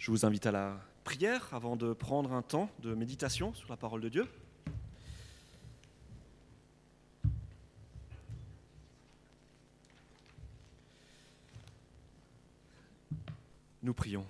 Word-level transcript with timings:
Je 0.00 0.10
vous 0.10 0.24
invite 0.24 0.46
à 0.46 0.50
la 0.50 0.80
prière 1.04 1.52
avant 1.52 1.76
de 1.76 1.92
prendre 1.92 2.32
un 2.32 2.40
temps 2.40 2.70
de 2.78 2.94
méditation 2.94 3.52
sur 3.52 3.68
la 3.68 3.76
parole 3.76 4.00
de 4.00 4.08
Dieu. 4.08 4.26
Nous 13.82 13.92
prions. 13.92 14.24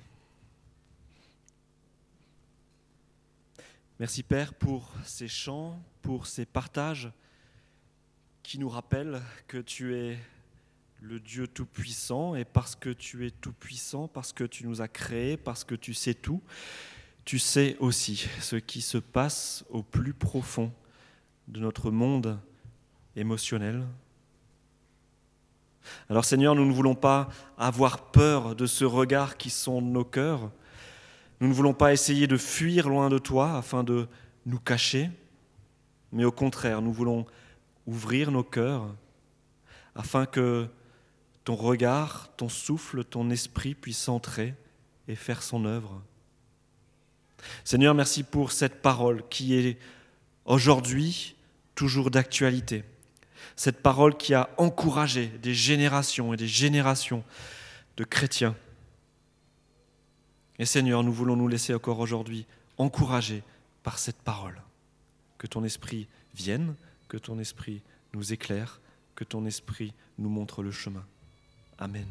Merci 4.00 4.24
Père 4.24 4.54
pour 4.54 4.92
ces 5.04 5.28
chants, 5.28 5.80
pour 6.02 6.26
ces 6.26 6.46
partages 6.46 7.12
qui 8.42 8.58
nous 8.58 8.68
rappellent 8.68 9.22
que 9.46 9.58
tu 9.58 9.94
es 9.94 10.18
le 11.00 11.18
Dieu 11.18 11.46
Tout-Puissant, 11.46 12.34
et 12.34 12.44
parce 12.44 12.76
que 12.76 12.90
tu 12.90 13.26
es 13.26 13.30
Tout-Puissant, 13.30 14.08
parce 14.08 14.32
que 14.32 14.44
tu 14.44 14.66
nous 14.66 14.82
as 14.82 14.88
créés, 14.88 15.36
parce 15.36 15.64
que 15.64 15.74
tu 15.74 15.94
sais 15.94 16.14
tout, 16.14 16.42
tu 17.24 17.38
sais 17.38 17.76
aussi 17.80 18.28
ce 18.40 18.56
qui 18.56 18.82
se 18.82 18.98
passe 18.98 19.64
au 19.70 19.82
plus 19.82 20.12
profond 20.12 20.72
de 21.48 21.60
notre 21.60 21.90
monde 21.90 22.38
émotionnel. 23.16 23.86
Alors 26.08 26.24
Seigneur, 26.24 26.54
nous 26.54 26.66
ne 26.66 26.72
voulons 26.72 26.94
pas 26.94 27.28
avoir 27.56 28.10
peur 28.10 28.54
de 28.54 28.66
ce 28.66 28.84
regard 28.84 29.36
qui 29.36 29.50
sonde 29.50 29.86
nos 29.86 30.04
cœurs. 30.04 30.50
Nous 31.40 31.48
ne 31.48 31.54
voulons 31.54 31.74
pas 31.74 31.92
essayer 31.92 32.26
de 32.26 32.36
fuir 32.36 32.88
loin 32.88 33.08
de 33.08 33.18
toi 33.18 33.56
afin 33.56 33.82
de 33.82 34.06
nous 34.44 34.58
cacher, 34.58 35.10
mais 36.12 36.24
au 36.24 36.32
contraire, 36.32 36.82
nous 36.82 36.92
voulons 36.92 37.24
ouvrir 37.86 38.30
nos 38.30 38.44
cœurs 38.44 38.94
afin 39.94 40.26
que 40.26 40.68
ton 41.50 41.56
regard, 41.56 42.30
ton 42.36 42.48
souffle, 42.48 43.02
ton 43.02 43.28
esprit 43.28 43.74
puissent 43.74 44.08
entrer 44.08 44.54
et 45.08 45.16
faire 45.16 45.42
son 45.42 45.64
œuvre. 45.64 46.00
Seigneur, 47.64 47.92
merci 47.92 48.22
pour 48.22 48.52
cette 48.52 48.80
parole 48.80 49.28
qui 49.30 49.54
est 49.54 49.76
aujourd'hui 50.44 51.34
toujours 51.74 52.12
d'actualité. 52.12 52.84
Cette 53.56 53.82
parole 53.82 54.16
qui 54.16 54.32
a 54.32 54.48
encouragé 54.58 55.26
des 55.26 55.52
générations 55.52 56.32
et 56.32 56.36
des 56.36 56.46
générations 56.46 57.24
de 57.96 58.04
chrétiens. 58.04 58.54
Et 60.60 60.66
Seigneur, 60.66 61.02
nous 61.02 61.12
voulons 61.12 61.34
nous 61.34 61.48
laisser 61.48 61.74
encore 61.74 61.98
aujourd'hui 61.98 62.46
encourager 62.78 63.42
par 63.82 63.98
cette 63.98 64.22
parole. 64.22 64.62
Que 65.36 65.48
ton 65.48 65.64
esprit 65.64 66.06
vienne, 66.32 66.76
que 67.08 67.16
ton 67.16 67.40
esprit 67.40 67.82
nous 68.14 68.32
éclaire, 68.32 68.80
que 69.16 69.24
ton 69.24 69.46
esprit 69.46 69.92
nous 70.16 70.30
montre 70.30 70.62
le 70.62 70.70
chemin. 70.70 71.04
Amen. 71.80 72.06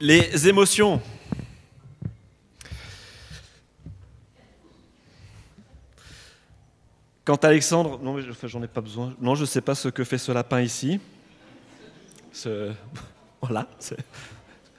Les 0.00 0.46
émotions. 0.46 1.00
Quand 7.24 7.42
Alexandre, 7.44 7.98
non 7.98 8.16
j'en 8.44 8.62
ai 8.62 8.68
pas 8.68 8.80
besoin, 8.80 9.14
non 9.20 9.34
je 9.34 9.42
ne 9.42 9.46
sais 9.46 9.60
pas 9.60 9.74
ce 9.74 9.88
que 9.88 10.04
fait 10.04 10.18
ce 10.18 10.32
lapin 10.32 10.60
ici. 10.60 11.00
Voilà, 13.40 13.68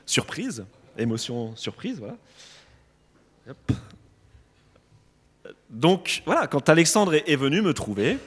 surprise, 0.06 0.66
émotion 0.98 1.56
surprise, 1.56 1.98
voilà. 1.98 2.18
Donc 5.70 6.24
voilà, 6.26 6.48
quand 6.48 6.68
Alexandre 6.68 7.14
est 7.14 7.36
venu 7.36 7.62
me 7.62 7.74
trouver 7.74 8.18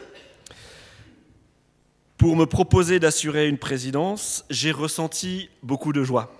pour 2.16 2.36
me 2.36 2.46
proposer 2.46 3.00
d'assurer 3.00 3.48
une 3.48 3.58
présidence, 3.58 4.44
j'ai 4.48 4.70
ressenti 4.70 5.50
beaucoup 5.64 5.92
de 5.92 6.04
joie. 6.04 6.32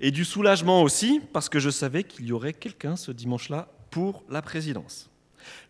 Et 0.00 0.10
du 0.10 0.24
soulagement 0.24 0.82
aussi, 0.82 1.20
parce 1.34 1.50
que 1.50 1.58
je 1.58 1.68
savais 1.68 2.04
qu'il 2.04 2.24
y 2.24 2.32
aurait 2.32 2.54
quelqu'un 2.54 2.96
ce 2.96 3.12
dimanche-là 3.12 3.68
pour 3.90 4.24
la 4.30 4.40
présidence. 4.40 5.10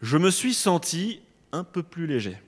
Je 0.03 0.17
me 0.19 0.31
suis 0.31 0.55
senti 0.55 1.21
un 1.51 1.65
peu 1.65 1.83
plus 1.83 2.07
léger. 2.07 2.39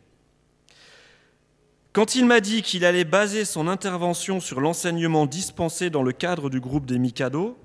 Quand 1.93 2.15
il 2.15 2.25
m'a 2.25 2.41
dit 2.41 2.63
qu'il 2.63 2.85
allait 2.85 3.05
baser 3.05 3.45
son 3.45 3.67
intervention 3.67 4.39
sur 4.39 4.61
l'enseignement 4.61 5.27
dispensé 5.27 5.91
dans 5.91 6.03
le 6.05 6.13
cadre 6.13 6.51
du 6.51 6.61
groupe 6.61 6.87
des 6.87 7.01
Mikado, 7.01 7.59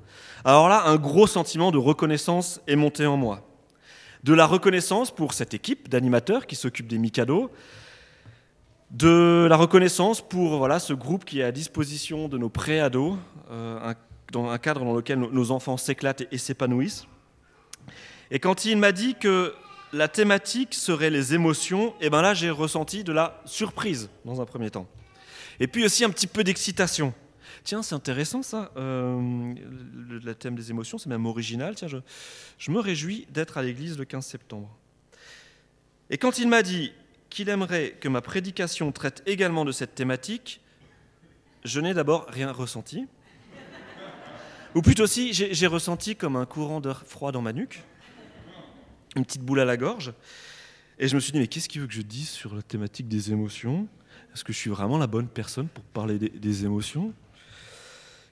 alors 0.43 0.67
là, 0.67 0.83
un 0.87 0.95
gros 0.95 1.27
sentiment 1.27 1.71
de 1.71 1.77
reconnaissance 1.77 2.59
est 2.65 2.75
monté 2.75 3.05
en 3.05 3.17
moi 3.17 3.48
de 4.23 4.33
la 4.33 4.45
reconnaissance 4.45 5.11
pour 5.11 5.33
cette 5.33 5.53
équipe 5.53 5.89
d'animateurs 5.89 6.47
qui 6.47 6.55
s'occupe 6.55 6.87
des 6.87 6.97
Mikado, 6.97 7.51
de 8.91 9.47
la 9.49 9.55
reconnaissance 9.55 10.21
pour 10.21 10.57
voilà, 10.57 10.79
ce 10.79 10.93
groupe 10.93 11.25
qui 11.25 11.39
est 11.39 11.43
à 11.43 11.51
disposition 11.51 12.27
de 12.27 12.37
nos 12.37 12.49
pré-ados, 12.49 13.17
euh, 13.51 13.93
dans 14.31 14.49
un 14.49 14.57
cadre 14.57 14.83
dans 14.83 14.93
lequel 14.93 15.19
nos 15.19 15.51
enfants 15.51 15.77
s'éclatent 15.77 16.23
et, 16.31 16.37
s'épanouissent. 16.37 17.07
Et 18.31 18.39
quand 18.39 18.65
il 18.65 18.77
m'a 18.77 18.91
dit 18.91 19.15
que 19.15 19.53
la 19.91 20.07
thématique 20.07 20.75
serait 20.75 21.09
les 21.09 21.33
émotions, 21.33 21.89
et 21.99 22.07
eh 22.07 22.09
ben 22.09 22.21
là 22.21 22.33
j'ai 22.33 22.51
ressenti 22.51 23.03
de 23.03 23.11
la 23.11 23.41
surprise 23.45 24.09
dans 24.25 24.39
un 24.39 24.45
premier 24.45 24.69
temps. 24.69 24.87
Et 25.59 25.67
puis 25.67 25.83
aussi 25.83 26.03
un 26.03 26.09
petit 26.09 26.27
peu 26.27 26.43
d'excitation. 26.43 27.13
Tiens, 27.63 27.83
c'est 27.83 27.95
intéressant 27.95 28.41
ça, 28.41 28.71
euh, 28.77 29.53
le, 30.23 30.35
thème 30.35 30.55
des 30.55 30.69
émotions, 30.71 30.97
c'est 30.97 31.09
même 31.09 31.25
original. 31.25 31.75
Tiens, 31.75 31.87
je, 31.87 32.71
me 32.71 32.79
réjouis 32.79 33.27
d'être 33.31 33.57
à 33.57 33.63
l'église 33.63 33.97
le 33.97 34.05
15 34.05 34.25
septembre. 34.25 34.69
Et 36.09 36.17
quand 36.17 36.39
il 36.39 36.47
m'a 36.47 36.63
dit 36.63 36.91
qu'il 37.29 37.49
aimerait 37.49 37.95
que 37.99 38.07
ma 38.07 38.21
prédication 38.21 38.91
traite 38.91 39.21
également 39.25 39.65
de 39.65 39.71
cette 39.71 39.95
thématique, 39.95 40.61
je 41.63 41.79
n'ai 41.79 41.93
d'abord 41.93 42.25
rien 42.29 42.51
ressenti. 42.51 43.07
Ou 44.75 44.81
plutôt 44.81 45.07
si, 45.07 45.33
j'ai 45.33 45.67
ressenti 45.67 46.15
comme 46.15 46.35
un 46.35 46.45
courant 46.45 46.79
d'air 46.79 47.03
froid 47.05 47.31
dans 47.31 47.41
ma 47.41 47.53
nuque, 47.53 47.83
une 49.15 49.25
petite 49.25 49.41
boule 49.41 49.59
à 49.59 49.65
la 49.65 49.77
gorge. 49.77 50.13
Et 50.99 51.07
je 51.07 51.15
me 51.15 51.19
suis 51.19 51.31
dit, 51.31 51.39
mais 51.39 51.47
qu'est-ce 51.47 51.69
qu'il 51.69 51.81
veut 51.81 51.87
que 51.87 51.93
je 51.93 52.01
dise 52.01 52.29
sur 52.29 52.53
la 52.53 52.61
thématique 52.61 53.07
des 53.07 53.31
émotions? 53.31 53.87
Est-ce 54.33 54.43
que 54.43 54.53
je 54.53 54.57
suis 54.57 54.69
vraiment 54.69 54.97
la 54.97 55.07
bonne 55.07 55.27
personne 55.27 55.67
pour 55.67 55.83
parler 55.85 56.19
des 56.19 56.65
émotions? 56.65 57.13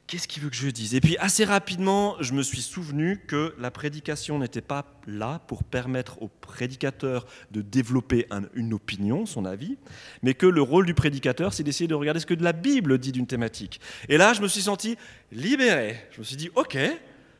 Qu'est-ce 0.08 0.30
qu'il 0.30 0.42
veut 0.42 0.50
que 0.50 0.56
je 0.56 0.70
dise? 0.70 0.96
Et 0.96 1.02
puis 1.02 1.18
assez 1.18 1.44
rapidement, 1.44 2.16
je 2.22 2.32
me 2.32 2.42
suis 2.42 2.62
souvenu 2.62 3.20
que 3.28 3.54
la 3.60 3.72
prédication 3.72 4.40
n'était 4.40 4.62
pas 4.62 4.86
là 5.06 5.42
pour 5.48 5.66
permettre 5.66 6.22
au 6.22 6.30
prédicateur 6.30 7.26
de 7.52 7.62
développer 7.62 8.26
une 8.54 8.74
opinion, 8.74 9.26
son 9.26 9.44
avis, 9.44 9.78
mais 10.24 10.34
que 10.34 10.46
le 10.46 10.62
rôle 10.62 10.86
du 10.86 10.94
prédicateur, 10.94 11.52
c'est 11.52 11.64
d'essayer 11.64 11.90
de 11.90 11.94
regarder 11.94 12.22
ce 12.22 12.26
que 12.26 12.34
la 12.36 12.54
Bible 12.54 13.00
dit 13.00 13.12
d'une 13.12 13.28
thématique. 13.28 13.82
Et 14.08 14.16
là, 14.16 14.32
je 14.32 14.42
me 14.42 14.48
suis 14.48 14.62
senti 14.62 14.96
libéré. 15.34 15.98
Je 16.12 16.20
me 16.20 16.24
suis 16.24 16.38
dit, 16.38 16.50
ok, 16.56 16.78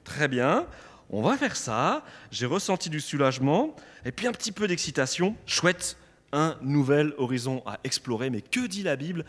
très 0.04 0.28
bien, 0.28 0.68
on 1.10 1.22
va 1.22 1.38
faire 1.38 1.56
ça. 1.56 2.04
J'ai 2.32 2.48
ressenti 2.48 2.90
du 2.90 3.00
soulagement 3.00 3.78
et 4.04 4.12
puis 4.12 4.28
un 4.28 4.34
petit 4.34 4.52
peu 4.52 4.68
d'excitation. 4.68 5.38
Chouette, 5.46 5.96
un 6.34 6.58
nouvel 6.62 7.14
horizon 7.18 7.64
à 7.66 7.80
explorer. 7.86 8.30
Mais 8.30 8.42
que 8.42 8.68
dit 8.68 8.84
la 8.84 8.98
Bible 8.98 9.24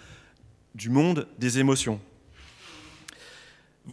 du 0.75 0.91
monde 0.91 1.28
des 1.38 1.60
émotions? 1.60 2.00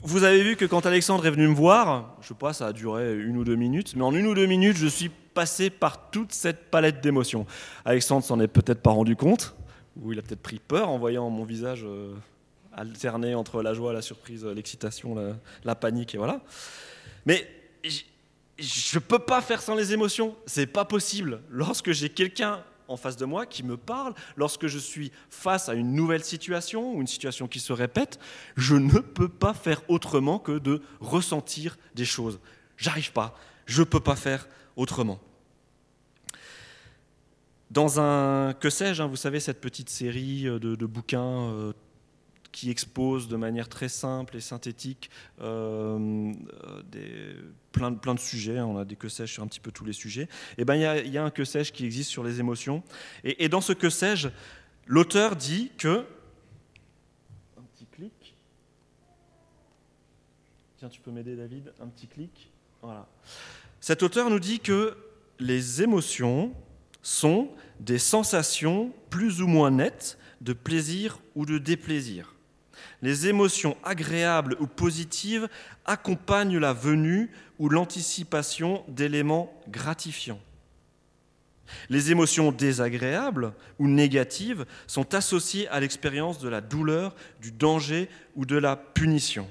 Vous 0.04 0.24
avez 0.24 0.44
vu 0.44 0.56
que 0.56 0.66
quand 0.66 0.86
Alexandre 0.86 1.26
est 1.26 1.32
venu 1.32 1.48
me 1.48 1.56
voir, 1.56 2.16
je 2.22 2.28
sais 2.28 2.34
pas, 2.34 2.54
ça 2.54 2.68
a 2.68 2.74
duré 2.74 3.16
une 3.16 3.38
ou 3.38 3.44
deux 3.44 3.56
minutes, 3.56 3.96
mais 3.96 4.04
en 4.04 4.14
une 4.14 4.28
ou 4.28 4.34
deux 4.34 4.46
minutes, 4.46 4.78
je 4.78 4.88
suis 4.88 5.10
passé 5.10 5.70
par 5.70 6.10
toute 6.12 6.32
cette 6.32 6.70
palette 6.70 7.02
d'émotions. 7.02 7.46
Alexandre 7.84 8.24
s'en 8.24 8.40
est 8.40 8.48
peut-être 8.48 8.82
pas 8.82 8.92
rendu 8.92 9.16
compte, 9.16 9.56
ou 10.02 10.12
il 10.12 10.20
a 10.20 10.22
peut-être 10.22 10.42
pris 10.42 10.60
peur 10.60 10.90
en 10.90 10.98
voyant 10.98 11.30
mon 11.30 11.44
visage 11.44 11.84
euh, 11.86 12.14
alterner 12.74 13.36
entre 13.36 13.62
la 13.62 13.74
joie, 13.74 13.94
la 13.94 14.02
surprise, 14.02 14.46
l'excitation, 14.46 15.16
la, 15.64 15.76
panique, 15.76 16.16
et 16.16 16.18
voilà. 16.18 16.42
Mais 17.26 17.48
je 17.84 18.98
ne 18.98 19.00
peux 19.00 19.20
pas 19.20 19.42
faire 19.42 19.62
sans 19.62 19.76
les 19.76 19.94
émotions, 19.94 20.36
c'est 20.46 20.68
pas 20.68 20.86
possible. 20.86 21.42
Lorsque 21.50 21.92
j'ai 21.92 22.10
quelqu'un 22.10 22.64
en 22.88 22.98
face 22.98 23.18
de 23.18 23.26
moi 23.26 23.46
qui 23.46 23.64
me 23.64 23.78
parle, 23.78 24.14
lorsque 24.36 24.68
je 24.68 24.80
suis 24.80 25.12
face 25.30 25.70
à 25.70 25.74
une 25.74 25.94
nouvelle 25.94 26.24
situation 26.24 26.94
ou 26.96 27.02
une 27.02 27.08
situation 27.08 27.48
qui 27.48 27.60
se 27.60 27.74
répète, 27.74 28.20
je 28.56 28.76
ne 28.76 29.00
peux 29.00 29.30
pas 29.30 29.54
faire 29.54 29.82
autrement 29.88 30.40
que 30.40 30.58
de 30.58 30.82
ressentir 31.00 31.78
des 31.96 32.06
choses. 32.06 32.40
J'arrive 32.78 33.12
pas, 33.12 33.38
je 33.66 33.82
ne 33.82 33.86
peux 33.86 34.00
pas 34.00 34.16
faire 34.16 34.48
autrement. 34.76 35.20
Dans 37.72 38.00
un 38.00 38.54
que 38.54 38.70
sais-je, 38.70 39.02
hein, 39.02 39.08
vous 39.08 39.16
savez 39.16 39.40
cette 39.40 39.60
petite 39.60 39.90
série 39.90 40.44
de, 40.44 40.60
de 40.60 40.86
bouquins 40.86 41.50
euh, 41.50 41.74
qui 42.56 42.72
expose 42.72 43.28
de 43.28 43.36
manière 43.36 43.68
très 43.68 43.90
simple 43.90 44.38
et 44.38 44.40
synthétique 44.40 45.10
euh, 45.42 46.32
des, 46.90 47.36
plein, 47.74 47.92
de 47.92 48.20
sujets. 48.20 48.62
On 48.62 48.78
a 48.78 48.86
des 48.86 48.96
que 48.96 49.10
sais-je 49.10 49.34
sur 49.34 49.44
un 49.44 49.48
petit 49.48 49.60
peu 49.60 49.74
tous 49.74 49.84
les 49.84 49.92
sujets. 49.92 50.24
Et 50.24 50.60
eh 50.60 50.66
ben 50.66 50.76
il 50.76 51.12
y, 51.12 51.18
a 51.18 51.24
un 51.26 51.32
que 51.32 51.44
sais-je 51.44 51.74
qui 51.74 51.84
existe 51.84 52.10
sur 52.10 52.24
les 52.24 52.40
émotions. 52.40 52.82
Et, 53.26 53.50
dans 53.50 53.60
ce 53.60 53.74
que 53.74 53.90
sais-je, 53.90 54.30
l'auteur 54.88 55.36
dit 55.36 55.74
que 55.78 56.06
un 57.58 57.64
petit 57.74 57.88
clic. 57.88 58.38
Tiens, 60.78 60.88
tu 60.88 61.02
peux 61.02 61.12
m'aider, 61.12 61.36
David 61.36 61.74
Un 61.82 61.88
petit 61.88 62.08
clic. 62.08 62.54
Voilà. 62.82 63.06
Cet 63.82 64.02
auteur 64.02 64.30
nous 64.30 64.40
dit 64.40 64.62
que 64.62 64.96
les 65.40 65.82
émotions 65.82 66.54
sont 67.02 67.50
des 67.82 68.00
sensations 68.00 68.94
plus 69.10 69.42
ou 69.42 69.48
moins 69.48 69.72
nette 69.72 70.18
de 70.40 70.54
plaisir 70.54 71.20
ou 71.36 71.46
de 71.46 71.58
déplaisir. 71.58 72.35
Les 73.02 73.28
émotions 73.28 73.78
agréables 73.84 74.56
ou 74.60 74.68
positives 74.68 75.48
accompagnent 75.86 76.58
la 76.58 76.74
venue 76.74 77.30
ou 77.60 77.70
l'anticipation 77.70 78.84
d'éléments 78.88 79.54
gratifiants. 79.68 80.40
Les 81.90 82.12
émotions 82.12 82.52
désagréables 82.52 83.54
ou 83.80 83.88
négatives 83.88 84.66
sont 84.88 85.14
associées 85.16 85.68
à 85.70 85.80
l'expérience 85.80 86.40
de 86.40 86.50
la 86.50 86.62
douleur, 86.62 87.16
du 87.42 87.52
danger 87.52 88.10
ou 88.36 88.46
de 88.46 88.58
la 88.58 88.76
punition. 88.76 89.48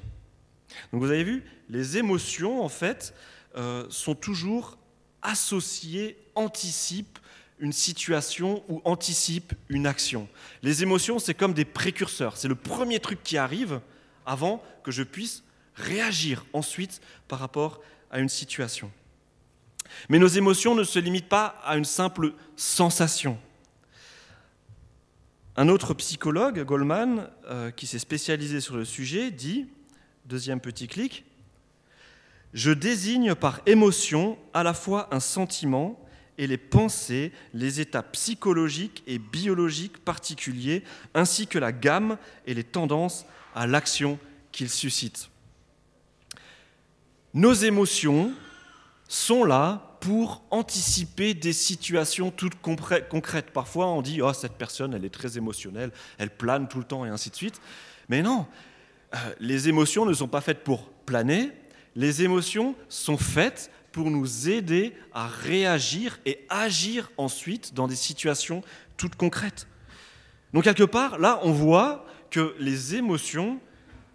Donc 0.93 1.03
vous 1.03 1.11
avez 1.11 1.25
vu, 1.25 1.45
les 1.69 1.99
émotions, 1.99 2.63
en 2.63 2.69
fait, 2.69 3.15
euh, 3.57 3.87
sont 3.89 4.15
toujours 4.15 4.79
associées, 5.23 6.17
anticipent 6.35 7.19
une 7.59 7.73
situation 7.73 8.65
ou 8.69 8.81
anticipent 8.85 9.55
une 9.69 9.87
action. 9.87 10.29
Les 10.63 10.83
émotions, 10.83 11.19
c'est 11.19 11.35
comme 11.35 11.55
des 11.55 11.65
précurseurs. 11.65 12.37
C'est 12.37 12.49
le 12.49 12.55
premier 12.55 13.01
truc 13.01 13.23
qui 13.23 13.39
arrive 13.39 13.81
avant 14.27 14.63
que 14.83 14.91
je 14.91 15.03
puisse 15.03 15.45
réagir 15.75 16.45
ensuite 16.53 17.01
par 17.29 17.39
rapport 17.39 17.81
à 18.11 18.19
une 18.19 18.29
situation. 18.29 18.91
Mais 20.09 20.19
nos 20.19 20.27
émotions 20.29 20.75
ne 20.75 20.85
se 20.85 20.99
limitent 20.99 21.29
pas 21.29 21.61
à 21.65 21.77
une 21.77 21.85
simple 21.85 22.33
sensation. 22.57 23.39
Un 25.57 25.69
autre 25.69 25.95
psychologue, 25.95 26.65
Goldman, 26.65 27.31
euh, 27.49 27.71
qui 27.71 27.87
s'est 27.87 28.01
spécialisé 28.01 28.61
sur 28.61 28.77
le 28.77 28.85
sujet, 28.85 29.31
dit, 29.31 29.69
deuxième 30.25 30.61
petit 30.61 30.89
clic, 30.89 31.25
Je 32.53 32.71
désigne 32.71 33.35
par 33.35 33.61
émotion 33.67 34.39
à 34.53 34.63
la 34.63 34.75
fois 34.75 35.09
un 35.13 35.19
sentiment 35.19 36.04
et 36.39 36.47
les 36.47 36.59
pensées, 36.59 37.33
les 37.53 37.81
états 37.81 38.03
psychologiques 38.03 39.03
et 39.07 39.19
biologiques 39.19 39.99
particuliers, 39.99 40.83
ainsi 41.15 41.47
que 41.47 41.59
la 41.59 41.73
gamme 41.73 42.19
et 42.47 42.55
les 42.55 42.65
tendances 42.65 43.27
à 43.55 43.67
l'action 43.67 44.19
qu'ils 44.53 44.71
suscitent. 44.71 45.31
Nos 47.35 47.53
émotions 47.53 48.33
sont 49.09 49.45
là 49.45 49.97
pour 50.01 50.43
anticiper 50.51 51.35
des 51.35 51.53
situations 51.53 52.31
toutes 52.31 52.61
concrètes. 52.61 53.51
Parfois, 53.53 53.87
on 53.87 54.03
dit, 54.03 54.21
oh, 54.21 54.33
cette 54.33 54.53
personne, 54.53 54.93
elle 54.95 55.05
est 55.05 55.15
très 55.15 55.39
émotionnelle, 55.39 55.93
elle 56.19 56.31
plane 56.31 56.69
tout 56.69 56.79
le 56.79 56.85
temps 56.85 57.07
et 57.07 57.09
ainsi 57.09 57.31
de 57.31 57.37
suite. 57.37 57.61
Mais 58.09 58.23
non, 58.23 58.47
euh, 59.15 59.19
les 59.41 59.69
émotions 59.69 60.05
ne 60.05 60.13
sont 60.13 60.29
pas 60.29 60.41
faites 60.41 60.63
pour 60.63 60.91
planer, 60.91 61.51
les 61.97 62.23
émotions 62.23 62.75
sont 62.89 63.17
faites 63.17 63.71
pour 63.95 64.11
nous 64.11 64.49
aider 64.51 64.93
à 65.13 65.29
réagir 65.29 66.19
et 66.27 66.45
agir 66.49 67.13
ensuite 67.17 67.75
dans 67.75 67.87
des 67.87 67.95
situations 67.95 68.61
toutes 68.97 69.15
concrètes. 69.15 69.69
Donc 70.53 70.65
quelque 70.65 70.83
part, 70.83 71.21
là, 71.21 71.39
on 71.45 71.53
voit 71.53 72.05
que 72.29 72.57
les 72.59 72.97
émotions, 72.97 73.61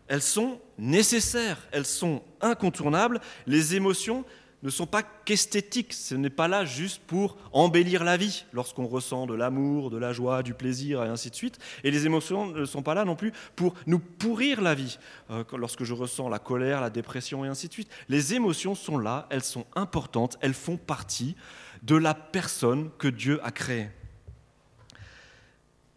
elles 0.09 0.21
sont 0.21 0.59
nécessaires, 0.77 1.65
elles 1.71 1.85
sont 1.85 2.21
incontournables. 2.41 3.21
Les 3.47 3.75
émotions, 3.75 4.25
ne 4.63 4.69
sont 4.69 4.85
pas 4.85 5.03
qu'esthétiques. 5.03 5.93
Ce 5.93 6.15
n'est 6.15 6.29
pas 6.29 6.47
là 6.47 6.65
juste 6.65 7.01
pour 7.07 7.37
embellir 7.53 8.03
la 8.03 8.17
vie, 8.17 8.45
lorsqu'on 8.53 8.87
ressent 8.87 9.25
de 9.25 9.33
l'amour, 9.33 9.89
de 9.89 9.97
la 9.97 10.13
joie, 10.13 10.43
du 10.43 10.53
plaisir, 10.53 11.03
et 11.03 11.07
ainsi 11.07 11.29
de 11.29 11.35
suite. 11.35 11.59
Et 11.83 11.91
les 11.91 12.05
émotions 12.05 12.47
ne 12.47 12.65
sont 12.65 12.81
pas 12.81 12.93
là 12.93 13.05
non 13.05 13.15
plus 13.15 13.31
pour 13.55 13.73
nous 13.87 13.99
pourrir 13.99 14.61
la 14.61 14.75
vie, 14.75 14.99
euh, 15.31 15.43
lorsque 15.57 15.83
je 15.83 15.93
ressens 15.93 16.29
la 16.29 16.39
colère, 16.39 16.81
la 16.81 16.89
dépression, 16.89 17.45
et 17.45 17.47
ainsi 17.47 17.67
de 17.67 17.73
suite. 17.73 17.89
Les 18.09 18.33
émotions 18.33 18.75
sont 18.75 18.97
là, 18.97 19.27
elles 19.29 19.43
sont 19.43 19.65
importantes, 19.75 20.37
elles 20.41 20.53
font 20.53 20.77
partie 20.77 21.35
de 21.83 21.95
la 21.95 22.13
personne 22.13 22.89
que 22.97 23.07
Dieu 23.07 23.39
a 23.43 23.51
créée. 23.51 23.89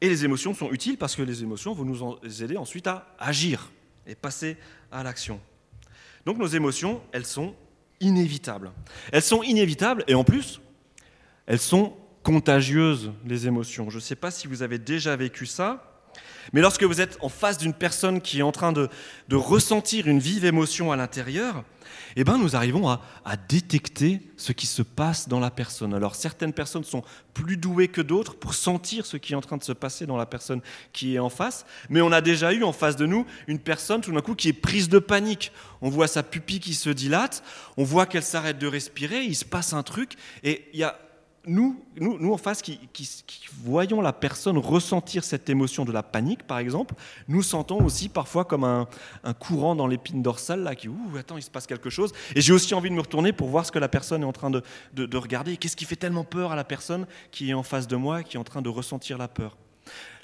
Et 0.00 0.08
les 0.08 0.25
émotions 0.25 0.53
sont 0.53 0.73
utiles 0.73 0.99
parce 0.99 1.15
que 1.15 1.23
les 1.23 1.43
émotions 1.43 1.75
vont 1.75 1.85
nous 1.85 2.43
aider 2.43 2.56
ensuite 2.56 2.88
à 2.88 3.15
agir 3.20 3.70
et 4.05 4.17
passer 4.17 4.56
à 4.91 5.05
l'action. 5.05 5.41
Donc 6.26 6.38
nos 6.38 6.47
émotions, 6.47 7.00
elles 7.12 7.25
sont 7.25 7.55
Elles 9.12 9.22
sont 9.22 9.43
inévitables 9.43 10.04
et 10.08 10.14
en 10.14 10.25
plus, 10.25 10.60
elles 11.46 11.58
sont 11.58 11.94
contagieuses, 12.22 13.12
les 13.26 13.46
émotions. 13.46 13.90
Je 13.90 13.96
ne 13.96 14.00
sais 14.00 14.16
pas 14.16 14.31
si 14.31 14.46
vous 14.46 14.62
avez 14.62 14.78
déjà 14.78 15.16
vécu 15.16 15.46
ça, 15.46 15.92
mais 16.53 16.61
lorsque 16.61 16.85
vous 16.85 17.00
êtes 17.00 17.19
en 17.21 17.29
face 17.29 17.59
d'une 17.59 17.75
personne 17.75 18.21
qui 18.21 18.41
est 18.41 18.43
en 18.43 18.53
train 18.53 18.73
de, 18.73 18.89
ressentir 19.31 20.09
une 20.09 20.19
vive 20.19 20.44
émotion 20.44 20.93
à 20.93 20.97
l'intérieur, 20.97 21.65
eh 22.17 22.25
ben, 22.25 22.39
nous 22.39 22.55
arrivons 22.56 22.89
à, 22.89 23.00
détecter 23.49 24.21
ce 24.37 24.53
qui 24.53 24.67
se 24.67 24.83
passe 24.83 25.29
dans 25.29 25.41
la 25.41 25.50
personne. 25.50 25.94
Alors 25.94 26.15
certaines 26.15 26.53
personnes 26.53 26.85
sont 26.85 27.03
plus 27.35 27.56
douées 27.56 27.89
que 27.89 28.00
d'autres 28.00 28.35
pour 28.35 28.55
sentir 28.55 29.06
ce 29.06 29.17
qui 29.17 29.33
est 29.33 29.37
en 29.37 29.41
train 29.41 29.56
de 29.56 29.65
se 29.65 29.73
passer 29.73 30.06
dans 30.06 30.17
la 30.17 30.27
personne 30.27 30.61
qui 30.93 31.15
est 31.15 31.19
en 31.19 31.31
face, 31.31 31.65
mais 31.89 32.00
on 32.00 32.12
a 32.12 32.21
déjà 32.21 32.53
eu 32.53 32.62
en 32.62 32.73
face 32.73 32.97
de 32.97 33.06
nous 33.06 33.27
une 33.47 33.59
personne 33.59 34.00
tout 34.00 34.12
d'un 34.12 34.21
coup 34.21 34.35
qui 34.35 34.49
est 34.49 34.53
prise 34.53 34.89
de 34.89 34.99
panique. 34.99 35.53
On 35.81 35.89
voit 35.89 36.09
sa 36.09 36.23
pupille 36.23 36.61
qui 36.61 36.75
se 36.75 36.91
dilate, 36.91 37.43
on 37.77 37.85
voit 37.85 38.06
qu'elle 38.06 38.23
s'arrête 38.23 38.59
de 38.59 38.67
respirer, 38.67 39.23
il 39.23 39.35
se 39.35 39.44
passe 39.44 39.73
un 39.73 39.83
truc, 39.83 40.15
et 40.44 40.69
il 40.73 40.81
y 40.81 40.85
a 40.85 40.99
nous, 41.47 41.83
nous, 41.97 42.19
nous 42.19 42.33
en 42.33 42.37
face 42.37 42.62
qui, 42.62 42.79
voyons 43.65 44.00
la 44.00 44.12
personne 44.12 44.59
ressentir 44.59 45.25
cette 45.25 45.49
émotion 45.50 45.85
de 45.85 45.93
la 45.93 46.03
panique, 46.03 46.44
par 46.44 46.59
exemple, 46.59 46.94
nous 47.29 47.43
sentons 47.43 47.85
aussi 47.85 48.09
parfois 48.09 48.44
comme 48.44 48.65
un, 48.65 48.87
courant 49.41 49.75
dans 49.75 49.87
l'épine 49.87 50.23
dorsale, 50.23 50.62
là, 50.62 50.75
qui, 50.75 50.89
ouh, 50.89 51.17
attends, 51.19 51.37
il 51.37 51.43
se 51.43 51.50
passe 51.50 51.67
quelque 51.67 51.91
chose. 51.91 52.12
Et 52.37 52.41
j'ai 52.41 52.53
aussi 52.53 52.75
envie 52.75 52.91
de 52.91 52.94
me 52.94 53.00
retourner 53.00 53.33
pour 53.33 53.49
voir 53.49 53.67
ce 53.67 53.73
que 53.73 53.79
la 53.79 53.89
personne 53.89 54.23
est 54.23 54.27
en 54.27 54.33
train 54.33 54.50
de, 54.50 54.62
de 54.94 55.17
regarder. 55.17 55.56
Qu'est-ce 55.56 55.77
qui 55.77 55.85
fait 55.85 55.97
tellement 55.97 56.25
peur 56.25 56.53
à 56.53 56.56
la 56.56 56.65
personne 56.65 57.06
qui 57.31 57.50
est 57.50 57.55
en 57.55 57.62
face 57.62 57.89
de 57.89 57.97
moi, 57.97 58.23
qui 58.23 58.37
est 58.37 58.41
en 58.41 58.44
train 58.44 58.62
de 58.62 58.69
ressentir 58.69 59.19
la 59.19 59.29
peur? 59.29 59.56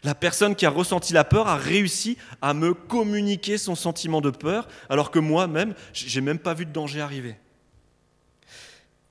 La 0.05 0.15
personne 0.15 0.55
qui 0.55 0.65
a 0.67 0.71
ressenti 0.71 1.13
la 1.13 1.25
peur 1.25 1.49
a 1.49 1.57
réussi 1.57 2.17
à 2.41 2.55
me 2.55 2.73
communiquer 2.75 3.59
son 3.59 3.75
sentiment 3.75 4.21
de 4.21 4.31
peur, 4.31 4.69
alors 4.89 5.11
que 5.11 5.19
moi-même, 5.19 5.75
j'ai 5.93 6.21
même 6.21 6.39
pas 6.39 6.55
vu 6.55 6.65
de 6.65 6.73
danger 6.73 7.01
arriver. 7.01 7.37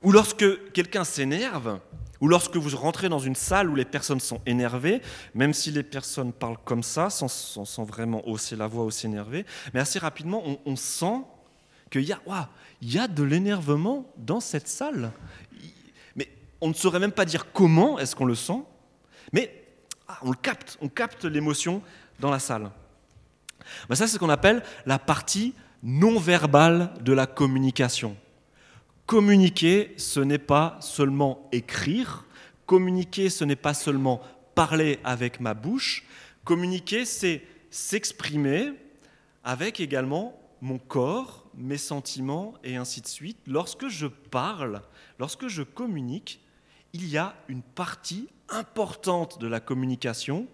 Ou 0.07 0.13
lorsque 0.13 0.71
quelqu'un 0.71 1.03
s'énerve, 1.03 1.81
ou 2.21 2.29
lorsque 2.29 2.55
vous 2.55 2.77
rentrez 2.77 3.09
dans 3.09 3.19
une 3.19 3.35
salle 3.35 3.69
où 3.69 3.75
les 3.75 3.83
personnes 3.83 4.21
sont 4.21 4.39
énervées, 4.45 5.01
même 5.35 5.51
si 5.51 5.69
les 5.69 5.83
personnes 5.83 6.31
parlent 6.31 6.59
comme 6.63 6.81
ça, 6.81 7.09
sans, 7.09 7.83
vraiment 7.83 8.25
hausser 8.25 8.55
la 8.55 8.67
voix 8.67 8.85
ou 8.85 8.89
s'énerver, 8.89 9.45
mais 9.73 9.81
assez 9.81 9.99
rapidement, 9.99 10.41
on, 10.65 10.75
sent 10.77 11.25
qu'il 11.89 12.03
y, 12.03 12.13
a, 12.13 12.49
y 12.81 12.97
a 12.97 13.09
de 13.09 13.21
l'énervement 13.21 14.09
dans 14.15 14.39
cette 14.39 14.69
salle. 14.69 15.11
Mais 16.15 16.29
on 16.61 16.69
ne 16.69 16.73
saurait 16.73 16.99
même 16.99 17.11
pas 17.11 17.25
dire 17.25 17.51
comment 17.51 17.99
est-ce 17.99 18.15
qu'on 18.15 18.23
le 18.23 18.35
sent, 18.35 18.63
mais 19.33 19.61
ah, 20.07 20.19
on 20.21 20.29
le 20.29 20.37
capte, 20.37 20.77
on 20.79 20.87
capte 20.87 21.25
l'émotion 21.25 21.81
dans 22.21 22.31
la 22.31 22.39
salle. 22.39 22.71
Ben 23.89 23.95
ça, 23.95 24.07
c'est 24.07 24.13
ce 24.13 24.19
qu'on 24.19 24.29
appelle 24.29 24.63
la 24.85 24.99
partie 24.99 25.53
non 25.83 26.17
verbale 26.17 26.93
de 27.01 27.11
la 27.11 27.25
communication. 27.25 28.15
Communiquer, 29.07 29.93
ce 29.95 30.19
n'est 30.19 30.37
pas 30.37 30.77
seulement 30.81 31.47
écrire, 31.53 32.25
communiquer, 32.65 33.29
ce 33.29 33.45
n'est 33.45 33.55
pas 33.55 33.73
seulement 33.73 34.21
parler 34.53 34.99
avec 35.05 35.39
ma 35.39 35.53
bouche, 35.53 36.05
communiquer, 36.43 37.05
c'est 37.05 37.41
s'exprimer 37.69 38.73
avec 39.45 39.79
également 39.79 40.37
mon 40.59 40.77
corps, 40.77 41.45
mes 41.55 41.77
sentiments 41.77 42.55
et 42.65 42.75
ainsi 42.75 42.99
de 42.99 43.07
suite. 43.07 43.37
Lorsque 43.47 43.87
je 43.87 44.07
parle, 44.07 44.81
lorsque 45.19 45.47
je 45.47 45.63
communique, 45.63 46.41
il 46.91 47.07
y 47.07 47.17
a 47.17 47.33
une 47.47 47.61
partie 47.61 48.27
importante 48.49 49.39
de 49.39 49.47
la 49.47 49.61
communication 49.61 50.47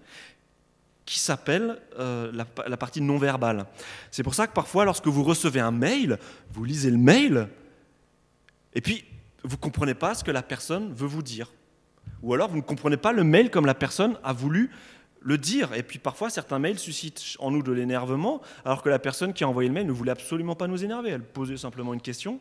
qui 1.05 1.17
s'appelle 1.17 1.81
euh, 1.97 2.31
la, 2.31 2.45
la, 2.67 2.77
partie 2.77 3.01
non 3.01 3.17
verbale. 3.17 3.65
C'est 4.11 4.21
pour 4.21 4.35
ça 4.35 4.45
que 4.45 4.53
parfois, 4.53 4.85
lorsque 4.85 5.07
vous 5.07 5.23
recevez 5.23 5.59
un 5.59 5.71
mail, 5.71 6.19
vous 6.51 6.63
lisez 6.63 6.91
le 6.91 6.99
mail, 6.99 7.49
et 8.75 8.81
puis, 8.81 9.05
vous 9.43 9.55
ne 9.55 9.61
comprenez 9.61 9.93
pas 9.93 10.15
ce 10.15 10.23
que 10.23 10.31
la 10.31 10.41
personne 10.41 10.93
veut 10.93 11.07
vous 11.07 11.21
dire. 11.23 11.51
Ou 12.21 12.33
alors, 12.33 12.49
vous 12.49 12.57
ne 12.57 12.61
comprenez 12.61 12.97
pas 12.97 13.11
le 13.11 13.23
mail 13.23 13.49
comme 13.49 13.65
la 13.65 13.75
personne 13.75 14.17
a 14.23 14.33
voulu 14.33 14.71
le 15.21 15.37
dire. 15.37 15.73
Et 15.73 15.83
puis, 15.83 15.99
parfois, 15.99 16.29
certains 16.29 16.59
mails 16.59 16.79
suscitent 16.79 17.21
en 17.39 17.51
nous 17.51 17.61
de 17.61 17.71
l'énervement, 17.71 18.41
alors 18.65 18.81
que 18.81 18.89
la 18.89 18.99
personne 18.99 19.33
qui 19.33 19.43
a 19.43 19.47
envoyé 19.47 19.69
le 19.69 19.73
mail 19.73 19.87
ne 19.87 19.91
voulait 19.91 20.11
absolument 20.11 20.55
pas 20.55 20.67
nous 20.67 20.83
énerver. 20.83 21.09
Elle 21.09 21.23
posait 21.23 21.57
simplement 21.57 21.93
une 21.93 22.01
question. 22.01 22.39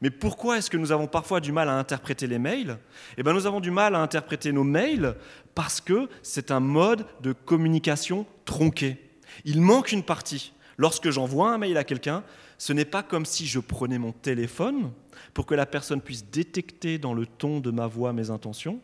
Mais 0.00 0.10
pourquoi 0.10 0.58
est-ce 0.58 0.70
que 0.70 0.76
nous 0.76 0.92
avons 0.92 1.06
parfois 1.06 1.40
du 1.40 1.52
mal 1.52 1.68
à 1.68 1.78
interpréter 1.78 2.26
les 2.26 2.38
mails? 2.38 2.78
Eh 3.16 3.22
bien, 3.22 3.32
nous 3.32 3.46
avons 3.46 3.60
du 3.60 3.70
mal 3.70 3.94
à 3.94 4.00
interpréter 4.00 4.52
nos 4.52 4.64
mails 4.64 5.14
parce 5.54 5.80
que 5.80 6.08
c'est 6.22 6.50
un 6.50 6.60
mode 6.60 7.06
de 7.20 7.32
communication 7.32 8.26
tronqué. 8.44 8.98
Il 9.44 9.60
manque 9.60 9.92
une 9.92 10.02
partie. 10.02 10.52
Lorsque 10.76 11.10
j'envoie 11.10 11.50
un 11.50 11.58
mail 11.58 11.76
à 11.76 11.84
quelqu'un, 11.84 12.24
ce 12.58 12.72
n'est 12.72 12.84
pas 12.84 13.02
comme 13.02 13.26
si 13.26 13.46
je 13.46 13.60
prenais 13.60 13.98
mon 13.98 14.12
téléphone 14.12 14.92
pour 15.32 15.46
que 15.46 15.54
la 15.54 15.66
personne 15.66 16.00
puisse 16.00 16.24
détecter 16.26 16.98
dans 16.98 17.14
le 17.14 17.26
ton 17.26 17.60
de 17.60 17.70
ma 17.70 17.86
voix 17.86 18.12
mes 18.12 18.30
intentions. 18.30 18.80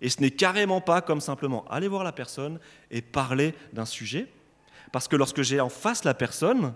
Et 0.00 0.08
ce 0.08 0.20
n'est 0.20 0.30
carrément 0.30 0.80
pas 0.80 1.02
comme 1.02 1.20
simplement 1.20 1.66
aller 1.68 1.88
voir 1.88 2.04
la 2.04 2.12
personne 2.12 2.58
et 2.90 3.02
parler 3.02 3.54
d'un 3.72 3.84
sujet. 3.84 4.28
Parce 4.92 5.08
que 5.08 5.16
lorsque 5.16 5.42
j'ai 5.42 5.60
en 5.60 5.68
face 5.68 6.04
la 6.04 6.14
personne, 6.14 6.74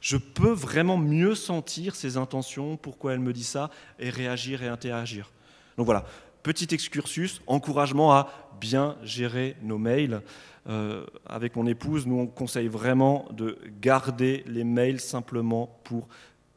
je 0.00 0.16
peux 0.16 0.50
vraiment 0.50 0.96
mieux 0.96 1.34
sentir 1.34 1.94
ses 1.94 2.16
intentions, 2.16 2.76
pourquoi 2.76 3.12
elle 3.12 3.20
me 3.20 3.32
dit 3.32 3.44
ça, 3.44 3.70
et 3.98 4.10
réagir 4.10 4.62
et 4.62 4.68
interagir. 4.68 5.30
Donc 5.76 5.86
voilà, 5.86 6.04
petit 6.42 6.74
excursus, 6.74 7.40
encouragement 7.46 8.12
à 8.12 8.30
bien 8.60 8.96
gérer 9.02 9.56
nos 9.62 9.78
mails. 9.78 10.22
Euh, 10.68 11.04
avec 11.26 11.56
mon 11.56 11.66
épouse, 11.66 12.06
nous 12.06 12.18
on 12.18 12.26
conseille 12.26 12.68
vraiment 12.68 13.28
de 13.32 13.58
garder 13.80 14.44
les 14.46 14.64
mails 14.64 15.00
simplement 15.00 15.80
pour 15.84 16.08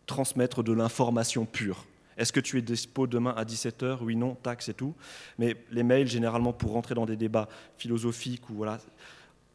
transmettre 0.05 0.63
de 0.63 0.73
l'information 0.73 1.45
pure. 1.45 1.85
Est-ce 2.17 2.31
que 2.31 2.39
tu 2.39 2.57
es 2.57 2.61
dispo 2.61 3.07
demain 3.07 3.33
à 3.35 3.43
17h 3.43 3.97
Oui, 4.01 4.15
non, 4.15 4.35
tac, 4.35 4.61
c'est 4.61 4.75
tout. 4.75 4.93
Mais 5.37 5.57
les 5.71 5.83
mails, 5.83 6.07
généralement, 6.07 6.53
pour 6.53 6.71
rentrer 6.71 6.95
dans 6.95 7.05
des 7.05 7.17
débats 7.17 7.49
philosophiques, 7.77 8.49
ou 8.49 8.53
voilà, 8.53 8.79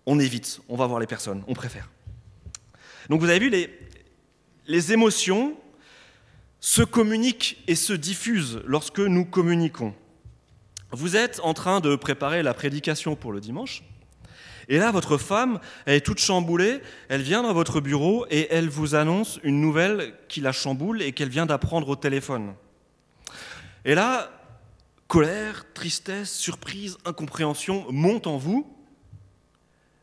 on 0.05 0.19
évite, 0.19 0.61
on 0.69 0.77
va 0.77 0.87
voir 0.87 1.01
les 1.01 1.07
personnes, 1.07 1.43
on 1.47 1.55
préfère. 1.55 1.89
Donc 3.09 3.21
vous 3.21 3.31
avez 3.31 3.39
vu, 3.39 3.49
les, 3.49 3.71
les 4.67 4.93
émotions 4.93 5.57
se 6.61 6.83
communiquent 6.83 7.63
et 7.67 7.75
se 7.75 7.95
diffusent 7.95 8.61
lorsque 8.67 9.01
nous 9.01 9.25
communiquons. 9.25 9.95
Vous 10.91 11.17
êtes 11.17 11.41
en 11.43 11.55
train 11.55 11.81
de 11.81 11.97
préparer 11.97 12.43
la 12.43 12.53
prédication 12.53 13.17
pour 13.17 13.33
le 13.33 13.41
dimanche. 13.41 13.83
Et 14.71 14.79
là, 14.79 14.93
votre 14.93 15.19
femme, 15.19 15.59
elle 15.85 15.97
est 15.97 16.01
toute 16.01 16.21
chamboulée, 16.21 16.81
elle 17.09 17.23
vient 17.23 17.43
dans 17.43 17.53
votre 17.53 17.81
bureau 17.81 18.25
et 18.31 18.47
elle 18.53 18.69
vous 18.69 18.95
annonce 18.95 19.41
une 19.43 19.61
nouvelle 19.61 20.15
qui 20.29 20.41
la 20.41 20.53
chamboule 20.53 21.03
et 21.03 21.11
qu'elle 21.11 21.29
vient 21.29 21.45
d'apprendre 21.45 21.89
au 21.89 21.97
téléphone. 21.97 22.55
Et 23.85 23.97
là, 23.97 24.31
colère, 25.09 25.67
tristesse, 25.75 26.33
surprise, 26.33 26.99
incompréhension 27.05 27.85
montent 27.91 28.29
en 28.29 28.37
vous. 28.39 28.73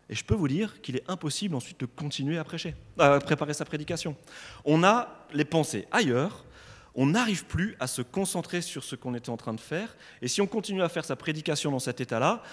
Et 0.10 0.16
je 0.16 0.26
peux 0.26 0.36
vous 0.36 0.50
dire 0.50 0.82
qu'il 0.82 0.98
est 0.98 1.10
impossible 1.10 1.56
ensuite 1.56 1.80
de 1.80 1.86
continuer 1.86 2.38
à 2.38 2.44
prêcher, 2.44 2.76
à 3.00 3.20
préparer 3.20 3.54
sa 3.54 3.64
prédication. 3.64 4.18
On 4.66 4.84
a 4.84 5.26
les 5.34 5.46
pensées 5.46 5.88
ailleurs, 5.92 6.44
on 6.94 7.06
n'arrive 7.06 7.46
plus 7.46 7.78
à 7.80 7.88
se 7.88 8.02
concentrer 8.02 8.62
sur 8.62 8.84
ce 8.84 8.98
qu'on 8.98 9.14
était 9.14 9.30
en 9.30 9.38
train 9.38 9.54
de 9.54 9.62
faire. 9.62 9.96
Et 10.22 10.28
si 10.28 10.42
on 10.42 10.48
continue 10.48 10.82
à 10.82 10.90
faire 10.90 11.06
sa 11.06 11.16
prédication 11.16 11.72
dans 11.72 11.80
cet 11.80 12.02
état-là, 12.02 12.44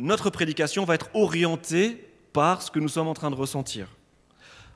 notre 0.00 0.30
prédication 0.30 0.84
va 0.84 0.94
être 0.94 1.10
orientée 1.14 2.04
par 2.32 2.62
ce 2.62 2.70
que 2.70 2.78
nous 2.78 2.88
sommes 2.88 3.08
en 3.08 3.14
train 3.14 3.30
de 3.30 3.36
ressentir. 3.36 3.86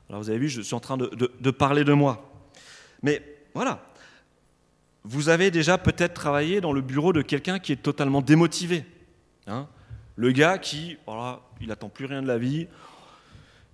Alors 0.09 0.21
vous 0.21 0.29
avez 0.29 0.37
vu, 0.37 0.49
je 0.49 0.61
suis 0.61 0.75
en 0.75 0.79
train 0.79 0.97
de, 0.97 1.51
parler 1.51 1.83
de 1.83 1.93
moi. 1.93 2.31
Mais 3.01 3.21
voilà, 3.53 3.83
vous 5.03 5.29
avez 5.29 5.51
déjà 5.51 5.77
peut-être 5.77 6.13
travaillé 6.13 6.61
dans 6.61 6.73
le 6.73 6.81
bureau 6.81 7.11
de 7.11 7.21
quelqu'un 7.21 7.59
qui 7.59 7.71
est 7.71 7.77
totalement 7.77 8.21
démotivé. 8.21 8.85
Hein. 9.47 9.67
le 10.15 10.31
gars 10.31 10.57
qui, 10.57 10.97
voilà, 11.05 11.41
il 11.61 11.67
n'attend 11.67 11.89
plus 11.89 12.05
rien 12.05 12.23
de 12.23 12.27
la 12.27 12.39
vie, 12.39 12.67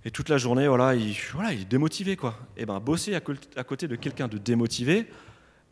et 0.04 0.12
toute 0.12 0.28
la 0.28 0.38
journée, 0.38 0.68
voilà, 0.68 0.96
il, 0.96 1.12
il 1.12 1.62
est 1.62 1.66
démotivé. 1.66 2.18
Quoi. 2.18 2.38
Et 2.58 2.64
eh 2.64 2.66
ben, 2.66 2.80
bosser 2.80 3.16
à, 3.16 3.22
côté 3.64 3.88
de 3.88 3.96
quelqu'un 3.96 4.28
de 4.28 4.38
démotivé, 4.38 5.08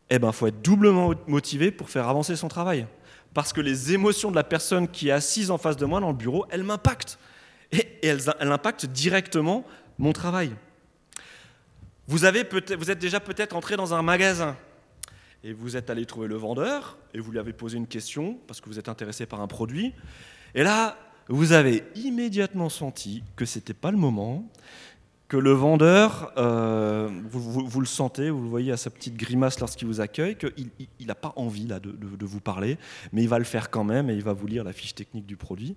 eh 0.08 0.18
ben, 0.18 0.32
faut 0.32 0.46
être 0.46 0.62
doublement 0.62 1.12
motivé 1.26 1.70
pour 1.70 1.90
faire 1.90 2.08
avancer 2.08 2.36
son 2.36 2.48
travail 2.48 2.86
parce 3.34 3.52
que 3.52 3.60
les 3.60 3.92
émotions 3.92 4.30
de 4.30 4.36
la 4.36 4.44
personne 4.44 4.88
qui 4.88 5.08
est 5.08 5.12
assise 5.12 5.50
en 5.50 5.58
face 5.58 5.76
de 5.76 5.86
moi 5.86 6.00
dans 6.00 6.10
le 6.10 6.16
bureau, 6.16 6.46
elles 6.50 6.64
m'impactent. 6.64 7.18
Et, 7.72 7.86
elles, 8.02 8.22
impactent 8.40 8.86
directement 8.86 9.64
mon 9.98 10.12
travail. 10.12 10.52
Vous, 12.08 12.24
avez 12.24 12.44
vous 12.76 12.90
êtes 12.90 12.98
déjà 12.98 13.20
peut-être 13.20 13.54
entré 13.54 13.76
dans 13.76 13.94
un 13.94 14.02
magasin 14.02 14.56
et 15.44 15.52
vous 15.52 15.76
êtes 15.76 15.88
allé 15.90 16.04
trouver 16.06 16.26
le 16.26 16.34
vendeur 16.34 16.98
et 17.14 17.20
vous 17.20 17.30
lui 17.30 17.38
avez 17.38 17.52
posé 17.52 17.76
une 17.76 17.86
question 17.86 18.38
parce 18.48 18.60
que 18.60 18.68
vous 18.68 18.78
êtes 18.78 18.88
intéressé 18.88 19.26
par 19.26 19.40
un 19.40 19.46
produit. 19.46 19.94
Et 20.54 20.64
là, 20.64 20.98
vous 21.28 21.52
avez 21.52 21.84
immédiatement 21.94 22.68
senti 22.68 23.22
que 23.36 23.44
ce 23.44 23.58
n'était 23.58 23.74
pas 23.74 23.92
le 23.92 23.96
moment, 23.96 24.50
que 25.30 25.36
le 25.36 25.52
vendeur, 25.52 26.32
euh, 26.38 27.08
vous, 27.30 27.80
le 27.80 27.86
sentez, 27.86 28.30
vous 28.30 28.42
le 28.42 28.48
voyez 28.48 28.72
à 28.72 28.76
sa 28.76 28.90
petite 28.90 29.14
grimace 29.14 29.60
lorsqu'il 29.60 29.86
vous 29.86 30.00
accueille, 30.00 30.36
qu'il 30.36 31.06
n'a 31.06 31.14
pas 31.14 31.32
envie 31.36 31.66
de, 31.66 32.26
vous 32.26 32.40
parler, 32.40 32.78
mais 33.12 33.22
il 33.22 33.28
va 33.28 33.38
le 33.38 33.44
faire 33.44 33.70
quand 33.70 33.84
même 33.84 34.10
et 34.10 34.14
il 34.14 34.24
va 34.24 34.32
vous 34.32 34.48
lire 34.48 34.64
la 34.64 34.72
fiche 34.72 34.92
technique 34.92 35.26
du 35.26 35.36
produit. 35.36 35.76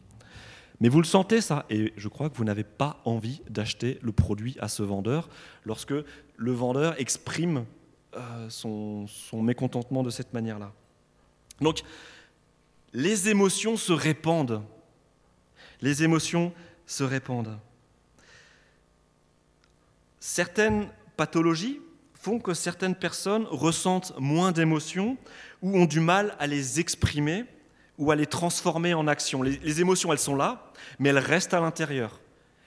Mais 0.81 0.89
vous 0.89 0.97
le 0.97 1.05
sentez 1.05 1.39
ça, 1.39 1.67
et 1.69 1.93
je 1.97 2.07
crois 2.07 2.31
que 2.31 2.35
vous 2.35 2.43
n'avez 2.43 2.63
pas 2.63 2.99
envie 3.05 3.43
d'acheter 3.47 3.99
le 4.01 4.11
produit 4.11 4.57
à 4.59 4.67
ce 4.67 4.81
vendeur 4.81 5.29
lorsque 5.65 5.93
le 6.35 6.51
vendeur 6.51 6.99
exprime 6.99 7.65
euh, 8.15 8.49
son 8.49 9.07
mécontentement 9.43 10.01
de 10.01 10.09
cette 10.09 10.33
manière-là. 10.33 10.73
Donc, 11.61 11.83
les 12.91 13.29
émotions 13.29 13.77
se 13.77 13.93
répandent. 13.93 14.63
Les 15.79 16.01
émotions 16.01 16.51
se 16.87 17.03
répandent. 17.03 17.59
Certaines 20.25 20.87
pathologies 21.17 21.81
font 22.13 22.39
que 22.39 22.53
certaines 22.53 22.95
personnes 22.95 23.45
ressentent 23.49 24.13
moins 24.17 24.53
d'émotions 24.53 25.17
ou 25.61 25.77
ont 25.77 25.83
du 25.85 25.99
mal 25.99 26.37
à 26.39 26.47
les 26.47 26.79
exprimer 26.79 27.43
ou 27.97 28.09
à 28.09 28.15
les 28.15 28.25
transformer 28.25 28.93
en 28.93 29.05
action. 29.09 29.41
Les, 29.41 29.81
émotions, 29.81 30.13
elles 30.13 30.19
sont 30.19 30.37
là, 30.37 30.71
mais 30.97 31.09
elles 31.09 31.17
restent 31.17 31.53
à 31.53 31.59
l'intérieur. 31.59 32.21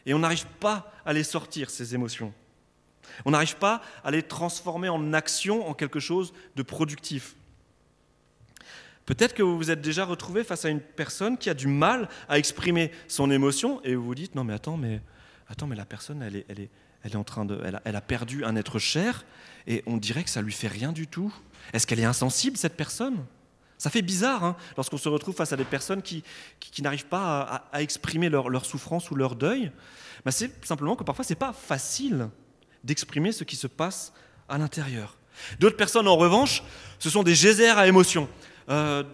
Et 0.05 0.13
on 0.13 0.19
n'arrive 0.19 0.45
pas 0.61 0.93
à 1.07 1.15
les 1.15 1.23
sortir, 1.23 1.71
ces 1.71 1.95
émotions. 1.95 2.31
On 3.25 3.31
n'arrive 3.31 3.57
pas 3.57 3.81
à 4.05 4.11
les 4.11 4.23
transformer 4.23 4.91
en 4.91 5.15
action, 5.15 5.67
en 5.67 5.73
quelque 5.73 5.99
chose 5.99 6.35
de 6.57 6.63
productif. 6.63 7.37
Peut-être 9.07 9.33
que 9.33 9.43
vous 9.43 9.57
vous 9.57 9.71
êtes 9.71 9.81
déjà 9.81 10.05
retrouvé 10.05 10.45
face 10.45 10.67
à 10.67 10.69
une 10.69 10.83
personne 10.83 11.39
qui 11.39 11.49
a 11.49 11.55
du 11.55 11.69
mal 11.69 12.11
à 12.29 12.37
exprimer 12.37 12.93
son 13.09 13.31
émotion 13.31 13.81
et 13.83 13.95
vous 13.95 14.05
vous 14.05 14.15
dites 14.15 14.35
non 14.35 14.45
mais 14.45 14.53
attends 14.53 14.77
mais 14.77 15.01
attends 15.49 15.67
mais 15.67 15.77
la 15.77 15.87
personne 15.87 16.23
elle 16.23 16.37
est, 16.37 16.45
elle 16.49 16.61
est, 16.61 16.71
elle, 17.15 17.97
a, 17.97 18.01
perdu 18.01 18.45
un 18.45 18.57
être 18.57 18.79
cher 18.79 19.25
et 19.67 19.83
on 19.87 19.97
dirait 19.97 20.25
que 20.25 20.31
ça 20.31 20.43
lui 20.43 20.53
fait 20.53 20.69
rien 20.69 20.93
du 20.93 21.07
tout. 21.07 21.33
Est-ce 21.73 21.87
qu'elle 21.87 22.01
est 22.01 22.05
insensible, 22.05 22.57
cette 22.57 22.77
personne? 22.77 23.25
Ça 23.79 23.91
fait 23.91 24.03
bizarre 24.03 24.45
hein, 24.45 24.57
lorsqu'on 24.77 24.97
se 24.97 25.09
retrouve 25.09 25.35
face 25.35 25.53
à 25.53 25.57
des 25.57 25.65
personnes 25.65 26.03
qui, 26.03 26.23
n'arrivent 26.81 27.07
pas 27.07 27.69
à, 27.73 27.83
exprimer 27.83 28.29
leur, 28.29 28.65
souffrance 28.65 29.11
ou 29.11 29.15
leur 29.15 29.37
deuil. 29.37 29.71
Ben, 30.25 30.31
c'est 30.31 30.65
simplement 30.65 30.97
que 30.97 31.05
parfois, 31.05 31.25
ce 31.25 31.33
n'est 31.33 31.39
pas 31.39 31.53
facile 31.53 32.29
d'exprimer 32.85 33.33
ce 33.33 33.45
qui 33.45 33.57
se 33.57 33.67
passe 33.67 34.13
à 34.49 34.59
l'intérieur. 34.59 35.17
D'autres 35.61 35.77
personnes, 35.77 36.09
en 36.09 36.17
revanche, 36.17 36.63
ce 36.99 37.11
sont 37.11 37.23
des 37.23 37.35
geysers 37.35 37.77
à 37.77 37.87
émotions. 37.87 38.29
Euh, 38.71 39.05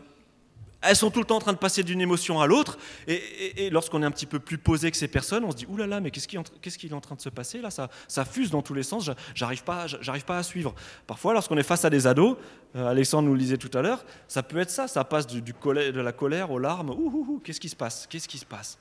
elles 0.83 0.97
sont 0.97 1.11
tout 1.11 1.21
le 1.21 1.25
temps 1.25 1.37
en 1.37 1.41
train 1.41 1.53
de 1.53 1.59
passer 1.59 1.83
d'une 1.83 2.01
émotion 2.01 2.41
à 2.41 2.47
l'autre. 2.47 2.77
Et, 3.07 3.71
lorsqu'on 3.71 4.03
est 4.03 4.07
un 4.07 4.11
petit 4.11 4.27
peu 4.27 4.39
plus 4.39 4.59
posé 4.59 4.91
que 4.91 4.97
ces 4.97 5.09
personnes, 5.09 5.45
on 5.45 5.51
se 5.51 5.57
dit 5.57 5.67
Ouh 5.69 5.77
là 5.77 5.87
là, 5.87 6.01
mais 6.01 6.11
qu'est-ce 6.11 6.27
qui, 6.27 6.37
est 6.37 6.93
en 6.93 7.01
train 7.01 7.15
de 7.15 7.21
se 7.21 7.29
passer 7.29 7.61
Là, 7.61 7.71
ça, 7.71 8.25
fuse 8.25 8.51
dans 8.51 8.63
tous 8.63 8.75
les 8.75 8.83
sens, 8.83 9.11
j'arrive 9.35 9.63
pas, 9.63 9.87
pas 10.27 10.39
à 10.39 10.43
suivre. 10.43 10.75
Parfois, 11.07 11.33
lorsqu'on 11.33 11.57
est 11.57 11.63
face 11.63 11.85
à 11.85 11.91
des 11.91 12.07
ados, 12.07 12.37
euh, 12.75 12.89
Alexandre 12.89 13.29
nous 13.29 13.35
le 13.35 13.41
disait 13.41 13.59
tout 13.59 13.71
à 13.77 13.83
l'heure, 13.83 14.05
ça 14.27 14.43
peut 14.43 14.59
être 14.59 14.71
ça, 14.71 14.89
ça 14.89 15.05
passe 15.05 15.27
du, 15.27 15.41
de 15.43 16.01
la 16.01 16.13
colère 16.13 16.51
aux 16.51 16.59
larmes. 16.59 16.91
Ouh, 16.91 17.41
qu'est-ce 17.45 17.61
qui 17.61 17.69
se 17.69 17.77
passe? 17.77 18.07
Qu'est-ce 18.09 18.29
qui 18.29 18.39
se 18.39 18.47
passe? 18.47 18.79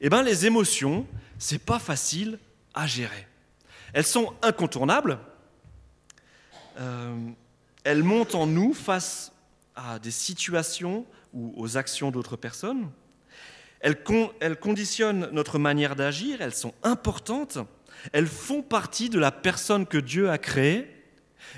Eh 0.00 0.08
bien, 0.08 0.22
les 0.22 0.46
émotions, 0.46 1.06
c'est 1.38 1.62
pas 1.62 1.78
facile 1.78 2.38
à 2.74 2.86
gérer. 2.86 3.26
Elles 3.92 4.06
sont 4.06 4.32
incontournables. 4.42 5.18
Euh, 6.78 7.16
elles 7.84 8.02
montent 8.02 8.34
en 8.34 8.46
nous 8.46 8.72
face 8.72 9.29
à 9.88 9.98
des 9.98 10.10
situations 10.10 11.06
ou 11.32 11.52
aux 11.56 11.76
actions 11.76 12.10
d'autres 12.10 12.36
personnes. 12.36 12.90
Elles, 13.80 14.02
conditionnent 14.60 15.30
notre 15.32 15.58
manière 15.58 15.96
d'agir, 15.96 16.42
elles 16.42 16.54
sont 16.54 16.74
importantes, 16.82 17.58
elles 18.12 18.26
font 18.26 18.62
partie 18.62 19.08
de 19.08 19.18
la 19.18 19.32
personne 19.32 19.86
que 19.86 19.96
Dieu 19.96 20.28
a 20.28 20.36
créée, 20.36 20.86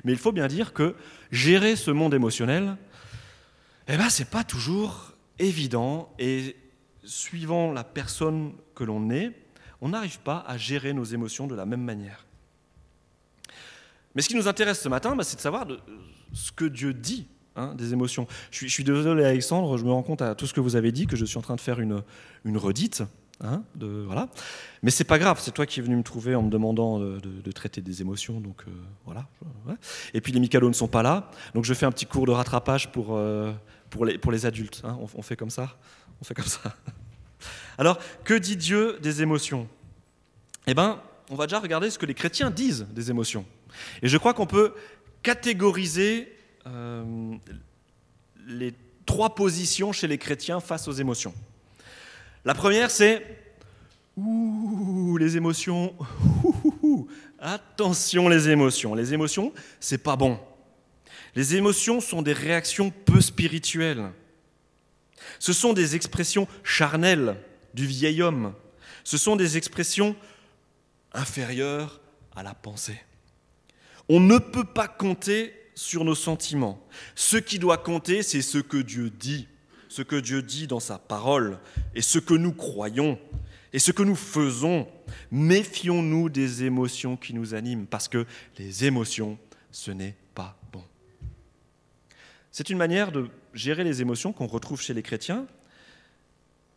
mais 0.04 0.12
il 0.12 0.18
faut 0.18 0.30
bien 0.30 0.46
dire 0.46 0.72
que 0.72 0.94
gérer 1.32 1.74
ce 1.74 1.90
monde 1.90 2.14
émotionnel, 2.14 2.76
eh 3.88 3.96
ben, 3.96 4.08
ce 4.08 4.22
n'est 4.22 4.28
pas 4.28 4.44
toujours 4.44 5.14
évident 5.40 6.14
et 6.20 6.56
suivant 7.02 7.72
la 7.72 7.82
personne 7.82 8.52
que 8.76 8.84
l'on 8.84 9.10
est, 9.10 9.32
on 9.80 9.88
n'arrive 9.88 10.20
pas 10.20 10.44
à 10.46 10.56
gérer 10.56 10.92
nos 10.92 11.04
émotions 11.04 11.48
de 11.48 11.56
la 11.56 11.66
même 11.66 11.82
manière. 11.82 12.24
Mais 14.14 14.22
ce 14.22 14.28
qui 14.28 14.36
nous 14.36 14.46
intéresse 14.46 14.80
ce 14.80 14.88
matin, 14.88 15.16
ben, 15.16 15.24
c'est 15.24 15.36
de 15.36 15.40
savoir 15.40 15.66
ce 16.32 16.52
que 16.52 16.66
Dieu 16.66 16.94
dit 16.94 17.26
Hein, 17.54 17.74
des 17.74 17.92
émotions. 17.92 18.26
Je 18.50 18.66
suis, 18.66 18.82
désolé 18.82 19.24
Alexandre, 19.24 19.76
je 19.76 19.84
me 19.84 19.90
rends 19.90 20.02
compte 20.02 20.22
à 20.22 20.34
tout 20.34 20.46
ce 20.46 20.54
que 20.54 20.60
vous 20.60 20.74
avez 20.74 20.90
dit 20.90 21.06
que 21.06 21.16
je 21.16 21.24
suis 21.26 21.36
en 21.36 21.42
train 21.42 21.54
de 21.54 21.60
faire 21.60 21.80
une, 21.80 22.02
redite. 22.56 23.02
Hein, 23.44 23.62
de, 23.74 23.86
voilà. 24.06 24.28
Mais 24.82 24.90
c'est 24.90 25.04
pas 25.04 25.18
grave, 25.18 25.38
c'est 25.38 25.50
toi 25.50 25.66
qui 25.66 25.80
es 25.80 25.82
venu 25.82 25.96
me 25.96 26.02
trouver 26.02 26.34
en 26.34 26.42
me 26.42 26.50
demandant 26.50 26.98
de, 26.98 27.52
traiter 27.52 27.82
des 27.82 28.00
émotions. 28.00 28.40
Donc 28.40 28.62
euh, 28.66 28.70
voilà. 29.04 29.26
Et 30.14 30.22
puis 30.22 30.32
les 30.32 30.40
Mikado 30.40 30.66
ne 30.66 30.72
sont 30.72 30.88
pas 30.88 31.02
là, 31.02 31.30
donc 31.54 31.66
je 31.66 31.74
fais 31.74 31.84
un 31.84 31.92
petit 31.92 32.06
cours 32.06 32.24
de 32.24 32.32
rattrapage 32.32 32.90
pour, 32.90 33.08
euh, 33.10 33.52
pour, 33.90 34.06
les, 34.06 34.16
pour 34.16 34.32
les 34.32 34.46
adultes. 34.46 34.80
Hein. 34.84 34.96
On, 34.98 35.06
on, 35.18 35.22
fait 35.22 35.36
comme 35.36 35.50
ça 35.50 35.76
On 36.22 36.24
fait 36.24 36.34
comme 36.34 36.46
ça. 36.46 36.60
Alors, 37.78 37.98
que 38.24 38.34
dit 38.34 38.56
Dieu 38.56 38.98
des 39.02 39.20
émotions? 39.20 39.68
Eh 40.66 40.72
bien, 40.72 41.02
on 41.28 41.34
va 41.34 41.46
déjà 41.46 41.58
regarder 41.58 41.90
ce 41.90 41.98
que 41.98 42.06
les 42.06 42.14
chrétiens 42.14 42.50
disent 42.50 42.86
des 42.92 43.10
émotions. 43.10 43.44
Et 44.00 44.08
je 44.08 44.16
crois 44.16 44.32
qu'on 44.32 44.46
peut 44.46 44.72
catégoriser 45.22 46.32
euh, 46.66 47.34
les 48.46 48.74
trois 49.06 49.34
positions 49.34 49.92
chez 49.92 50.06
les 50.06 50.18
chrétiens 50.18 50.60
face 50.60 50.88
aux 50.88 50.92
émotions. 50.92 51.34
La 52.44 52.54
première, 52.54 52.90
c'est 52.90 53.24
Ouh, 54.16 55.16
les 55.16 55.36
émotions. 55.36 55.94
attention, 57.38 58.28
les 58.28 58.50
émotions. 58.50 58.94
Les 58.94 59.14
émotions, 59.14 59.52
c'est 59.80 60.02
pas 60.02 60.16
bon. 60.16 60.38
Les 61.34 61.56
émotions 61.56 62.00
sont 62.00 62.20
des 62.20 62.34
réactions 62.34 62.90
peu 62.90 63.20
spirituelles. 63.20 64.12
Ce 65.38 65.52
sont 65.52 65.72
des 65.72 65.96
expressions 65.96 66.46
charnelles 66.62 67.36
du 67.74 67.86
vieil 67.86 68.22
homme. 68.22 68.54
Ce 69.02 69.16
sont 69.16 69.34
des 69.34 69.56
expressions 69.56 70.14
inférieures 71.14 72.00
à 72.36 72.42
la 72.42 72.54
pensée. 72.54 73.00
On 74.08 74.20
ne 74.20 74.38
peut 74.38 74.64
pas 74.64 74.88
compter 74.88 75.54
sur 75.82 76.04
nos 76.04 76.14
sentiments. 76.14 76.80
Ce 77.14 77.36
qui 77.36 77.58
doit 77.58 77.76
compter, 77.76 78.22
c'est 78.22 78.42
ce 78.42 78.58
que 78.58 78.76
Dieu 78.76 79.10
dit, 79.10 79.48
ce 79.88 80.02
que 80.02 80.16
Dieu 80.16 80.42
dit 80.42 80.66
dans 80.66 80.80
sa 80.80 80.98
parole, 80.98 81.58
et 81.94 82.02
ce 82.02 82.18
que 82.18 82.34
nous 82.34 82.52
croyons, 82.52 83.18
et 83.72 83.78
ce 83.78 83.90
que 83.90 84.02
nous 84.02 84.14
faisons. 84.14 84.86
Méfions-nous 85.30 86.28
des 86.28 86.64
émotions 86.64 87.16
qui 87.16 87.34
nous 87.34 87.54
animent, 87.54 87.86
parce 87.86 88.08
que 88.08 88.26
les 88.58 88.84
émotions, 88.84 89.38
ce 89.70 89.90
n'est 89.90 90.14
pas 90.34 90.56
bon. 90.72 90.84
C'est 92.52 92.70
une 92.70 92.78
manière 92.78 93.10
de 93.10 93.28
gérer 93.52 93.82
les 93.82 94.02
émotions 94.02 94.32
qu'on 94.32 94.46
retrouve 94.46 94.80
chez 94.80 94.94
les 94.94 95.02
chrétiens, 95.02 95.46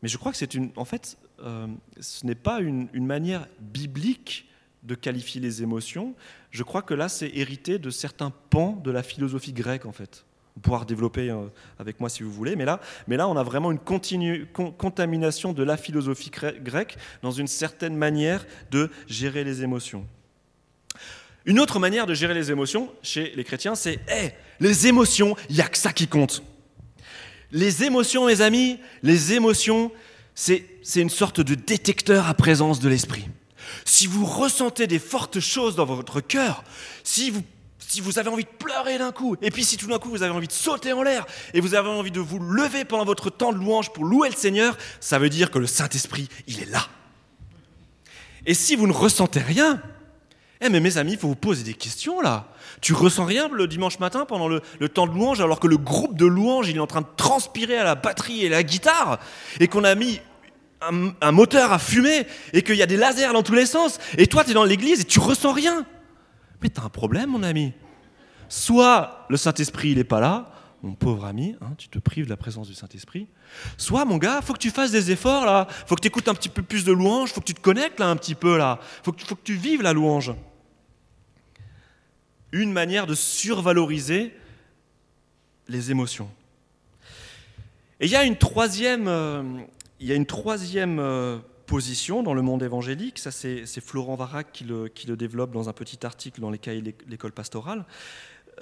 mais 0.01 0.09
je 0.09 0.17
crois 0.17 0.31
que 0.31 0.38
c'est 0.38 0.55
une, 0.55 0.71
en 0.75 0.85
fait, 0.85 1.17
euh, 1.41 1.67
ce 2.00 2.25
n'est 2.25 2.35
pas 2.35 2.59
une, 2.59 2.89
une 2.93 3.05
manière 3.05 3.47
biblique 3.59 4.47
de 4.85 4.95
qualifier 4.95 5.41
les 5.41 5.63
émotions. 5.63 6.15
Je 6.55 6.63
crois 6.63 6.81
que 6.81 6.93
là, 6.93 7.09
c'est 7.09 7.29
hérité 7.33 7.79
de 7.79 7.89
certains 7.89 8.31
pans 8.50 8.79
de 8.81 8.89
la 8.89 9.03
philosophie 9.03 9.51
grecque, 9.51 9.85
en 9.85 9.91
fait. 9.91 10.24
Vous 10.55 10.62
pourrez 10.62 10.85
développer 10.85 11.29
euh, 11.29 11.47
avec 11.79 12.00
moi 12.00 12.07
si 12.07 12.24
vous 12.24 12.31
voulez, 12.31 12.55
mais 12.55 12.63
là, 12.63 12.79
mais 13.09 13.17
là 13.17 13.27
on 13.27 13.35
a 13.35 13.43
vraiment 13.43 13.74
une 13.74 13.77
continue, 13.77 14.47
contamination 14.77 15.51
de 15.51 15.63
la 15.63 15.75
philosophie 15.75 16.31
grecque 16.31 16.97
dans 17.21 17.31
une 17.31 17.47
certaine 17.47 17.97
manière 17.97 18.45
de 18.71 18.89
gérer 19.05 19.43
les 19.43 19.63
émotions. 19.63 20.07
Une 21.43 21.59
autre 21.59 21.77
manière 21.77 22.05
de 22.05 22.13
gérer 22.13 22.33
les 22.33 22.51
émotions 22.51 22.89
chez 23.03 23.33
les 23.35 23.43
chrétiens, 23.43 23.75
c'est 23.75 24.00
hey, 24.07 24.31
les 24.62 24.88
émotions, 24.88 25.35
il 25.50 25.57
n'y 25.57 25.62
a 25.62 25.67
que 25.67 25.77
ça 25.77 25.91
qui 25.91 26.07
compte. 26.07 26.41
Les 27.51 27.83
émotions, 27.83 28.27
mes 28.27 28.39
amis, 28.39 28.79
les 29.03 29.33
émotions, 29.33 29.91
c'est 30.33 30.63
une 30.95 31.09
sorte 31.09 31.41
de 31.41 31.53
détecteur 31.53 32.29
à 32.29 32.33
présence 32.33 32.79
de 32.79 32.88
l'esprit 32.88 33.27
si 33.86 34.07
vous 34.07 34.25
ressentez 34.25 34.88
des 34.88 35.00
fortes 35.00 35.39
choses 35.39 35.75
dans 35.75 35.86
votre 35.86 36.22
cœur, 36.22 36.63
si 37.03 37.29
vous, 37.29 37.43
si 37.79 38.01
vous 38.01 38.19
avez 38.19 38.29
envie 38.29 38.43
de 38.43 38.50
pleurer 38.50 38.98
d'un 38.98 39.12
coup, 39.12 39.36
et 39.41 39.51
puis 39.51 39.63
si 39.63 39.77
tout 39.77 39.88
d'un 39.88 40.00
coup 40.00 40.10
vous 40.10 40.24
avez 40.24 40.34
envie 40.34 40.48
de 40.48 40.53
sauter 40.53 40.93
en 40.93 41.03
l'air, 41.03 41.25
et 41.53 41.62
vous 41.62 41.75
avez 41.75 41.89
envie 41.89 42.12
de 42.12 42.19
vous 42.19 42.39
lever 42.39 42.86
pendant 42.86 43.05
votre 43.05 43.29
temps 43.29 43.51
de 43.51 43.57
louange 43.57 43.91
pour 43.93 44.05
louer 44.05 44.29
le 44.29 44.36
Seigneur, 44.36 44.77
ça 45.00 45.19
veut 45.19 45.29
dire 45.29 45.51
que 45.51 45.60
le 45.60 45.67
Saint-Esprit, 45.67 46.29
il 46.48 46.62
est 46.62 46.69
là. 46.69 46.88
Et 48.45 48.53
si 48.53 48.75
vous 48.75 48.88
ne 48.88 48.93
ressentez 48.93 49.39
rien, 49.39 49.81
eh 50.62 50.69
mais 50.69 50.79
mes 50.79 50.98
amis, 50.98 51.13
il 51.13 51.17
faut 51.17 51.27
vous 51.27 51.36
poser 51.36 51.63
des 51.63 51.74
questions 51.74 52.22
là. 52.22 52.48
Tu 52.81 52.93
ressens 52.93 53.25
rien 53.25 53.50
le 53.51 53.67
dimanche 53.67 54.00
matin 54.00 54.25
pendant 54.25 54.48
le, 54.48 54.62
le, 54.79 54.89
temps 54.89 55.07
de 55.07 55.13
louange 55.13 55.41
alors 55.41 55.60
que 55.60 55.67
le 55.67 55.77
groupe 55.77 56.15
de 56.15 56.25
louange 56.25 56.69
il 56.69 56.75
est 56.75 56.79
en 56.79 56.88
train 56.88 57.01
de 57.01 57.07
transpirer 57.17 57.77
à 57.77 57.84
la 57.84 57.95
batterie 57.95 58.43
et 58.43 58.48
à 58.48 58.51
la 58.51 58.63
guitare 58.63 59.19
et 59.60 59.67
qu'on 59.67 59.84
a 59.84 59.95
mis 59.95 60.19
un, 60.82 61.32
moteur 61.32 61.72
à 61.72 61.79
fumer 61.79 62.27
et 62.53 62.62
qu'il 62.62 62.75
y 62.75 62.82
a 62.82 62.86
des 62.86 62.98
lasers 62.98 63.34
dans 63.34 63.44
tous 63.44 63.53
les 63.53 63.65
sens, 63.65 64.00
et 64.17 64.27
toi 64.27 64.44
tu 64.44 64.51
es 64.51 64.53
dans 64.53 64.63
l'église 64.63 65.01
et 65.01 65.05
tu 65.05 65.20
ressens 65.20 65.53
rien. 65.53 65.86
Mais 66.62 66.70
tu 66.70 66.79
as 66.79 66.84
un 66.84 66.89
problème, 66.89 67.32
mon 67.32 67.44
ami. 67.44 67.74
Soit 68.50 69.25
le 69.29 69.38
Saint-Esprit, 69.38 69.89
il 69.89 69.98
n'est 69.98 70.03
pas 70.03 70.20
là, 70.20 70.51
mon 70.84 70.94
pauvre 70.94 71.25
ami, 71.25 71.55
hein, 71.62 71.74
tu 71.77 71.89
te 71.89 71.98
prives 71.98 72.25
de 72.25 72.29
la 72.29 72.38
présence 72.38 72.67
du 72.67 72.75
Saint-Esprit. 72.75 73.27
Soit, 73.77 74.05
mon 74.05 74.17
gars, 74.17 74.41
faut 74.41 74.53
que 74.53 74.60
tu 74.60 74.70
fasses 74.70 74.91
des 74.91 75.12
efforts 75.12 75.46
là, 75.46 75.67
faut 75.88 75.96
que 75.96 76.01
tu 76.01 76.08
écoutes 76.08 76.27
un 76.27 76.36
petit 76.36 76.50
peu 76.50 76.62
plus 76.62 76.86
de 76.86 76.91
louange, 76.91 77.32
faut 77.34 77.41
que 77.41 77.46
tu 77.46 77.53
te 77.55 77.62
connectes 77.62 78.00
là 78.00 78.08
un 78.08 78.15
petit 78.15 78.36
peu 78.36 78.58
là, 78.58 78.79
faut 79.03 79.12
que, 79.12 79.24
faut 79.24 79.36
que 79.36 79.44
tu 79.44 79.55
vives 79.55 79.82
la 79.82 79.94
louange. 79.94 80.34
Une 82.51 82.72
manière 82.72 83.08
de 83.08 83.15
survaloriser 83.15 84.34
les 85.67 85.91
émotions. 85.91 86.29
Et 88.00 88.05
il 88.05 88.12
y 88.12 88.15
a 88.15 88.24
une 88.24 88.38
troisième, 88.38 89.08
euh, 89.08 89.41
il 89.99 90.07
y 90.07 90.11
a 90.11 90.15
une 90.15 90.25
troisième 90.25 90.99
euh, 90.99 91.37
position 91.65 92.23
dans 92.23 92.33
le 92.33 92.41
monde 92.41 92.63
évangélique, 92.63 93.19
ça 93.19 93.31
c'est 93.31 93.65
Florent 93.81 94.15
Varac 94.15 94.51
qui 94.51 94.65
le, 94.65 94.89
développe 95.15 95.51
dans 95.51 95.70
un 95.70 95.74
petit 95.74 96.05
article 96.05 96.41
dans 96.41 96.51
les 96.51 96.57
cahiers 96.57 96.81
de 96.81 96.93
l'école 97.07 97.31
pastorale. 97.31 97.85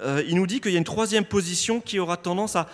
Euh, 0.00 0.22
il 0.28 0.36
nous 0.36 0.46
dit 0.46 0.60
qu'il 0.60 0.72
y 0.72 0.76
a 0.76 0.78
une 0.78 0.84
troisième 0.84 1.24
position 1.24 1.80
qui 1.80 1.98
aura 1.98 2.16
tendance 2.16 2.56
à... 2.56 2.68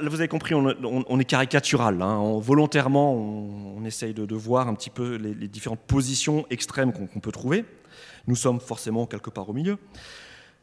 vous 0.00 0.14
avez 0.14 0.28
compris, 0.28 0.54
on, 0.54 1.20
est 1.20 1.24
caricatural. 1.24 2.02
Hein, 2.02 2.38
volontairement, 2.40 3.14
on, 3.14 3.84
essaye 3.84 4.14
de, 4.14 4.34
voir 4.34 4.66
un 4.66 4.74
petit 4.74 4.90
peu 4.90 5.16
les, 5.16 5.48
différentes 5.48 5.80
positions 5.80 6.46
extrêmes 6.50 6.92
qu'on 6.92 7.20
peut 7.20 7.32
trouver. 7.32 7.64
Nous 8.26 8.36
sommes 8.36 8.60
forcément 8.60 9.06
quelque 9.06 9.30
part 9.30 9.48
au 9.48 9.52
milieu. 9.52 9.78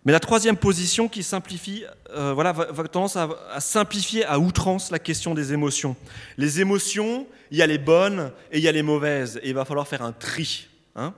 Mais 0.03 0.11
la 0.11 0.19
troisième 0.19 0.57
position 0.57 1.07
qui 1.07 1.21
simplifie, 1.21 1.83
euh, 2.09 2.33
voilà, 2.33 2.53
va, 2.53 2.87
tendance 2.87 3.15
à, 3.15 3.59
simplifier 3.59 4.25
à 4.25 4.39
outrance 4.39 4.89
la 4.89 4.97
question 4.97 5.35
des 5.35 5.53
émotions. 5.53 5.95
Les 6.37 6.59
émotions, 6.59 7.27
il 7.51 7.59
y 7.59 7.61
a 7.61 7.67
les 7.67 7.77
bonnes 7.77 8.31
et 8.51 8.57
il 8.57 8.63
y 8.63 8.67
a 8.67 8.71
les 8.71 8.81
mauvaises, 8.81 9.39
et 9.43 9.49
il 9.49 9.53
va 9.53 9.63
falloir 9.63 9.87
faire 9.87 10.01
un 10.01 10.11
tri. 10.11 10.67
Hein. 10.95 11.13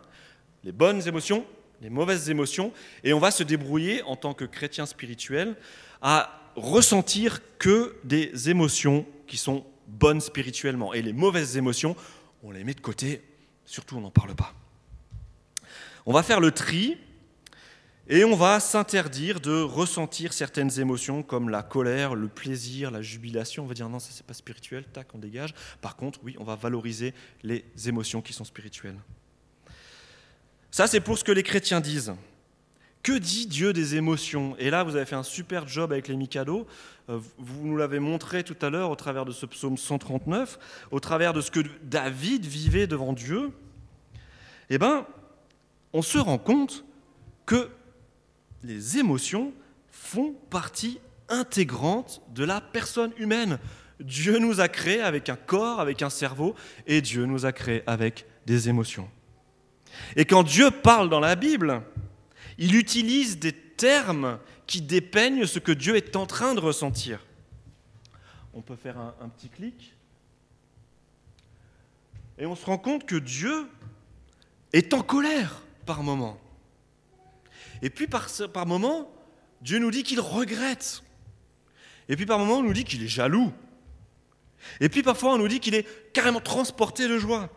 les 0.63 0.71
bonnes 0.71 1.07
émotions, 1.07 1.45
les 1.81 1.89
mauvaises 1.89 2.29
émotions, 2.29 2.71
et 3.03 3.11
on 3.13 3.19
va 3.19 3.31
se 3.31 3.41
débrouiller 3.41 4.03
en 4.03 4.15
tant 4.15 4.35
que 4.35 4.45
chrétien 4.45 4.85
spirituel 4.85 5.55
à 6.01 6.41
ressentir 6.55 7.39
que 7.57 7.95
des 8.03 8.49
émotions 8.49 9.05
qui 9.25 9.37
sont 9.37 9.65
bonnes 9.87 10.21
spirituellement. 10.21 10.93
Et 10.93 11.01
les 11.01 11.13
mauvaises 11.13 11.57
émotions, 11.57 11.95
on 12.43 12.51
les 12.51 12.63
met 12.63 12.73
de 12.73 12.81
côté, 12.81 13.21
surtout 13.65 13.97
on 13.97 14.01
n'en 14.01 14.11
parle 14.11 14.35
pas. 14.35 14.53
On 16.05 16.13
va 16.13 16.21
faire 16.21 16.41
le 16.41 16.51
tri 16.51 16.97
et 18.09 18.25
on 18.25 18.35
va 18.35 18.59
s'interdire 18.59 19.39
de 19.39 19.61
ressentir 19.61 20.33
certaines 20.33 20.79
émotions 20.79 21.23
comme 21.23 21.49
la 21.49 21.63
colère, 21.63 22.15
le 22.15 22.27
plaisir, 22.27 22.91
la 22.91 23.01
jubilation. 23.01 23.63
On 23.63 23.67
va 23.67 23.73
dire 23.73 23.87
non, 23.87 23.99
ça 23.99 24.09
c'est 24.11 24.25
pas 24.25 24.33
spirituel, 24.33 24.83
tac, 24.83 25.07
on 25.13 25.19
dégage. 25.19 25.53
Par 25.81 25.95
contre, 25.95 26.19
oui, 26.23 26.35
on 26.37 26.43
va 26.43 26.55
valoriser 26.55 27.13
les 27.43 27.63
émotions 27.85 28.21
qui 28.21 28.33
sont 28.33 28.43
spirituelles. 28.43 28.99
Ça, 30.69 30.87
c'est 30.87 30.99
pour 30.99 31.17
ce 31.17 31.23
que 31.23 31.31
les 31.31 31.43
chrétiens 31.43 31.79
disent. 31.79 32.13
Que 33.03 33.17
dit 33.17 33.47
Dieu 33.47 33.73
des 33.73 33.95
émotions? 33.95 34.55
Et 34.57 34.69
là, 34.69 34.83
vous 34.83 34.95
avez 34.95 35.05
fait 35.05 35.15
un 35.15 35.23
super 35.23 35.67
job 35.67 35.91
avec 35.91 36.07
les 36.07 36.15
Mikado. 36.15 36.67
Euh, 37.09 37.19
vous 37.37 37.65
nous 37.65 37.77
l'avez 37.77 37.99
montré 37.99 38.43
tout 38.43 38.55
à 38.61 38.69
l'heure 38.69 38.89
au 38.89 38.95
travers 38.95 39.23
de 39.23 39.31
ce 39.31 39.45
psaume 39.45 39.77
139, 39.77 40.57
au 40.91 40.99
travers 40.99 41.31
de 41.31 41.41
ce 41.41 41.51
que 41.51 41.59
David 41.83 42.45
vivait 42.45 42.87
devant 42.87 43.13
Dieu. 43.13 43.51
Eh 44.69 44.77
bien, 44.77 45.05
on 45.93 46.01
se 46.01 46.17
rend 46.17 46.37
compte 46.37 46.83
que 47.45 47.69
les 48.63 48.97
émotions 48.97 49.53
font 49.91 50.33
partie 50.49 50.99
intégrante 51.29 52.21
de 52.33 52.43
la 52.43 52.61
personne 52.61 53.13
humaine. 53.17 53.59
Dieu 53.99 54.39
nous 54.39 54.59
a 54.59 54.67
créés 54.67 55.01
avec 55.01 55.29
un 55.29 55.35
corps, 55.35 55.79
avec 55.79 56.01
un 56.01 56.09
cerveau, 56.09 56.55
et 56.87 57.01
Dieu 57.01 57.25
nous 57.25 57.45
a 57.45 57.51
créés 57.51 57.83
avec 57.87 58.25
des 58.45 58.69
émotions. 58.69 59.09
Et 60.15 60.25
quand 60.25 60.43
Dieu 60.43 60.71
parle 60.71 61.09
dans 61.09 61.19
la 61.19 61.35
Bible, 61.35 61.81
il 62.57 62.75
utilise 62.75 63.39
des 63.39 63.53
termes 63.53 64.39
qui 64.67 64.81
dépeignent 64.81 65.45
ce 65.45 65.59
que 65.59 65.71
Dieu 65.71 65.95
est 65.95 66.15
en 66.15 66.25
train 66.25 66.55
de 66.55 66.59
ressentir. 66.59 67.19
On 68.53 68.61
peut 68.61 68.75
faire 68.75 68.97
un, 68.97 69.29
petit 69.29 69.49
clic. 69.49 69.93
Et 72.37 72.45
on 72.45 72.55
se 72.55 72.65
rend 72.65 72.77
compte 72.77 73.05
que 73.05 73.15
Dieu 73.15 73.67
est 74.73 74.93
en 74.93 75.01
colère 75.01 75.61
par 75.85 76.03
moments. 76.03 76.39
Et 77.83 77.89
puis 77.89 78.07
par, 78.07 78.65
moments, 78.65 79.13
Dieu 79.61 79.77
nous 79.77 79.91
dit 79.91 80.03
qu'il 80.03 80.21
regrette. 80.21 81.03
Et 82.07 82.15
puis 82.15 82.25
par 82.25 82.39
moments, 82.39 82.57
on 82.57 82.63
nous 82.63 82.73
dit 82.73 82.85
qu'il 82.85 83.03
est 83.03 83.07
jaloux. 83.09 83.51
Et 84.79 84.87
puis 84.87 85.03
parfois, 85.03 85.33
on 85.33 85.37
nous 85.37 85.49
dit 85.49 85.59
qu'il 85.59 85.75
est 85.75 85.85
carrément 86.13 86.39
transporté 86.39 87.09
de 87.09 87.19
joie. 87.19 87.49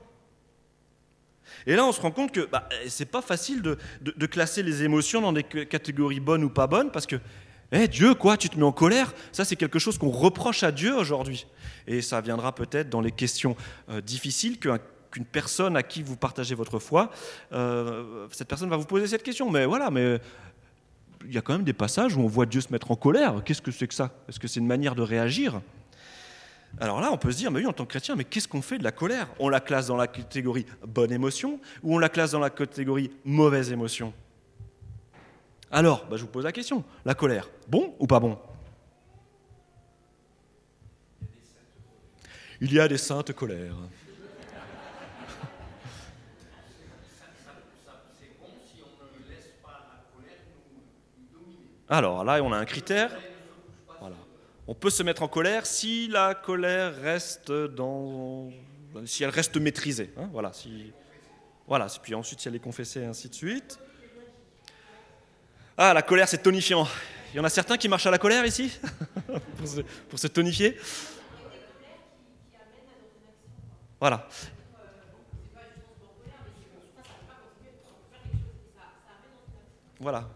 Et 1.68 1.76
là, 1.76 1.86
on 1.86 1.92
se 1.92 2.00
rend 2.00 2.10
compte 2.10 2.32
que 2.32 2.40
bah, 2.40 2.68
c'est 2.88 3.10
pas 3.10 3.22
facile 3.22 3.62
de, 3.62 3.78
de, 4.00 4.26
classer 4.26 4.64
les 4.64 4.82
émotions 4.82 5.20
dans 5.20 5.32
des 5.32 5.44
catégories 5.44 6.20
bonnes 6.20 6.42
ou 6.42 6.50
pas 6.50 6.66
bonnes, 6.66 6.90
parce 6.90 7.06
que 7.06 7.16
eh, 7.70 7.86
Dieu, 7.86 8.14
quoi, 8.14 8.36
tu 8.36 8.48
te 8.48 8.56
mets 8.56 8.64
en 8.64 8.72
colère? 8.72 9.12
Ça, 9.30 9.44
c'est 9.44 9.56
quelque 9.56 9.78
chose 9.78 9.96
qu'on 9.96 10.10
reproche 10.10 10.64
à 10.64 10.72
Dieu 10.72 10.94
aujourd'hui. 10.94 11.46
Et 11.86 12.02
ça 12.02 12.20
viendra 12.20 12.52
peut-être 12.52 12.90
dans 12.90 13.00
les 13.00 13.12
questions 13.12 13.56
euh, 13.88 14.00
difficiles 14.00 14.58
qu'un 14.58 14.78
une 15.16 15.24
personne 15.24 15.76
à 15.76 15.82
qui 15.82 16.02
vous 16.02 16.16
partagez 16.16 16.54
votre 16.54 16.78
foi, 16.78 17.10
euh, 17.52 18.26
cette 18.32 18.48
personne 18.48 18.68
va 18.68 18.76
vous 18.76 18.86
poser 18.86 19.06
cette 19.06 19.22
question. 19.22 19.50
Mais 19.50 19.66
voilà, 19.66 19.90
mais 19.90 20.20
il 21.24 21.34
y 21.34 21.38
a 21.38 21.40
quand 21.40 21.52
même 21.52 21.64
des 21.64 21.72
passages 21.72 22.16
où 22.16 22.20
on 22.20 22.26
voit 22.26 22.46
Dieu 22.46 22.60
se 22.60 22.72
mettre 22.72 22.90
en 22.90 22.96
colère. 22.96 23.42
Qu'est-ce 23.44 23.62
que 23.62 23.70
c'est 23.70 23.88
que 23.88 23.94
ça? 23.94 24.12
Est-ce 24.28 24.38
que 24.38 24.48
c'est 24.48 24.60
une 24.60 24.66
manière 24.66 24.94
de 24.94 25.02
réagir? 25.02 25.60
Alors 26.78 27.00
là, 27.00 27.10
on 27.10 27.16
peut 27.16 27.32
se 27.32 27.38
dire, 27.38 27.50
mais 27.50 27.60
oui, 27.60 27.66
en 27.66 27.72
tant 27.72 27.84
que 27.84 27.90
chrétien, 27.90 28.16
mais 28.16 28.24
qu'est-ce 28.24 28.48
qu'on 28.48 28.60
fait 28.60 28.78
de 28.78 28.84
la 28.84 28.92
colère? 28.92 29.28
On 29.38 29.48
la 29.48 29.60
classe 29.60 29.86
dans 29.86 29.96
la 29.96 30.06
catégorie 30.06 30.66
bonne 30.86 31.12
émotion 31.12 31.58
ou 31.82 31.94
on 31.94 31.98
la 31.98 32.08
classe 32.08 32.32
dans 32.32 32.40
la 32.40 32.50
catégorie 32.50 33.10
mauvaise 33.24 33.72
émotion? 33.72 34.12
Alors, 35.70 36.06
bah, 36.06 36.16
je 36.16 36.22
vous 36.22 36.28
pose 36.28 36.44
la 36.44 36.52
question, 36.52 36.84
la 37.04 37.14
colère, 37.14 37.48
bon 37.68 37.94
ou 37.98 38.06
pas 38.06 38.20
bon? 38.20 38.38
Il 42.60 42.72
y 42.72 42.80
a 42.80 42.88
des 42.88 42.98
saintes 42.98 43.32
colères. 43.32 43.76
Alors 51.88 52.24
là, 52.24 52.42
on 52.42 52.52
a 52.52 52.58
un 52.58 52.64
critère. 52.64 53.10
Voilà. 54.00 54.16
On 54.66 54.74
peut 54.74 54.90
se 54.90 55.02
mettre 55.02 55.22
en 55.22 55.28
colère 55.28 55.66
si 55.66 56.08
la 56.08 56.34
colère 56.34 56.96
reste 57.00 57.52
dans, 57.52 58.50
si 59.04 59.22
elle 59.22 59.30
reste 59.30 59.56
maîtrisée. 59.56 60.12
Hein, 60.16 60.28
voilà. 60.32 60.52
Si. 60.52 60.92
Puis 62.02 62.14
ensuite, 62.14 62.40
si 62.40 62.48
elle 62.48 62.56
est 62.56 62.60
confessée, 62.60 63.04
ainsi 63.04 63.28
de 63.28 63.34
suite. 63.34 63.78
Ah, 65.76 65.92
la 65.92 66.02
colère, 66.02 66.28
c'est 66.28 66.42
tonifiant. 66.42 66.86
Il 67.32 67.36
y 67.36 67.40
en 67.40 67.44
a 67.44 67.50
certains 67.50 67.76
qui 67.76 67.88
marchent 67.88 68.06
à 68.06 68.10
la 68.10 68.18
colère 68.18 68.44
ici 68.46 68.78
pour, 69.56 69.68
se, 69.68 69.80
pour 70.08 70.18
se 70.18 70.26
tonifier. 70.26 70.76
Voilà. 74.00 74.28
Voilà. 79.98 80.28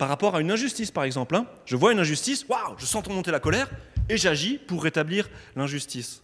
Par 0.00 0.08
rapport 0.08 0.34
à 0.34 0.40
une 0.40 0.50
injustice, 0.50 0.90
par 0.90 1.04
exemple. 1.04 1.36
Hein. 1.36 1.44
Je 1.66 1.76
vois 1.76 1.92
une 1.92 1.98
injustice, 1.98 2.46
waouh, 2.48 2.74
je 2.78 2.86
sens 2.86 3.06
monter 3.10 3.30
la 3.30 3.38
colère 3.38 3.68
et 4.08 4.16
j'agis 4.16 4.56
pour 4.56 4.82
rétablir 4.82 5.28
l'injustice. 5.56 6.22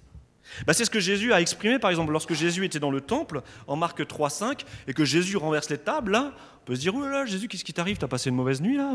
Bah, 0.66 0.72
c'est 0.72 0.86
ce 0.86 0.90
que 0.90 0.98
Jésus 0.98 1.34
a 1.34 1.42
exprimé, 1.42 1.78
par 1.78 1.90
exemple, 1.90 2.10
lorsque 2.10 2.32
Jésus 2.32 2.64
était 2.64 2.78
dans 2.78 2.90
le 2.90 3.02
temple, 3.02 3.42
en 3.66 3.76
Marc 3.76 4.00
3,5, 4.00 4.64
et 4.88 4.94
que 4.94 5.04
Jésus 5.04 5.36
renverse 5.36 5.68
les 5.68 5.76
tables, 5.76 6.16
on 6.16 6.64
peut 6.64 6.74
se 6.74 6.80
dire, 6.80 6.94
oh 6.94 7.06
là, 7.06 7.26
Jésus, 7.26 7.48
qu'est-ce 7.48 7.64
qui 7.64 7.74
t'arrive? 7.74 7.98
T'as 7.98 8.08
passé 8.08 8.30
une 8.30 8.36
mauvaise 8.36 8.62
nuit, 8.62 8.78
là? 8.78 8.94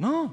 Non. 0.00 0.32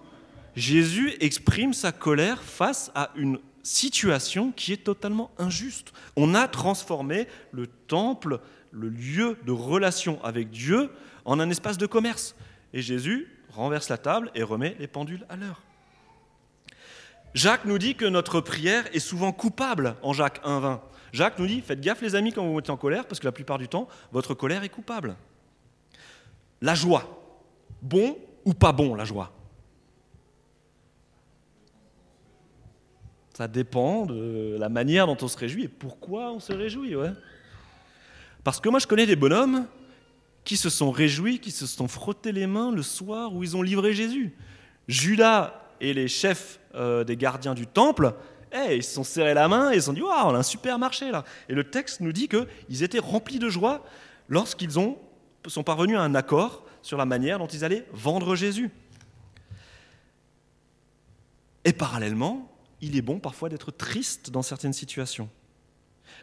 Jésus 0.56 1.14
exprime 1.20 1.74
sa 1.74 1.92
colère 1.92 2.42
face 2.42 2.90
à 2.96 3.12
une 3.16 3.38
situation 3.62 4.52
qui 4.52 4.74
est 4.74 4.84
totalement 4.84 5.30
injuste. 5.38 5.94
On 6.16 6.34
a 6.34 6.48
transformé 6.48 7.28
le 7.52 7.68
temple, 7.68 8.40
le 8.72 8.90
lieu 8.90 9.38
de 9.46 9.52
relation 9.52 10.20
avec 10.24 10.50
Dieu, 10.50 10.90
en 11.24 11.40
un 11.40 11.52
espace 11.52 11.78
de 11.78 11.86
commerce. 11.86 12.36
Et 12.74 12.82
Jésus 12.82 13.28
renverse 13.54 13.90
la 13.90 13.98
table 13.98 14.32
et 14.36 14.44
remet 14.44 14.76
les 14.80 14.88
pendules 14.88 15.26
à 15.30 15.36
l'heure. 15.36 15.62
Jacques 17.34 17.66
nous 17.66 17.78
dit 17.78 17.96
que 17.96 18.06
notre 18.06 18.42
prière 18.42 18.86
est 18.94 19.00
souvent 19.00 19.32
coupable 19.32 19.96
en 20.04 20.14
Jacques 20.14 20.44
1.20. 20.46 20.80
Jacques 21.14 21.40
nous 21.40 21.48
dit, 21.48 21.62
faites 21.62 21.82
gaffe 21.82 22.02
les 22.02 22.16
amis 22.16 22.34
quand 22.34 22.46
vous 22.46 22.60
êtes 22.60 22.70
en 22.70 22.78
colère, 22.78 23.06
parce 23.06 23.20
que 23.20 23.26
la 23.26 23.32
plupart 23.32 23.58
du 23.58 23.68
temps, 23.68 23.88
votre 24.12 24.34
colère 24.34 24.64
est 24.64 24.70
coupable. 24.70 25.16
La 26.62 26.76
joie, 26.76 27.24
bon 27.82 28.18
ou 28.46 28.54
pas 28.54 28.72
bon 28.72 28.96
la 28.96 29.06
joie? 29.06 29.32
Ça 33.36 33.48
dépend 33.48 34.06
de 34.06 34.58
la 34.60 34.70
manière 34.70 35.08
dont 35.08 35.18
on 35.22 35.28
se 35.28 35.38
réjouit 35.38 35.64
et 35.64 35.68
pourquoi 35.68 36.32
on 36.32 36.40
se 36.40 36.54
réjouit. 36.54 36.96
Parce 38.44 38.60
que 38.60 38.70
moi 38.70 38.80
je 38.80 38.86
connais 38.86 39.08
des 39.08 39.16
bonhommes 39.16 39.66
qui 40.46 40.58
se 40.58 40.70
sont 40.70 40.92
réjouis, 40.92 41.40
qui 41.40 41.52
se 41.52 41.66
sont 41.66 41.88
frottés 41.88 42.32
les 42.32 42.48
mains 42.48 42.72
le 42.72 42.82
soir 42.82 43.34
où 43.34 43.44
ils 43.44 43.56
ont 43.56 43.62
livré 43.62 43.94
Jésus. 43.94 44.36
Judas 44.88 45.62
et 45.80 45.94
les 45.94 46.08
chefs 46.08 46.60
euh, 46.76 47.04
des 47.04 47.16
gardiens 47.16 47.54
du 47.54 47.68
temple, 47.68 48.14
eh, 48.52 48.78
ils 48.78 48.84
se 48.84 48.94
sont 48.94 49.04
serrés 49.04 49.34
la 49.34 49.48
main 49.48 49.72
et 49.72 49.76
ils 49.76 49.82
se 49.82 49.88
sont 49.88 49.94
dit 49.94 50.02
Waouh, 50.02 50.32
on 50.32 50.36
a 50.36 50.40
un 50.40 50.44
super 50.44 50.78
marché 50.78 51.12
là. 51.12 51.24
Et 51.50 51.54
le 51.54 51.64
texte 51.64 52.02
nous 52.02 52.12
dit 52.12 52.28
qu'ils 52.28 52.84
étaient 52.84 53.00
remplis 53.00 53.40
de 53.40 53.50
joie 53.50 53.84
lorsqu'ils 54.28 54.72
sont 54.72 55.64
parvenus 55.66 55.98
à 55.98 56.02
un 56.02 56.16
accord 56.16 56.66
sur 56.82 56.98
la 56.98 57.06
manière 57.06 57.40
dont 57.40 57.48
ils 57.48 57.64
allaient 57.64 57.86
vendre 57.94 58.36
Jésus. 58.36 58.70
Et 61.66 61.72
parallèlement, 61.72 62.52
il 62.82 62.98
est 62.98 63.02
bon 63.02 63.20
parfois 63.20 63.48
d'être 63.48 63.72
triste 63.72 64.30
dans 64.30 64.42
certaines 64.42 64.74
situations. 64.74 65.30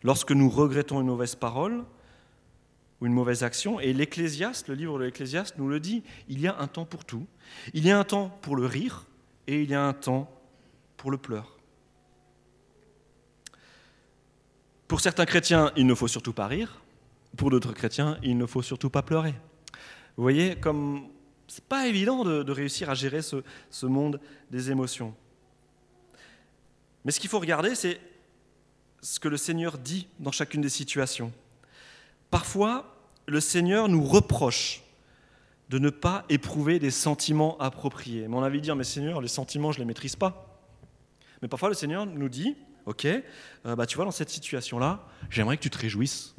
Lorsque 0.02 0.32
nous 0.32 0.50
regrettons 0.50 1.00
une 1.00 1.06
mauvaise 1.06 1.34
parole, 1.34 1.84
ou 3.00 3.06
une 3.06 3.12
mauvaise 3.12 3.42
action. 3.42 3.80
Et 3.80 3.92
l'Ecclésiaste, 3.92 4.68
le 4.68 4.74
livre 4.74 4.98
de 4.98 5.04
l'Ecclésiaste 5.04 5.56
nous 5.58 5.68
le 5.68 5.80
dit, 5.80 6.02
il 6.28 6.40
y 6.40 6.46
a 6.46 6.58
un 6.58 6.66
temps 6.66 6.84
pour 6.84 7.04
tout. 7.04 7.26
Il 7.74 7.86
y 7.86 7.90
a 7.90 7.98
un 7.98 8.04
temps 8.04 8.28
pour 8.42 8.56
le 8.56 8.66
rire 8.66 9.06
et 9.46 9.62
il 9.62 9.70
y 9.70 9.74
a 9.74 9.82
un 9.82 9.92
temps 9.92 10.30
pour 10.96 11.10
le 11.10 11.18
pleur. 11.18 11.56
Pour 14.86 15.00
certains 15.00 15.24
chrétiens, 15.24 15.72
il 15.76 15.86
ne 15.86 15.94
faut 15.94 16.08
surtout 16.08 16.32
pas 16.32 16.46
rire. 16.46 16.82
Pour 17.36 17.50
d'autres 17.50 17.72
chrétiens, 17.72 18.18
il 18.22 18.36
ne 18.36 18.46
faut 18.46 18.62
surtout 18.62 18.90
pas 18.90 19.02
pleurer. 19.02 19.34
Vous 20.16 20.22
voyez, 20.22 20.56
comme 20.56 21.08
c'est 21.46 21.64
pas 21.64 21.86
évident 21.86 22.24
de, 22.24 22.52
réussir 22.52 22.90
à 22.90 22.94
gérer 22.94 23.22
ce, 23.22 23.42
ce 23.70 23.86
monde 23.86 24.20
des 24.50 24.70
émotions. 24.70 25.14
Mais 27.04 27.12
ce 27.12 27.20
qu'il 27.20 27.30
faut 27.30 27.38
regarder, 27.38 27.74
c'est 27.74 28.00
ce 29.00 29.18
que 29.18 29.28
le 29.28 29.36
Seigneur 29.36 29.78
dit 29.78 30.06
dans 30.18 30.32
chacune 30.32 30.60
des 30.60 30.68
situations. 30.68 31.32
Parfois, 32.30 32.96
le 33.26 33.40
Seigneur 33.40 33.88
nous 33.88 34.04
reproche 34.04 34.82
de 35.68 35.78
ne 35.78 35.90
pas 35.90 36.24
éprouver 36.28 36.78
des 36.78 36.90
sentiments 36.90 37.56
appropriés. 37.58 38.26
Mais 38.28 38.36
on 38.36 38.42
avait 38.42 38.58
dit, 38.58 38.62
dire, 38.62 38.76
mais 38.76 38.84
Seigneur, 38.84 39.20
les 39.20 39.28
sentiments, 39.28 39.72
je 39.72 39.78
ne 39.78 39.82
les 39.82 39.86
maîtrise 39.86 40.16
pas. 40.16 40.60
Mais 41.42 41.48
parfois, 41.48 41.68
le 41.68 41.74
Seigneur 41.74 42.06
nous 42.06 42.28
dit, 42.28 42.56
ok, 42.86 43.04
euh, 43.04 43.76
bah, 43.76 43.86
tu 43.86 43.96
vois, 43.96 44.04
dans 44.04 44.10
cette 44.10 44.30
situation-là, 44.30 45.06
j'aimerais 45.30 45.56
que 45.56 45.62
tu 45.62 45.70
te 45.70 45.78
réjouisses. 45.78 46.34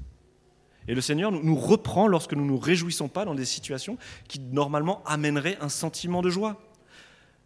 Et 0.87 0.95
le 0.95 1.01
Seigneur 1.01 1.31
nous 1.31 1.55
reprend 1.55 2.07
lorsque 2.07 2.33
nous 2.33 2.43
ne 2.43 2.49
nous 2.49 2.57
réjouissons 2.57 3.07
pas 3.07 3.23
dans 3.23 3.35
des 3.35 3.45
situations 3.45 3.97
qui 4.27 4.39
normalement 4.39 5.03
amèneraient 5.05 5.57
un 5.61 5.69
sentiment 5.69 6.21
de 6.21 6.29
joie. 6.29 6.59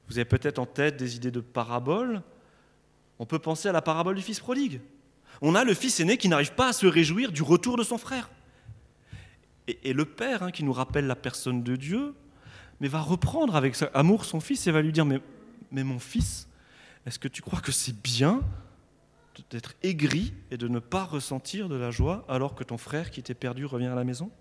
Vous 0.07 0.17
avez 0.17 0.25
peut-être 0.25 0.59
en 0.59 0.65
tête 0.65 0.97
des 0.97 1.17
idées 1.17 1.31
de 1.31 1.41
paraboles. 1.41 2.21
On 3.19 3.25
peut 3.25 3.39
penser 3.39 3.67
à 3.67 3.71
la 3.71 3.81
parabole 3.81 4.15
du 4.15 4.21
fils 4.21 4.39
prodigue. 4.39 4.81
On 5.41 5.53
a 5.53 5.63
le 5.63 5.73
fils 5.73 5.99
aîné 5.99 6.17
qui 6.17 6.29
n'arrive 6.29 6.53
pas 6.53 6.69
à 6.69 6.73
se 6.73 6.87
réjouir 6.87 7.31
du 7.31 7.43
retour 7.43 7.77
de 7.77 7.83
son 7.83 7.97
frère. 7.97 8.29
Et, 9.67 9.93
le 9.93 10.05
Père, 10.05 10.43
hein, 10.43 10.51
qui 10.51 10.63
nous 10.63 10.73
rappelle 10.73 11.07
la 11.07 11.15
personne 11.15 11.63
de 11.63 11.75
Dieu, 11.75 12.13
mais 12.79 12.87
va 12.87 13.01
reprendre 13.01 13.55
avec 13.55 13.75
amour 13.93 14.25
son 14.25 14.39
fils 14.39 14.67
et 14.67 14.71
va 14.71 14.81
lui 14.81 14.91
dire, 14.91 15.05
mais, 15.05 15.21
mon 15.71 15.99
fils, 15.99 16.47
est-ce 17.05 17.17
que 17.19 17.27
tu 17.27 17.41
crois 17.41 17.61
que 17.61 17.71
c'est 17.71 17.99
bien 17.99 18.41
d'être 19.49 19.73
aigri 19.83 20.33
et 20.51 20.57
de 20.57 20.67
ne 20.67 20.79
pas 20.79 21.03
ressentir 21.03 21.67
de 21.67 21.75
la 21.75 21.91
joie 21.91 22.25
alors 22.29 22.55
que 22.55 22.63
ton 22.63 22.77
frère 22.77 23.11
qui 23.11 23.19
était 23.19 23.33
perdu 23.33 23.65
revient 23.65 23.87
à 23.87 23.95
la 23.95 24.03
maison? 24.03 24.31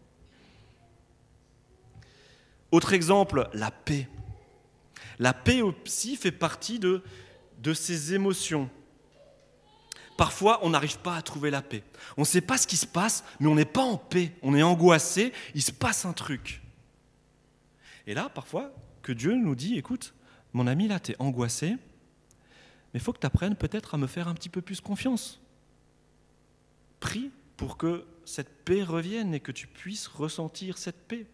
Autre 2.70 2.92
exemple, 2.92 3.48
la 3.54 3.70
paix. 3.70 4.08
La 5.18 5.32
paix 5.32 5.62
aussi 5.62 6.16
fait 6.16 6.32
partie 6.32 6.78
de, 6.78 7.02
de 7.62 7.72
ces 7.72 8.14
émotions 8.14 8.68
Parfois, 10.16 10.60
on 10.62 10.70
n'arrive 10.70 10.98
pas 10.98 11.16
à 11.16 11.22
trouver 11.22 11.50
la 11.50 11.62
paix. 11.62 11.82
On 12.16 12.22
ne 12.22 12.26
sait 12.26 12.40
pas 12.40 12.56
ce 12.56 12.66
qui 12.66 12.76
se 12.76 12.86
passe, 12.86 13.24
mais 13.40 13.48
on 13.48 13.54
n'est 13.54 13.64
pas 13.64 13.82
en 13.82 13.96
paix. 13.96 14.32
On 14.42 14.54
est 14.54 14.62
angoissé, 14.62 15.32
il 15.54 15.62
se 15.62 15.72
passe 15.72 16.04
un 16.04 16.12
truc. 16.12 16.62
Et 18.06 18.14
là, 18.14 18.28
parfois, 18.28 18.72
que 19.02 19.12
Dieu 19.12 19.34
nous 19.34 19.54
dit, 19.54 19.76
écoute, 19.76 20.14
mon 20.52 20.66
ami, 20.66 20.88
là, 20.88 21.00
tu 21.00 21.12
es 21.12 21.16
angoissé, 21.18 21.70
mais 21.70 21.78
il 22.94 23.00
faut 23.00 23.12
que 23.12 23.18
tu 23.18 23.26
apprennes 23.26 23.56
peut-être 23.56 23.94
à 23.94 23.98
me 23.98 24.06
faire 24.06 24.28
un 24.28 24.34
petit 24.34 24.48
peu 24.48 24.62
plus 24.62 24.80
confiance. 24.80 25.40
Prie 27.00 27.30
pour 27.56 27.76
que 27.76 28.04
cette 28.24 28.64
paix 28.64 28.82
revienne 28.82 29.34
et 29.34 29.40
que 29.40 29.52
tu 29.52 29.66
puisses 29.66 30.06
ressentir 30.06 30.78
cette 30.78 31.06
paix. 31.06 31.26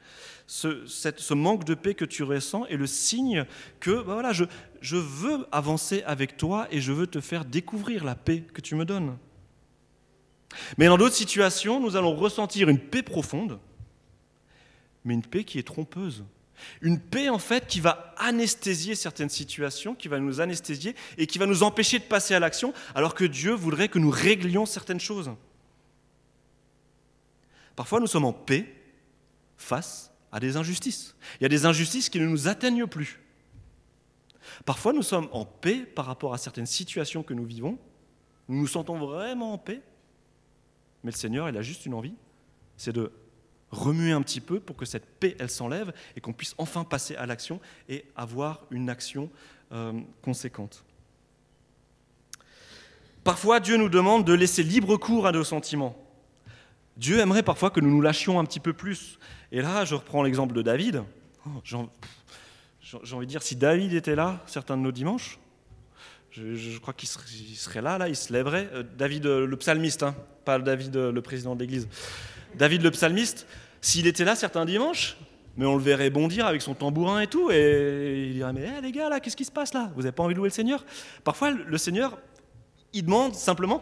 Ce, 0.47 1.35
manque 1.35 1.65
de 1.65 1.75
paix 1.75 1.95
que 1.95 2.05
tu 2.05 2.23
ressens 2.23 2.67
est 2.67 2.77
le 2.77 2.87
signe 2.87 3.47
que 3.79 4.03
bah 4.03 4.15
voilà, 4.15 4.33
je, 4.33 4.45
je 4.81 4.97
veux 4.97 5.47
avancer 5.53 6.03
avec 6.05 6.37
toi 6.37 6.67
et 6.71 6.81
je 6.81 6.93
veux 6.93 7.07
te 7.07 7.21
faire 7.21 7.45
découvrir 7.45 8.05
la 8.05 8.15
paix 8.15 8.43
que 8.53 8.61
tu 8.61 8.75
me 8.75 8.85
donnes. 8.85 9.17
Mais 10.79 10.87
dans 10.87 10.99
d'autres 10.99 11.15
situations, 11.15 11.81
nous 11.81 11.97
allons 11.97 12.15
ressentir 12.15 12.69
une 12.69 12.81
paix 12.81 13.03
profonde, 13.03 13.61
mais 15.05 15.15
une 15.15 15.23
paix 15.23 15.45
qui 15.45 15.59
est 15.59 15.67
trompeuse. 15.67 16.25
Une 16.83 17.01
paix 17.01 17.31
en 17.31 17.39
fait 17.39 17.67
qui 17.67 17.81
va 17.81 18.15
anesthésier 18.19 18.95
certaines 18.95 19.31
situations, 19.31 19.95
qui 19.95 20.09
va 20.09 20.19
nous 20.19 20.41
anesthésier 20.41 20.95
et 21.17 21.27
qui 21.27 21.39
va 21.39 21.47
nous 21.47 21.63
empêcher 21.63 21.99
de 21.99 22.05
passer 22.05 22.35
à 22.35 22.41
l'action, 22.41 22.75
alors 22.95 23.15
que 23.15 23.25
Dieu 23.25 23.53
voudrait 23.53 23.89
que 23.89 23.99
nous 23.99 24.11
réglions 24.11 24.67
certaines 24.67 25.01
choses. 25.01 25.31
Parfois, 27.77 28.01
nous 28.01 28.07
sommes 28.07 28.25
en 28.25 28.33
paix 28.33 28.75
face 29.57 30.13
à 30.33 30.41
des 30.41 30.57
injustices. 30.57 31.15
Il 31.41 31.43
y 31.43 31.47
a 31.47 31.49
des 31.49 31.67
injustices 31.67 32.09
qui 32.09 32.21
ne 32.21 32.27
nous 32.27 32.49
atteignent 32.49 32.87
plus. 32.87 33.21
Parfois, 34.65 34.93
nous 34.93 35.03
sommes 35.03 35.29
en 35.33 35.45
paix 35.45 35.87
par 35.87 36.07
rapport 36.07 36.35
à 36.35 36.39
certaines 36.39 36.67
situations 36.67 37.23
que 37.23 37.35
nous 37.35 37.45
vivons. 37.45 37.79
Nous 38.49 38.59
nous 38.59 38.67
sentons 38.67 38.99
vraiment 38.99 39.53
en 39.53 39.59
paix. 39.59 39.81
Mais 41.03 41.11
le 41.11 41.17
Seigneur, 41.17 41.49
il 41.49 41.57
a 41.57 41.63
juste 41.63 41.87
une 41.87 41.95
envie, 41.95 42.15
c'est 42.77 42.93
de 42.93 43.11
remuer 43.71 44.13
un 44.13 44.23
petit 44.23 44.41
peu 44.41 44.61
pour 44.61 44.77
que 44.77 44.85
cette 44.85 45.07
paix, 45.07 45.37
elle 45.39 45.51
s'enlève 45.51 45.93
et 46.17 46.21
qu'on 46.21 46.33
puisse 46.33 46.55
enfin 46.59 46.85
passer 46.85 47.17
à 47.17 47.27
l'action 47.27 47.61
et 47.89 48.05
avoir 48.17 48.67
une 48.71 48.91
action 48.91 49.31
euh, 49.73 49.99
conséquente. 50.23 50.85
Parfois, 53.23 53.61
Dieu 53.61 53.77
nous 53.77 53.89
demande 53.89 54.25
de 54.25 54.33
laisser 54.33 54.63
libre 54.63 54.97
cours 54.97 55.27
à 55.27 55.33
nos 55.33 55.45
sentiments. 55.45 55.97
Dieu 57.01 57.19
aimerait 57.19 57.43
parfois 57.43 57.71
que 57.71 57.81
nous 57.81 57.89
nous 57.89 58.03
lâchions 58.03 58.39
un 58.39 58.45
petit 58.45 58.61
peu 58.61 58.75
plus. 58.75 59.19
Et 59.53 59.63
là, 59.63 59.87
je 59.87 59.95
reprends 59.95 60.23
l'exemple 60.23 60.55
de 60.55 60.61
David. 60.61 61.03
Oh, 61.47 61.51
j'ai 61.65 63.15
envie 63.15 63.27
de 63.27 63.31
dire, 63.31 63.43
si 63.43 63.57
David 63.57 63.95
était 63.95 64.15
là, 64.15 64.43
certains 64.47 64.77
de 64.77 64.83
nos 64.83 64.93
dimanches, 64.93 65.39
je, 66.31 66.79
crois 66.79 66.93
qu'il 66.93 67.09
serait, 67.09 67.81
là, 67.81 67.97
là, 67.97 68.07
il 68.07 68.17
se 68.17 68.31
lèverait. 68.31 68.69
Euh, 68.75 68.83
David 68.99 69.25
euh, 69.25 69.47
le 69.47 69.57
psalmiste, 69.57 70.03
hein, 70.03 70.15
pas 70.45 70.59
David 70.59 70.95
euh, 70.95 71.11
le 71.11 71.23
président 71.23 71.55
de 71.55 71.61
l'Église. 71.61 71.89
David 72.55 72.83
le 72.83 72.91
psalmiste, 72.91 73.47
s'il 73.81 74.07
était 74.07 74.25
là 74.25 74.37
certains 74.37 74.67
dimanches, 74.67 75.17
mais 75.57 75.65
on 75.65 75.77
le 75.77 75.83
verrait 75.83 76.11
bondir 76.11 76.45
avec 76.45 76.61
son 76.61 76.75
tambourin 76.75 77.23
et 77.23 77.27
tout, 77.29 77.51
et 77.51 78.27
il 78.29 78.35
dirait, 78.35 78.53
mais 78.53 78.61
hé, 78.61 78.81
les 78.83 78.93
gars, 78.93 79.09
là, 79.09 79.21
qu'est-ce 79.21 79.37
qui 79.37 79.47
se 79.47 79.51
passe 79.51 79.73
là? 79.73 79.91
Vous 79.97 80.03
n'avez 80.03 80.13
pas 80.13 80.23
envie 80.23 80.35
de 80.35 80.39
louer 80.39 80.51
le 80.51 80.55
Seigneur? 80.55 80.85
Parfois, 81.25 81.51
le 81.51 81.79
Seigneur, 81.79 82.19
il 82.93 83.07
demande 83.07 83.35
simplement 83.35 83.81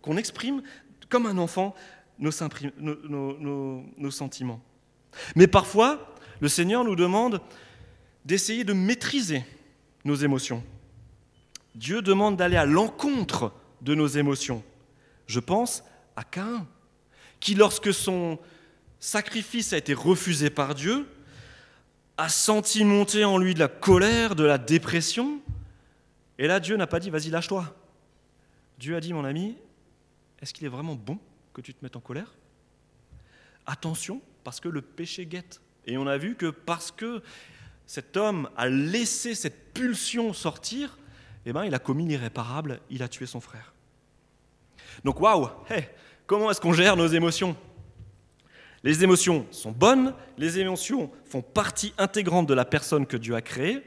qu'on 0.00 0.16
exprime 0.16 0.62
comme 1.10 1.26
un 1.26 1.38
enfant 1.38 1.74
nos, 2.18 4.10
sentiments. 4.10 4.60
Mais 5.36 5.46
parfois, 5.46 6.14
le 6.40 6.48
Seigneur 6.48 6.84
nous 6.84 6.96
demande 6.96 7.40
d'essayer 8.24 8.64
de 8.64 8.72
maîtriser 8.72 9.44
nos 10.04 10.14
émotions. 10.14 10.62
Dieu 11.74 12.02
demande 12.02 12.36
d'aller 12.36 12.56
à 12.56 12.66
l'encontre 12.66 13.52
de 13.82 13.94
nos 13.94 14.06
émotions. 14.06 14.62
Je 15.26 15.40
pense 15.40 15.82
à 16.16 16.24
Cain, 16.24 16.66
qui 17.40 17.54
lorsque 17.54 17.92
son 17.92 18.38
sacrifice 19.00 19.72
a 19.72 19.78
été 19.78 19.92
refusé 19.92 20.50
par 20.50 20.74
Dieu, 20.74 21.06
a 22.16 22.28
senti 22.28 22.84
monter 22.84 23.24
en 23.24 23.38
lui 23.38 23.54
de 23.54 23.58
la 23.58 23.68
colère, 23.68 24.36
de 24.36 24.44
la 24.44 24.58
dépression. 24.58 25.40
Et 26.38 26.46
là, 26.46 26.60
Dieu 26.60 26.76
n'a 26.76 26.86
pas 26.86 27.00
dit, 27.00 27.10
vas-y, 27.10 27.30
lâche-toi. 27.30 27.74
Dieu 28.78 28.96
a 28.96 29.00
dit, 29.00 29.12
mon 29.12 29.24
ami, 29.24 29.56
est-ce 30.40 30.54
qu'il 30.54 30.66
est 30.66 30.70
vraiment 30.70 30.94
bon? 30.94 31.18
Que 31.54 31.60
tu 31.60 31.72
te 31.72 31.82
mettes 31.82 31.96
en 31.96 32.00
colère 32.00 32.34
Attention, 33.66 34.20
parce 34.42 34.60
que 34.60 34.68
le 34.68 34.82
péché 34.82 35.24
guette. 35.24 35.62
Et 35.86 35.96
on 35.96 36.06
a 36.06 36.18
vu 36.18 36.34
que 36.34 36.50
parce 36.50 36.90
que 36.90 37.22
cet 37.86 38.16
homme 38.16 38.50
a 38.56 38.68
laissé 38.68 39.34
cette 39.34 39.72
pulsion 39.72 40.32
sortir, 40.32 40.98
eh 41.46 41.52
ben, 41.52 41.64
il 41.64 41.74
a 41.74 41.78
commis 41.78 42.06
l'irréparable, 42.06 42.80
il 42.90 43.02
a 43.02 43.08
tué 43.08 43.26
son 43.26 43.40
frère. 43.40 43.72
Donc 45.02 45.20
waouh, 45.20 45.48
comment 46.26 46.50
est-ce 46.50 46.60
qu'on 46.60 46.72
gère 46.72 46.96
nos 46.96 47.06
émotions? 47.06 47.56
Les 48.82 49.02
émotions 49.02 49.46
sont 49.50 49.72
bonnes, 49.72 50.14
les 50.36 50.58
émotions 50.58 51.10
font 51.24 51.40
partie 51.40 51.94
intégrante 51.96 52.46
de 52.46 52.54
la 52.54 52.66
personne 52.66 53.06
que 53.06 53.16
Dieu 53.16 53.34
a 53.34 53.40
créée. 53.40 53.82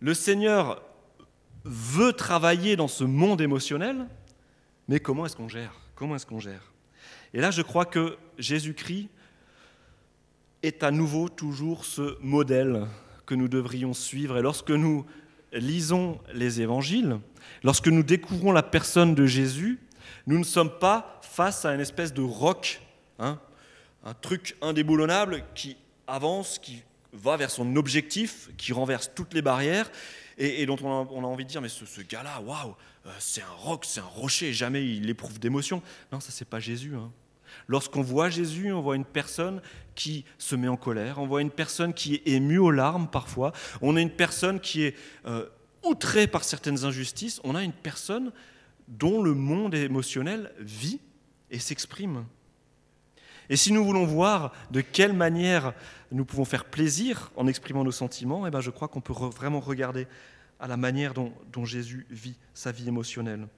Le 0.00 0.14
Seigneur 0.14 0.82
veut 1.64 2.14
travailler 2.14 2.76
dans 2.76 2.88
ce 2.88 3.04
monde 3.04 3.42
émotionnel, 3.42 4.06
mais 4.88 5.00
comment 5.00 5.26
est-ce 5.26 5.36
qu'on 5.36 5.48
gère? 5.48 5.74
Comment 5.94 6.16
est-ce 6.16 6.26
qu'on 6.26 6.40
gère? 6.40 6.72
Et 7.34 7.40
là, 7.40 7.50
je 7.50 7.62
crois 7.62 7.84
que 7.84 8.16
Jésus-Christ 8.38 9.08
est 10.62 10.82
à 10.82 10.90
nouveau 10.90 11.28
toujours 11.28 11.84
ce 11.84 12.16
modèle 12.20 12.86
que 13.26 13.34
nous 13.34 13.48
devrions 13.48 13.92
suivre. 13.92 14.38
Et 14.38 14.42
lorsque 14.42 14.70
nous 14.70 15.04
lisons 15.52 16.18
les 16.32 16.60
évangiles, 16.60 17.18
lorsque 17.62 17.88
nous 17.88 18.02
découvrons 18.02 18.52
la 18.52 18.62
personne 18.62 19.14
de 19.14 19.26
Jésus, 19.26 19.78
nous 20.26 20.38
ne 20.38 20.44
sommes 20.44 20.78
pas 20.78 21.20
face 21.22 21.64
à 21.64 21.74
une 21.74 21.80
espèce 21.80 22.12
de 22.12 22.22
roc, 22.22 22.80
hein, 23.18 23.38
un 24.04 24.14
truc 24.14 24.56
indéboulonnable 24.62 25.44
qui 25.54 25.76
avance, 26.06 26.58
qui 26.58 26.82
va 27.12 27.36
vers 27.36 27.50
son 27.50 27.76
objectif, 27.76 28.50
qui 28.56 28.72
renverse 28.72 29.10
toutes 29.14 29.34
les 29.34 29.42
barrières 29.42 29.90
et, 30.38 30.66
dont 30.66 30.76
on 30.82 31.24
a, 31.24 31.26
envie 31.26 31.44
de 31.44 31.50
dire 31.50 31.62
mais 31.62 31.68
ce, 31.68 32.02
gars-là, 32.02 32.40
waouh, 32.40 32.74
c'est 33.18 33.42
un 33.42 33.54
roc, 33.56 33.84
c'est 33.84 34.00
un 34.00 34.04
rocher, 34.04 34.52
jamais 34.52 34.84
il 34.84 35.08
éprouve 35.08 35.38
d'émotion. 35.38 35.82
Non, 36.12 36.20
ça 36.20 36.30
c'est 36.30 36.48
pas 36.48 36.60
Jésus. 36.60 36.94
Hein. 36.96 37.10
Lorsqu'on 37.68 38.02
voit 38.02 38.28
Jésus, 38.28 38.72
on 38.72 38.80
voit 38.80 38.96
une 38.96 39.04
personne 39.04 39.60
qui 39.94 40.24
se 40.38 40.56
met 40.56 40.68
en 40.68 40.76
colère, 40.76 41.18
on 41.18 41.26
voit 41.26 41.42
une 41.42 41.50
personne 41.50 41.94
qui 41.94 42.14
est 42.14 42.28
émue 42.28 42.58
aux 42.58 42.70
larmes 42.70 43.08
parfois, 43.08 43.52
on 43.80 43.96
a 43.96 44.00
une 44.00 44.10
personne 44.10 44.60
qui 44.60 44.84
est 44.84 44.94
euh, 45.26 45.46
outrée 45.82 46.26
par 46.26 46.44
certaines 46.44 46.84
injustices, 46.84 47.40
on 47.44 47.54
a 47.54 47.62
une 47.62 47.72
personne 47.72 48.32
dont 48.88 49.22
le 49.22 49.34
monde 49.34 49.74
émotionnel 49.74 50.52
vit 50.58 51.00
et 51.50 51.58
s'exprime. 51.58 52.24
Et 53.48 53.56
si 53.56 53.72
nous 53.72 53.84
voulons 53.84 54.04
voir 54.04 54.52
de 54.70 54.80
quelle 54.80 55.12
manière 55.12 55.72
nous 56.10 56.24
pouvons 56.24 56.44
faire 56.44 56.64
plaisir 56.64 57.30
en 57.36 57.46
exprimant 57.46 57.84
nos 57.84 57.92
sentiments, 57.92 58.46
eh 58.46 58.50
ben 58.50 58.60
je 58.60 58.70
crois 58.70 58.88
qu'on 58.88 59.00
peut 59.00 59.12
vraiment 59.12 59.60
regarder 59.60 60.06
à 60.60 60.66
la 60.68 60.76
manière 60.76 61.14
dont, 61.14 61.32
Jésus 61.64 62.06
vit 62.10 62.36
sa 62.54 62.72
vie 62.72 62.88
émotionnelle. 62.88 63.48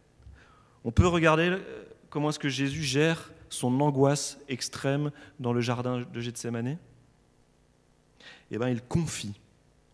On 0.84 0.90
peut 0.90 1.06
regarder 1.06 1.50
euh, 1.50 1.84
comment 2.10 2.30
est-ce 2.30 2.38
que 2.38 2.48
Jésus 2.48 2.82
gère 2.82 3.32
son 3.48 3.80
angoisse 3.80 4.38
extrême 4.48 5.10
dans 5.38 5.52
le 5.52 5.60
jardin 5.60 6.00
de 6.00 6.20
Gethsemane? 6.20 6.78
Eh 8.50 8.58
bien, 8.58 8.68
il 8.68 8.82
confie 8.82 9.38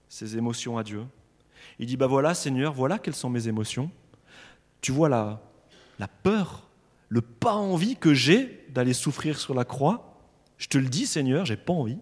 ses 0.08 0.36
émotions 0.36 0.78
à 0.78 0.84
Dieu. 0.84 1.04
Il 1.78 1.86
dit, 1.86 1.96
bah 1.96 2.06
voilà 2.06 2.34
Seigneur, 2.34 2.72
voilà 2.72 2.98
quelles 2.98 3.14
sont 3.14 3.30
mes 3.30 3.48
émotions. 3.48 3.90
Tu 4.80 4.92
vois 4.92 5.08
la, 5.08 5.42
la 5.98 6.08
peur, 6.08 6.68
le 7.08 7.20
pas 7.20 7.54
envie 7.54 7.96
que 7.96 8.14
j'ai 8.14 8.66
d'aller 8.68 8.92
souffrir 8.92 9.38
sur 9.38 9.54
la 9.54 9.64
croix. 9.64 10.18
Je 10.58 10.68
te 10.68 10.78
le 10.78 10.88
dis 10.88 11.06
Seigneur, 11.06 11.44
j'ai 11.46 11.56
pas 11.56 11.72
envie. 11.72 11.98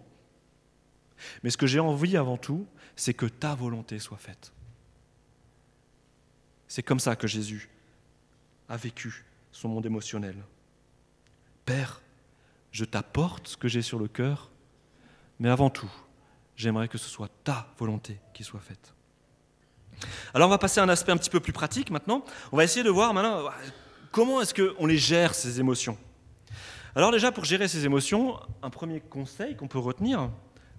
Mais 1.42 1.50
ce 1.50 1.56
que 1.56 1.66
j'ai 1.66 1.80
envie 1.80 2.16
avant 2.16 2.36
tout, 2.36 2.66
c'est 2.96 3.14
que 3.14 3.26
ta 3.26 3.54
volonté 3.54 3.98
soit 3.98 4.18
faite. 4.18 4.52
C'est 6.72 6.82
comme 6.82 7.00
ça 7.00 7.16
que 7.16 7.26
Jésus 7.26 7.68
a 8.66 8.78
vécu 8.78 9.26
son 9.50 9.68
monde 9.68 9.84
émotionnel. 9.84 10.42
Père, 11.66 12.00
je 12.70 12.86
t'apporte 12.86 13.46
ce 13.46 13.56
que 13.58 13.68
j'ai 13.68 13.82
sur 13.82 13.98
le 13.98 14.08
cœur, 14.08 14.50
mais 15.38 15.50
avant 15.50 15.68
tout, 15.68 15.92
j'aimerais 16.56 16.88
que 16.88 16.96
ce 16.96 17.10
soit 17.10 17.28
ta 17.44 17.66
volonté 17.76 18.18
qui 18.32 18.42
soit 18.42 18.60
faite. 18.60 18.94
Alors 20.32 20.48
on 20.48 20.50
va 20.50 20.56
passer 20.56 20.80
à 20.80 20.84
un 20.84 20.88
aspect 20.88 21.12
un 21.12 21.18
petit 21.18 21.28
peu 21.28 21.40
plus 21.40 21.52
pratique 21.52 21.90
maintenant. 21.90 22.24
On 22.52 22.56
va 22.56 22.64
essayer 22.64 22.82
de 22.82 22.88
voir 22.88 23.12
maintenant 23.12 23.50
comment 24.10 24.40
est-ce 24.40 24.54
qu'on 24.54 24.86
les 24.86 24.96
gère, 24.96 25.34
ces 25.34 25.60
émotions? 25.60 25.98
Alors 26.94 27.10
déjà, 27.10 27.32
pour 27.32 27.44
gérer 27.44 27.68
ces 27.68 27.84
émotions, 27.84 28.40
un 28.62 28.70
premier 28.70 29.02
conseil 29.02 29.56
qu'on 29.56 29.68
peut 29.68 29.78
retenir, 29.78 30.30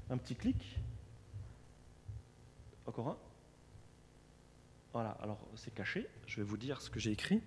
un 0.10 0.18
petit 0.18 0.34
clic. 0.34 0.58
Encore 2.88 3.10
un. 3.10 3.18
Voilà, 4.94 5.18
alors 5.24 5.40
c'est 5.56 5.74
caché, 5.74 6.08
je 6.28 6.38
vais 6.38 6.44
vous 6.44 6.56
dire 6.56 6.80
ce 6.80 6.92
que 6.92 7.00
j'ai 7.00 7.12
écrit. 7.12 7.42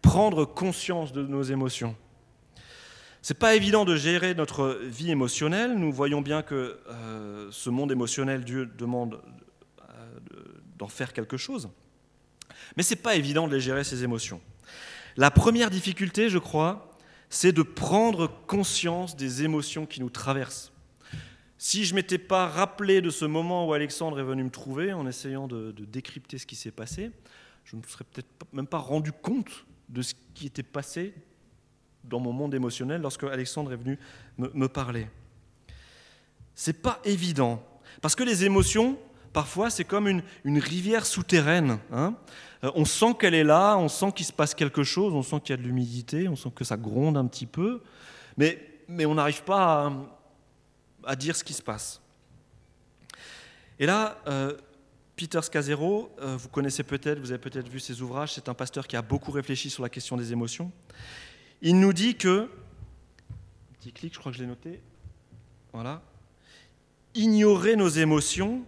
Prendre 0.00 0.44
conscience 0.44 1.12
de 1.12 1.26
nos 1.26 1.42
émotions. 1.42 1.96
C'est 3.20 3.38
pas 3.38 3.56
évident 3.56 3.84
de 3.84 3.96
gérer 3.96 4.34
notre 4.34 4.78
vie 4.82 5.10
émotionnelle. 5.10 5.74
Nous 5.74 5.92
voyons 5.92 6.20
bien 6.20 6.42
que 6.42 6.78
euh, 6.88 7.48
ce 7.50 7.68
monde 7.68 7.90
émotionnel, 7.90 8.44
Dieu 8.44 8.66
demande 8.66 9.20
euh, 9.80 10.18
d'en 10.76 10.86
faire 10.86 11.12
quelque 11.12 11.36
chose. 11.36 11.68
Mais 12.76 12.84
c'est 12.84 12.96
pas 12.96 13.16
évident 13.16 13.48
de 13.48 13.54
les 13.54 13.60
gérer 13.60 13.82
ces 13.82 14.04
émotions. 14.04 14.40
La 15.16 15.32
première 15.32 15.70
difficulté, 15.70 16.28
je 16.28 16.38
crois, 16.38 16.96
c'est 17.28 17.52
de 17.52 17.62
prendre 17.62 18.28
conscience 18.46 19.16
des 19.16 19.42
émotions 19.42 19.84
qui 19.84 20.00
nous 20.00 20.10
traversent. 20.10 20.73
Si 21.66 21.86
je 21.86 21.94
m'étais 21.94 22.18
pas 22.18 22.46
rappelé 22.46 23.00
de 23.00 23.08
ce 23.08 23.24
moment 23.24 23.66
où 23.66 23.72
Alexandre 23.72 24.20
est 24.20 24.22
venu 24.22 24.44
me 24.44 24.50
trouver 24.50 24.92
en 24.92 25.06
essayant 25.06 25.48
de, 25.48 25.72
décrypter 25.72 26.36
ce 26.36 26.44
qui 26.44 26.56
s'est 26.56 26.70
passé, 26.70 27.10
je 27.64 27.74
ne 27.74 27.80
me 27.80 27.86
serais 27.86 28.04
peut-être 28.04 28.28
même 28.52 28.66
pas 28.66 28.76
rendu 28.76 29.12
compte 29.12 29.64
de 29.88 30.02
ce 30.02 30.12
qui 30.34 30.44
était 30.44 30.62
passé 30.62 31.14
dans 32.04 32.20
mon 32.20 32.32
monde 32.32 32.54
émotionnel 32.54 33.00
lorsque 33.00 33.24
Alexandre 33.24 33.72
est 33.72 33.78
venu 33.78 33.98
me, 34.36 34.68
parler. 34.68 35.08
C'est 36.54 36.82
pas 36.82 37.00
évident, 37.02 37.62
parce 38.02 38.14
que 38.14 38.24
les 38.24 38.44
émotions, 38.44 38.98
parfois, 39.32 39.70
c'est 39.70 39.84
comme 39.84 40.06
une, 40.06 40.58
rivière 40.58 41.06
souterraine. 41.06 41.78
Hein. 41.90 42.14
Euh, 42.62 42.72
on 42.74 42.84
sent 42.84 43.14
qu'elle 43.18 43.34
est 43.34 43.42
là, 43.42 43.78
on 43.78 43.88
sent 43.88 44.12
qu'il 44.14 44.26
se 44.26 44.34
passe 44.34 44.54
quelque 44.54 44.82
chose, 44.82 45.14
on 45.14 45.22
sent 45.22 45.40
qu'il 45.40 45.56
y 45.56 45.58
a 45.58 45.62
de 45.62 45.66
l'humidité, 45.66 46.28
on 46.28 46.36
sent 46.36 46.52
que 46.54 46.64
ça 46.64 46.76
gronde 46.76 47.16
un 47.16 47.26
petit 47.26 47.46
peu, 47.46 47.80
mais 48.36 49.06
on 49.06 49.14
n'arrive 49.14 49.44
pas 49.44 49.86
à, 49.86 49.92
dire 51.16 51.36
ce 51.36 51.44
qui 51.44 51.52
se 51.52 51.62
passe. 51.62 52.00
Et 53.78 53.86
là, 53.86 54.20
euh, 54.26 54.56
Peter 55.16 55.40
Scazero, 55.42 56.10
euh, 56.20 56.36
vous 56.36 56.48
connaissez 56.48 56.82
peut-être, 56.82 57.18
vous 57.18 57.30
avez 57.30 57.40
peut-être 57.40 57.68
vu 57.68 57.80
ses 57.80 58.02
ouvrages, 58.02 58.34
c'est 58.34 58.48
un 58.48 58.54
pasteur 58.54 58.86
qui 58.86 58.96
a 58.96 59.02
beaucoup 59.02 59.30
réfléchi 59.30 59.70
sur 59.70 59.82
la 59.82 59.88
question 59.88 60.16
des 60.16 60.32
émotions. 60.32 60.72
Il 61.62 61.78
nous 61.78 61.92
dit 61.92 62.16
que, 62.16 62.48
petit 63.78 63.92
clic, 63.92 64.14
je 64.14 64.18
crois 64.18 64.32
que 64.32 64.38
je 64.38 64.42
l'ai 64.42 64.48
noté, 64.48 64.80
voilà, 65.72 66.02
ignorer 67.14 67.76
nos 67.76 67.88
émotions, 67.88 68.64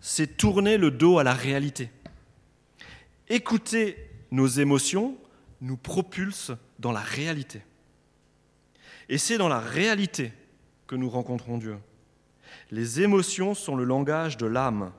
c'est 0.00 0.36
tourner 0.36 0.76
le 0.76 0.90
dos 0.90 1.18
à 1.18 1.24
la 1.24 1.34
réalité. 1.34 1.90
Écouter 3.28 4.10
nos 4.30 4.46
émotions 4.46 5.16
nous 5.60 5.76
propulse 5.76 6.52
dans 6.78 6.92
la 6.92 7.00
réalité. 7.00 7.62
Et 9.08 9.18
c'est 9.18 9.38
dans 9.38 9.48
la 9.48 9.60
réalité 9.60 10.32
que 10.88 10.96
nous 10.96 11.08
rencontrons 11.08 11.58
Dieu. 11.58 11.76
Les 12.72 13.02
émotions 13.02 13.54
sont 13.54 13.76
le 13.76 13.84
langage 13.84 14.36
de 14.36 14.46
l'âme. 14.46 14.92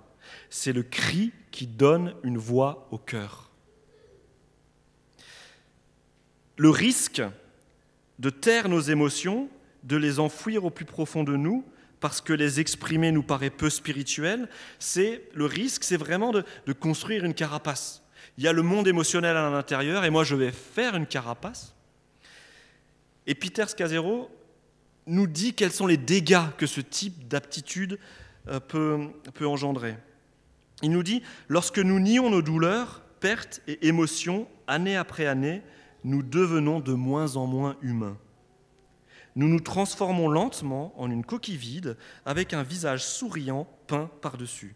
C'est 0.49 0.73
le 0.73 0.83
cri 0.83 1.33
qui 1.51 1.67
donne 1.67 2.15
une 2.23 2.37
voix 2.37 2.87
au 2.91 2.97
cœur. 2.97 3.49
le 6.59 6.69
risque 6.69 7.21
de 8.19 8.29
taire 8.29 8.67
nos 8.67 8.81
émotions, 8.81 9.49
de 9.83 9.95
les 9.95 10.19
enfouir 10.19 10.65
au 10.65 10.69
plus 10.69 10.83
profond 10.83 11.23
de 11.23 11.37
nous, 11.37 11.63
parce 12.01 12.19
que 12.19 12.33
les 12.33 12.59
exprimer 12.59 13.13
nous 13.13 13.23
paraît 13.23 13.49
peu 13.49 13.69
spirituel, 13.69 14.49
c'est 14.77 15.23
le 15.33 15.45
risque, 15.45 15.85
c'est 15.85 15.97
vraiment 15.97 16.33
de, 16.33 16.73
construire 16.73 17.23
une 17.23 17.33
carapace. 17.33 18.03
Il 18.37 18.43
y 18.43 18.47
a 18.47 18.53
le 18.53 18.61
monde 18.61 18.89
émotionnel 18.89 19.37
à 19.37 19.49
l'intérieur, 19.49 20.03
et 20.03 20.09
moi 20.09 20.25
je 20.25 20.35
vais 20.35 20.51
faire 20.51 20.97
une 20.97 21.07
carapace. 21.07 21.73
Et 23.25 23.35
Peter 23.35 23.65
Scazero 23.67 24.29
nous 25.09 25.27
dit 25.27 25.53
quels 25.53 25.71
sont 25.71 25.87
les 25.87 25.97
dégâts 25.97 26.49
que 26.57 26.67
ce 26.67 26.81
type 26.81 27.27
d'aptitude 27.27 27.99
euh, 28.47 28.59
peut, 28.59 29.07
peut 29.33 29.47
engendrer. 29.47 29.97
Il 30.81 30.91
nous 30.91 31.03
dit, 31.03 31.21
lorsque 31.49 31.79
nous 31.79 31.99
nions 31.99 32.29
nos 32.29 32.41
douleurs, 32.41 33.01
pertes 33.19 33.61
et 33.67 33.87
émotions, 33.87 34.47
année 34.67 34.95
après 34.95 35.25
année, 35.25 35.61
nous 36.03 36.23
devenons 36.23 36.79
de 36.79 36.93
moins 36.93 37.35
en 37.35 37.45
moins 37.45 37.75
humains. 37.81 38.17
Nous 39.35 39.47
nous 39.47 39.59
transformons 39.59 40.29
lentement 40.29 40.93
en 40.97 41.11
une 41.11 41.25
coquille 41.25 41.57
vide 41.57 41.97
avec 42.25 42.53
un 42.53 42.63
visage 42.63 43.03
souriant 43.03 43.67
peint 43.87 44.09
par-dessus. 44.21 44.75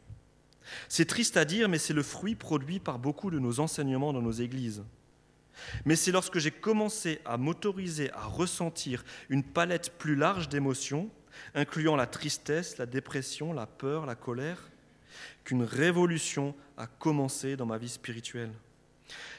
C'est 0.88 1.06
triste 1.06 1.38
à 1.38 1.46
dire, 1.46 1.70
mais 1.70 1.78
c'est 1.78 1.94
le 1.94 2.04
fruit 2.04 2.36
produit 2.36 2.80
par 2.80 3.00
beaucoup 3.00 3.30
de 3.30 3.40
nos 3.40 3.60
enseignements 3.60 4.14
dans 4.14 4.22
nos 4.22 4.32
églises. 4.32 4.84
Mais 5.86 5.96
c'est 5.96 6.12
lorsque 6.12 6.40
j'ai 6.40 6.52
commencé 6.52 7.20
à 7.26 7.38
m'autoriser 7.38 8.12
à 8.12 8.24
ressentir 8.24 9.04
une 9.30 9.44
palette 9.44 9.98
plus 9.98 10.16
large 10.16 10.50
d'émotions, 10.50 11.10
incluant 11.56 11.96
la 11.96 12.08
tristesse, 12.08 12.78
la 12.78 12.86
dépression, 12.86 13.54
la 13.54 13.66
peur, 13.66 14.06
la 14.06 14.16
colère, 14.16 14.70
qu'une 15.44 15.64
révolution 15.64 16.56
a 16.78 16.88
commencé 16.88 17.56
dans 17.56 17.66
ma 17.66 17.78
vie 17.78 17.90
spirituelle. 17.90 18.52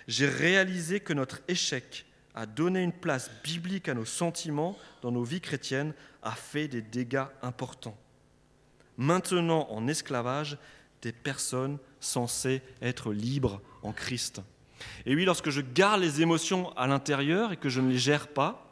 J'ai 0.06 0.28
réalisé 0.28 1.00
que 1.00 1.12
notre 1.12 1.40
échec 1.48 2.06
à 2.34 2.46
donner 2.46 2.82
une 2.82 2.92
place 2.92 3.30
biblique 3.42 3.88
à 3.88 3.94
nos 3.94 4.04
sentiments 4.04 4.76
dans 5.02 5.12
nos 5.12 5.24
vies 5.24 5.40
chrétiennes 5.40 5.94
a 6.22 6.32
fait 6.32 6.68
des 6.68 6.82
dégâts 6.82 7.26
importants. 7.42 7.96
Maintenant 8.96 9.68
en 9.70 9.86
esclavage, 9.86 10.58
des 11.02 11.12
personnes 11.12 11.78
censées 12.00 12.62
être 12.80 13.12
libres 13.12 13.60
en 13.82 13.92
Christ. 13.92 14.40
Et 15.06 15.14
oui, 15.14 15.24
lorsque 15.24 15.50
je 15.50 15.60
garde 15.60 16.00
les 16.00 16.22
émotions 16.22 16.76
à 16.76 16.86
l'intérieur 16.86 17.52
et 17.52 17.56
que 17.56 17.68
je 17.68 17.80
ne 17.80 17.90
les 17.90 17.98
gère 17.98 18.28
pas, 18.28 18.66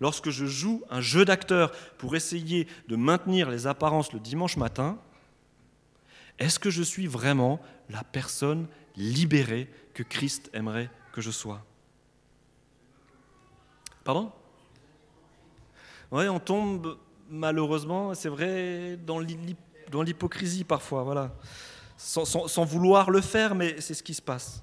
lorsque 0.00 0.30
je 0.30 0.46
joue 0.46 0.82
un 0.90 1.00
jeu 1.00 1.24
d'acteur 1.24 1.72
pour 1.98 2.16
essayer 2.16 2.66
de 2.88 2.96
maintenir 2.96 3.50
les 3.50 3.66
apparences 3.66 4.12
le 4.12 4.20
dimanche 4.20 4.56
matin, 4.56 4.98
est-ce 6.38 6.58
que 6.58 6.70
je 6.70 6.82
suis 6.82 7.06
vraiment 7.06 7.60
la 7.88 8.02
personne 8.02 8.66
libérée 8.96 9.70
que 9.94 10.02
Christ 10.02 10.50
aimerait 10.52 10.90
que 11.12 11.20
je 11.20 11.30
sois? 11.30 11.64
Pardon? 14.02 14.32
Oui, 16.10 16.28
on 16.28 16.38
tombe 16.38 16.98
malheureusement, 17.28 18.14
c'est 18.14 18.28
vrai, 18.28 18.96
dans 18.96 20.02
l'hypocrisie 20.02 20.64
parfois, 20.64 21.02
voilà. 21.02 21.32
sans, 21.96 22.64
vouloir 22.64 23.10
le 23.10 23.20
faire, 23.20 23.54
mais 23.54 23.80
c'est 23.80 23.94
ce 23.94 24.02
qui 24.02 24.14
se 24.14 24.22
passe. 24.22 24.62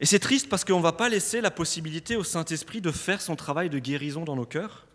Et 0.00 0.06
c'est 0.06 0.18
triste 0.18 0.48
parce 0.48 0.64
qu'on 0.64 0.78
ne 0.78 0.82
va 0.82 0.92
pas 0.92 1.08
laisser 1.08 1.40
la 1.40 1.50
possibilité 1.50 2.16
au 2.16 2.24
Saint-Esprit 2.24 2.80
de 2.80 2.90
faire 2.90 3.20
son 3.20 3.36
travail 3.36 3.70
de 3.70 3.78
guérison 3.78 4.24
dans 4.24 4.36
nos 4.36 4.44
cœurs. 4.44 4.86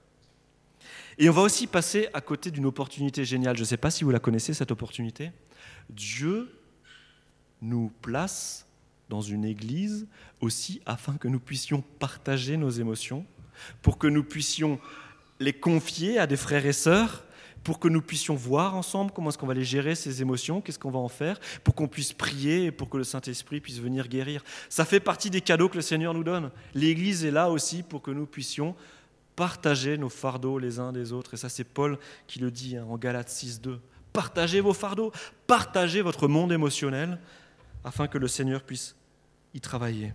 Et 1.17 1.29
on 1.29 1.33
va 1.33 1.41
aussi 1.41 1.67
passer 1.67 2.07
à 2.13 2.21
côté 2.21 2.51
d'une 2.51 2.65
opportunité 2.65 3.25
géniale. 3.25 3.55
Je 3.55 3.61
ne 3.61 3.67
sais 3.67 3.77
pas 3.77 3.91
si 3.91 4.03
vous 4.03 4.11
la 4.11 4.19
connaissez, 4.19 4.53
cette 4.53 4.71
opportunité. 4.71 5.31
Dieu 5.89 6.51
nous 7.61 7.91
place 8.01 8.67
dans 9.09 9.21
une 9.21 9.43
église 9.43 10.07
aussi 10.39 10.81
afin 10.85 11.17
que 11.17 11.27
nous 11.27 11.39
puissions 11.39 11.83
partager 11.99 12.57
nos 12.57 12.69
émotions, 12.69 13.25
pour 13.81 13.97
que 13.97 14.07
nous 14.07 14.23
puissions 14.23 14.79
les 15.39 15.53
confier 15.53 16.17
à 16.17 16.27
des 16.27 16.37
frères 16.37 16.65
et 16.65 16.73
sœurs 16.73 17.25
pour 17.63 17.79
que 17.79 17.87
nous 17.87 18.01
puissions 18.01 18.35
voir 18.35 18.75
ensemble 18.75 19.11
comment 19.11 19.29
est-ce 19.29 19.37
qu'on 19.37 19.47
va 19.47 19.53
les 19.53 19.63
gérer, 19.63 19.95
ces 19.95 20.21
émotions, 20.21 20.61
qu'est-ce 20.61 20.79
qu'on 20.79 20.91
va 20.91 20.99
en 20.99 21.07
faire, 21.07 21.39
pour 21.63 21.75
qu'on 21.75 21.87
puisse 21.87 22.13
prier 22.13 22.65
et 22.65 22.71
pour 22.71 22.89
que 22.89 22.97
le 22.97 23.03
Saint-Esprit 23.03 23.61
puisse 23.61 23.79
venir 23.79 24.07
guérir. 24.07 24.43
Ça 24.69 24.85
fait 24.85 24.99
partie 24.99 25.29
des 25.29 25.41
cadeaux 25.41 25.69
que 25.69 25.75
le 25.75 25.81
Seigneur 25.81 26.13
nous 26.13 26.23
donne. 26.23 26.51
L'Église 26.73 27.23
est 27.25 27.31
là 27.31 27.49
aussi 27.49 27.83
pour 27.83 28.01
que 28.01 28.11
nous 28.11 28.25
puissions 28.25 28.75
partager 29.35 29.97
nos 29.97 30.09
fardeaux 30.09 30.59
les 30.59 30.79
uns 30.79 30.91
des 30.91 31.13
autres. 31.13 31.33
Et 31.33 31.37
ça, 31.37 31.49
c'est 31.49 31.63
Paul 31.63 31.97
qui 32.27 32.39
le 32.39 32.51
dit 32.51 32.77
hein, 32.77 32.85
en 32.89 32.97
Galates 32.97 33.29
6.2. 33.29 33.79
Partagez 34.13 34.59
vos 34.59 34.73
fardeaux, 34.73 35.11
partagez 35.47 36.01
votre 36.01 36.27
monde 36.27 36.51
émotionnel 36.51 37.19
afin 37.83 38.07
que 38.07 38.17
le 38.17 38.27
Seigneur 38.27 38.61
puisse 38.61 38.95
y 39.53 39.61
travailler. 39.61 40.13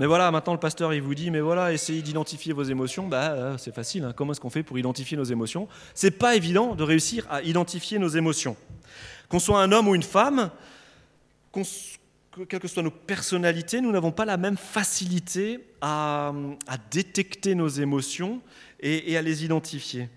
Mais 0.00 0.06
voilà, 0.06 0.30
maintenant 0.30 0.54
le 0.54 0.58
pasteur 0.58 0.94
il 0.94 1.02
vous 1.02 1.14
dit, 1.14 1.30
mais 1.30 1.40
voilà, 1.40 1.74
essayez 1.74 2.00
d'identifier 2.00 2.54
vos 2.54 2.62
émotions. 2.62 3.06
Bah, 3.06 3.32
euh, 3.32 3.58
c'est 3.58 3.74
facile. 3.74 4.02
Hein. 4.02 4.14
Comment 4.16 4.32
est-ce 4.32 4.40
qu'on 4.40 4.48
fait 4.48 4.62
pour 4.62 4.78
identifier 4.78 5.14
nos 5.14 5.24
émotions? 5.24 5.68
C'est 5.92 6.12
pas 6.12 6.36
évident 6.36 6.74
de 6.74 6.82
réussir 6.82 7.26
à 7.28 7.42
identifier 7.42 7.98
nos 7.98 8.08
émotions. 8.08 8.56
Qu'on 9.28 9.38
soit 9.38 9.60
un 9.62 9.70
homme 9.72 9.88
ou 9.88 9.94
une 9.94 10.02
femme, 10.02 10.50
quelles 11.52 12.60
que 12.60 12.66
soient 12.66 12.82
nos 12.82 12.90
personnalités, 12.90 13.82
nous 13.82 13.92
n'avons 13.92 14.10
pas 14.10 14.24
la 14.24 14.38
même 14.38 14.56
facilité 14.56 15.66
à, 15.82 16.32
détecter 16.90 17.54
nos 17.54 17.68
émotions 17.68 18.40
et, 18.80 19.12
et 19.12 19.18
à 19.18 19.22
les 19.22 19.44
identifier. 19.44 20.08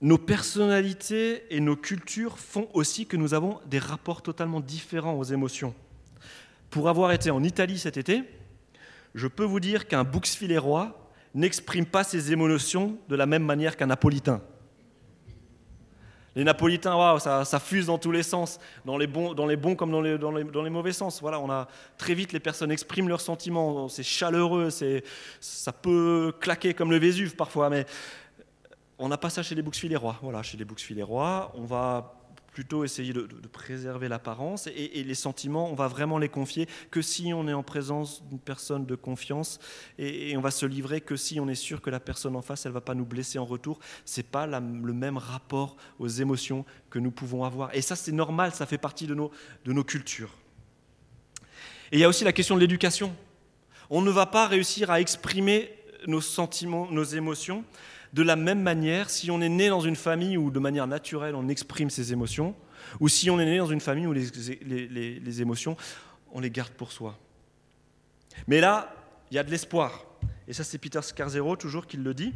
Nos 0.00 0.18
personnalités 0.18 1.44
et 1.48 1.60
nos 1.60 1.76
cultures 1.76 2.40
font 2.40 2.66
aussi 2.74 3.06
que 3.06 3.16
nous 3.16 3.34
avons 3.34 3.60
des 3.66 3.78
rapports 3.78 4.20
totalement 4.20 4.58
différents 4.58 5.14
aux 5.14 5.22
émotions. 5.22 5.74
Pour 6.74 6.88
avoir 6.88 7.12
été 7.12 7.30
en 7.30 7.44
Italie 7.44 7.78
cet 7.78 7.98
été, 7.98 8.24
je 9.14 9.28
peux 9.28 9.44
vous 9.44 9.60
dire 9.60 9.86
qu'un 9.86 10.02
roi 10.58 11.08
n'exprime 11.32 11.86
pas 11.86 12.02
ses 12.02 12.32
émotions 12.32 12.98
de 13.08 13.14
la 13.14 13.26
même 13.26 13.44
manière 13.44 13.76
qu'un 13.76 13.86
napolitain. 13.86 14.42
Les 16.34 16.42
napolitains, 16.42 16.96
ça, 17.20 17.60
fuse 17.60 17.86
dans 17.86 17.98
tous 17.98 18.10
les 18.10 18.24
sens, 18.24 18.58
dans 18.84 18.98
les 18.98 19.06
bons, 19.06 19.76
comme 19.76 19.92
dans 19.92 20.00
les, 20.00 20.70
mauvais 20.70 20.92
sens. 20.92 21.20
Voilà, 21.20 21.38
on 21.38 21.48
a 21.48 21.68
très 21.96 22.14
vite 22.14 22.32
les 22.32 22.40
personnes 22.40 22.72
expriment 22.72 23.08
leurs 23.08 23.20
sentiments, 23.20 23.88
c'est 23.88 24.02
chaleureux, 24.02 24.70
c'est, 24.70 25.04
ça 25.38 25.72
peut 25.72 26.32
claquer 26.40 26.74
comme 26.74 26.90
le 26.90 26.98
Vésuve 26.98 27.36
parfois, 27.36 27.70
mais 27.70 27.86
on 28.98 29.08
n'a 29.08 29.16
pas 29.16 29.30
ça 29.30 29.44
chez 29.44 29.54
les 29.54 29.62
rois. 29.94 30.16
Voilà, 30.22 30.42
chez 30.42 30.56
les 30.56 30.64
on 31.54 31.62
va 31.66 32.23
plutôt 32.54 32.84
essayer 32.84 33.12
de, 33.12 33.26
préserver 33.52 34.08
l'apparence 34.08 34.68
et, 34.68 35.02
les 35.02 35.14
sentiments, 35.16 35.70
on 35.70 35.74
va 35.74 35.88
vraiment 35.88 36.18
les 36.18 36.28
confier 36.28 36.68
que 36.92 37.02
si 37.02 37.32
on 37.34 37.48
est 37.48 37.52
en 37.52 37.64
présence 37.64 38.22
d'une 38.28 38.38
personne 38.38 38.86
de 38.86 38.94
confiance 38.94 39.58
et, 39.98 40.36
on 40.36 40.40
va 40.40 40.52
se 40.52 40.64
livrer 40.64 41.00
que 41.00 41.16
si 41.16 41.40
on 41.40 41.48
est 41.48 41.56
sûr 41.56 41.82
que 41.82 41.90
la 41.90 41.98
personne 41.98 42.36
en 42.36 42.42
face, 42.42 42.64
elle 42.64 42.72
va 42.72 42.80
pas 42.80 42.94
nous 42.94 43.04
blesser 43.04 43.40
en 43.40 43.44
retour. 43.44 43.80
C'est 44.04 44.26
pas 44.26 44.46
le 44.46 44.92
même 44.92 45.18
rapport 45.18 45.76
aux 45.98 46.06
émotions 46.06 46.64
que 46.90 47.00
nous 47.00 47.10
pouvons 47.10 47.42
avoir. 47.42 47.74
Et 47.74 47.82
ça, 47.82 47.96
c'est 47.96 48.12
normal, 48.12 48.54
ça 48.54 48.66
fait 48.66 48.78
partie 48.78 49.08
de 49.08 49.14
nos, 49.14 49.32
de 49.64 49.72
nos 49.72 49.82
cultures. 49.82 50.32
Et 51.90 51.96
il 51.96 52.00
y 52.00 52.04
a 52.04 52.08
aussi 52.08 52.22
la 52.22 52.32
question 52.32 52.54
de 52.54 52.60
l'éducation. 52.60 53.14
On 53.90 54.00
ne 54.00 54.12
va 54.12 54.26
pas 54.26 54.46
réussir 54.46 54.92
à 54.92 55.00
exprimer 55.00 55.72
nos 56.06 56.20
sentiments, 56.20 56.88
nos 56.88 57.04
émotions 57.04 57.64
de 58.14 58.22
la 58.22 58.36
même 58.36 58.62
manière 58.62 59.10
si 59.10 59.32
on 59.32 59.40
est 59.40 59.48
né 59.48 59.68
dans 59.68 59.80
une 59.80 59.96
famille 59.96 60.36
où 60.36 60.52
de 60.52 60.60
manière 60.60 60.86
naturelle 60.86 61.34
on 61.34 61.48
exprime 61.48 61.90
ses 61.90 62.12
émotions, 62.12 62.54
ou 63.00 63.08
si 63.08 63.28
on 63.28 63.40
est 63.40 63.44
né 63.44 63.58
dans 63.58 63.66
une 63.66 63.80
famille 63.80 64.06
où 64.06 64.12
les, 64.12 65.42
émotions, 65.42 65.76
on 66.32 66.38
les 66.38 66.50
garde 66.50 66.72
pour 66.72 66.92
soi. 66.92 67.18
Mais 68.46 68.60
là, 68.60 68.94
il 69.30 69.34
y 69.34 69.38
a 69.38 69.42
de 69.42 69.50
l'espoir. 69.50 70.04
Et 70.46 70.52
ça, 70.52 70.62
c'est 70.62 70.78
Peter 70.78 71.02
Scarzero 71.02 71.56
toujours 71.56 71.88
qui 71.88 71.96
le 71.96 72.14
dit. 72.14 72.32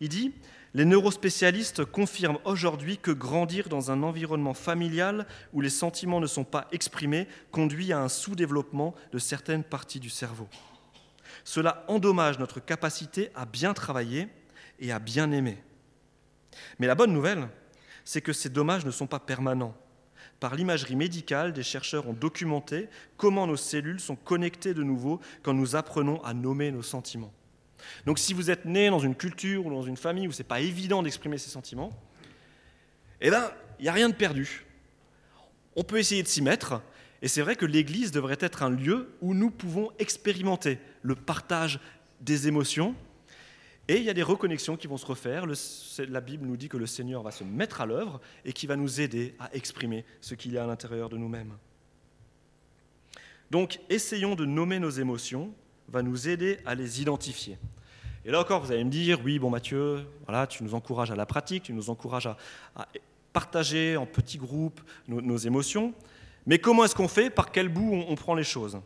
Il 0.00 0.08
dit 0.08 0.32
Les 0.74 0.84
neurospécialistes 0.84 1.84
confirment 1.84 2.38
aujourd'hui 2.44 2.98
que 2.98 3.12
grandir 3.12 3.68
dans 3.68 3.92
un 3.92 4.02
environnement 4.02 4.54
familial 4.54 5.28
où 5.52 5.60
les 5.60 5.70
sentiments 5.70 6.18
ne 6.18 6.26
sont 6.26 6.44
pas 6.44 6.66
exprimés 6.72 7.28
conduit 7.52 7.92
à 7.92 8.00
un 8.00 8.08
sous-développement 8.08 8.92
de 9.12 9.18
certaines 9.20 9.62
parties 9.62 10.00
du 10.00 10.10
cerveau. 10.10 10.48
Cela 11.44 11.84
endommage 11.86 12.40
notre 12.40 12.58
capacité 12.58 13.30
à 13.36 13.46
bien 13.46 13.72
travailler 13.72 14.28
et 14.82 14.92
à 14.92 14.98
bien 14.98 15.30
aimer. 15.32 15.56
Mais 16.78 16.86
la 16.86 16.94
bonne 16.94 17.12
nouvelle, 17.12 17.48
c'est 18.04 18.20
que 18.20 18.34
ces 18.34 18.50
dommages 18.50 18.84
ne 18.84 18.90
sont 18.90 19.06
pas 19.06 19.20
permanents. 19.20 19.74
Par 20.40 20.56
l'imagerie 20.56 20.96
médicale, 20.96 21.52
des 21.52 21.62
chercheurs 21.62 22.08
ont 22.08 22.12
documenté 22.12 22.88
comment 23.16 23.46
nos 23.46 23.56
cellules 23.56 24.00
sont 24.00 24.16
connectées 24.16 24.74
de 24.74 24.82
nouveau 24.82 25.20
quand 25.42 25.54
nous 25.54 25.76
apprenons 25.76 26.22
à 26.24 26.34
nommer 26.34 26.72
nos 26.72 26.82
sentiments. 26.82 27.32
Donc 28.06 28.18
si 28.18 28.34
vous 28.34 28.50
êtes 28.50 28.64
né 28.64 28.90
dans 28.90 28.98
une 28.98 29.14
culture 29.14 29.66
ou 29.66 29.70
dans 29.70 29.82
une 29.82 29.96
famille 29.96 30.26
où 30.28 30.32
ce 30.32 30.42
n'est 30.42 30.48
pas 30.48 30.60
évident 30.60 31.02
d'exprimer 31.02 31.38
ses 31.38 31.50
sentiments, 31.50 31.90
eh 33.20 33.30
bien, 33.30 33.52
il 33.78 33.84
n'y 33.84 33.88
a 33.88 33.92
rien 33.92 34.08
de 34.08 34.14
perdu. 34.14 34.66
On 35.76 35.84
peut 35.84 35.98
essayer 35.98 36.24
de 36.24 36.28
s'y 36.28 36.42
mettre, 36.42 36.82
et 37.22 37.28
c'est 37.28 37.40
vrai 37.40 37.54
que 37.54 37.64
l'Église 37.64 38.10
devrait 38.10 38.36
être 38.40 38.64
un 38.64 38.70
lieu 38.70 39.14
où 39.20 39.34
nous 39.34 39.50
pouvons 39.50 39.90
expérimenter 40.00 40.78
le 41.02 41.14
partage 41.14 41.78
des 42.20 42.48
émotions, 42.48 42.96
et 43.88 43.96
il 43.96 44.04
y 44.04 44.10
a 44.10 44.14
des 44.14 44.22
reconnexions 44.22 44.76
qui 44.76 44.86
vont 44.86 44.96
se 44.96 45.06
refaire. 45.06 45.44
la 45.98 46.20
Bible 46.20 46.46
nous 46.46 46.56
dit 46.56 46.68
que 46.68 46.76
le 46.76 46.86
Seigneur 46.86 47.22
va 47.22 47.30
se 47.30 47.44
mettre 47.44 47.80
à 47.80 47.86
l'œuvre 47.86 48.20
et 48.44 48.52
qui 48.52 48.66
va 48.66 48.76
nous 48.76 49.00
aider 49.00 49.34
à 49.40 49.52
exprimer 49.54 50.04
ce 50.20 50.34
qu'il 50.34 50.52
y 50.52 50.58
a 50.58 50.64
à 50.64 50.66
l'intérieur 50.66 51.08
de 51.08 51.16
nous-mêmes. 51.16 51.54
Donc, 53.50 53.80
essayons 53.90 54.34
de 54.34 54.44
nommer 54.44 54.78
nos 54.78 54.90
émotions, 54.90 55.52
va 55.88 56.02
nous 56.02 56.28
aider 56.28 56.58
à 56.64 56.74
les 56.74 57.02
identifier. 57.02 57.58
Et 58.24 58.30
là 58.30 58.40
encore, 58.40 58.62
vous 58.64 58.70
allez 58.70 58.84
me 58.84 58.90
dire, 58.90 59.20
oui, 59.24 59.38
bon 59.38 59.50
Mathieu, 59.50 60.06
tu 60.48 60.62
nous 60.62 60.74
encourages 60.74 61.10
à 61.10 61.16
la 61.16 61.26
pratique, 61.26 61.64
tu 61.64 61.72
nous 61.72 61.90
encourages 61.90 62.28
à, 62.28 62.36
partager 63.32 63.96
en 63.96 64.06
petits 64.06 64.38
groupes 64.38 64.80
nos, 65.08 65.36
émotions. 65.36 65.92
Mais 66.46 66.58
comment 66.58 66.84
est-ce 66.84 66.94
qu'on 66.94 67.08
fait? 67.08 67.30
Par 67.30 67.50
quel 67.50 67.68
bout 67.68 68.04
on 68.08 68.14
prend 68.14 68.34
les 68.34 68.44
choses? 68.44 68.78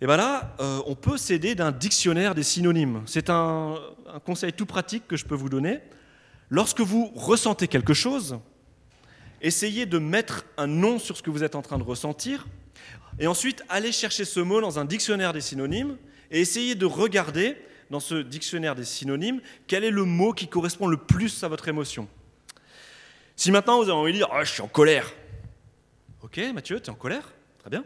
Et 0.00 0.06
bien 0.06 0.16
là, 0.16 0.54
euh, 0.60 0.82
on 0.86 0.94
peut 0.94 1.16
s'aider 1.16 1.54
d'un 1.54 1.72
dictionnaire 1.72 2.34
des 2.34 2.42
synonymes. 2.42 3.02
C'est 3.06 3.30
un, 3.30 3.76
conseil 4.24 4.52
tout 4.52 4.66
pratique 4.66 5.06
que 5.08 5.16
je 5.16 5.24
peux 5.24 5.34
vous 5.34 5.48
donner. 5.48 5.80
Lorsque 6.50 6.80
vous 6.80 7.10
ressentez 7.14 7.68
quelque 7.68 7.94
chose, 7.94 8.38
essayez 9.40 9.86
de 9.86 9.98
mettre 9.98 10.44
un 10.56 10.66
nom 10.66 10.98
sur 10.98 11.16
ce 11.16 11.22
que 11.22 11.30
vous 11.30 11.42
êtes 11.42 11.54
en 11.54 11.62
train 11.62 11.78
de 11.78 11.82
ressentir, 11.82 12.46
et 13.18 13.26
ensuite 13.26 13.64
allez 13.68 13.92
chercher 13.92 14.24
ce 14.24 14.40
mot 14.40 14.60
dans 14.60 14.78
un 14.78 14.84
dictionnaire 14.84 15.32
des 15.32 15.40
synonymes, 15.40 15.96
et 16.30 16.40
essayez 16.40 16.74
de 16.74 16.86
regarder 16.86 17.56
dans 17.90 18.00
ce 18.00 18.16
dictionnaire 18.16 18.74
des 18.74 18.84
synonymes 18.84 19.40
quel 19.66 19.84
est 19.84 19.90
le 19.90 20.04
mot 20.04 20.32
qui 20.32 20.48
correspond 20.48 20.86
le 20.86 20.96
plus 20.96 21.44
à 21.44 21.48
votre 21.48 21.68
émotion. 21.68 22.08
Si 23.36 23.50
maintenant 23.50 23.78
vous 23.78 23.88
avez 23.88 23.98
envie 23.98 24.12
de 24.12 24.18
dire 24.18 24.28
ah, 24.32 24.44
Je 24.44 24.52
suis 24.52 24.62
en 24.62 24.68
colère. 24.68 25.12
Ok, 26.22 26.40
Mathieu, 26.54 26.80
tu 26.80 26.86
es 26.86 26.90
en 26.90 26.94
colère? 26.94 27.32
Très 27.58 27.70
bien. 27.70 27.84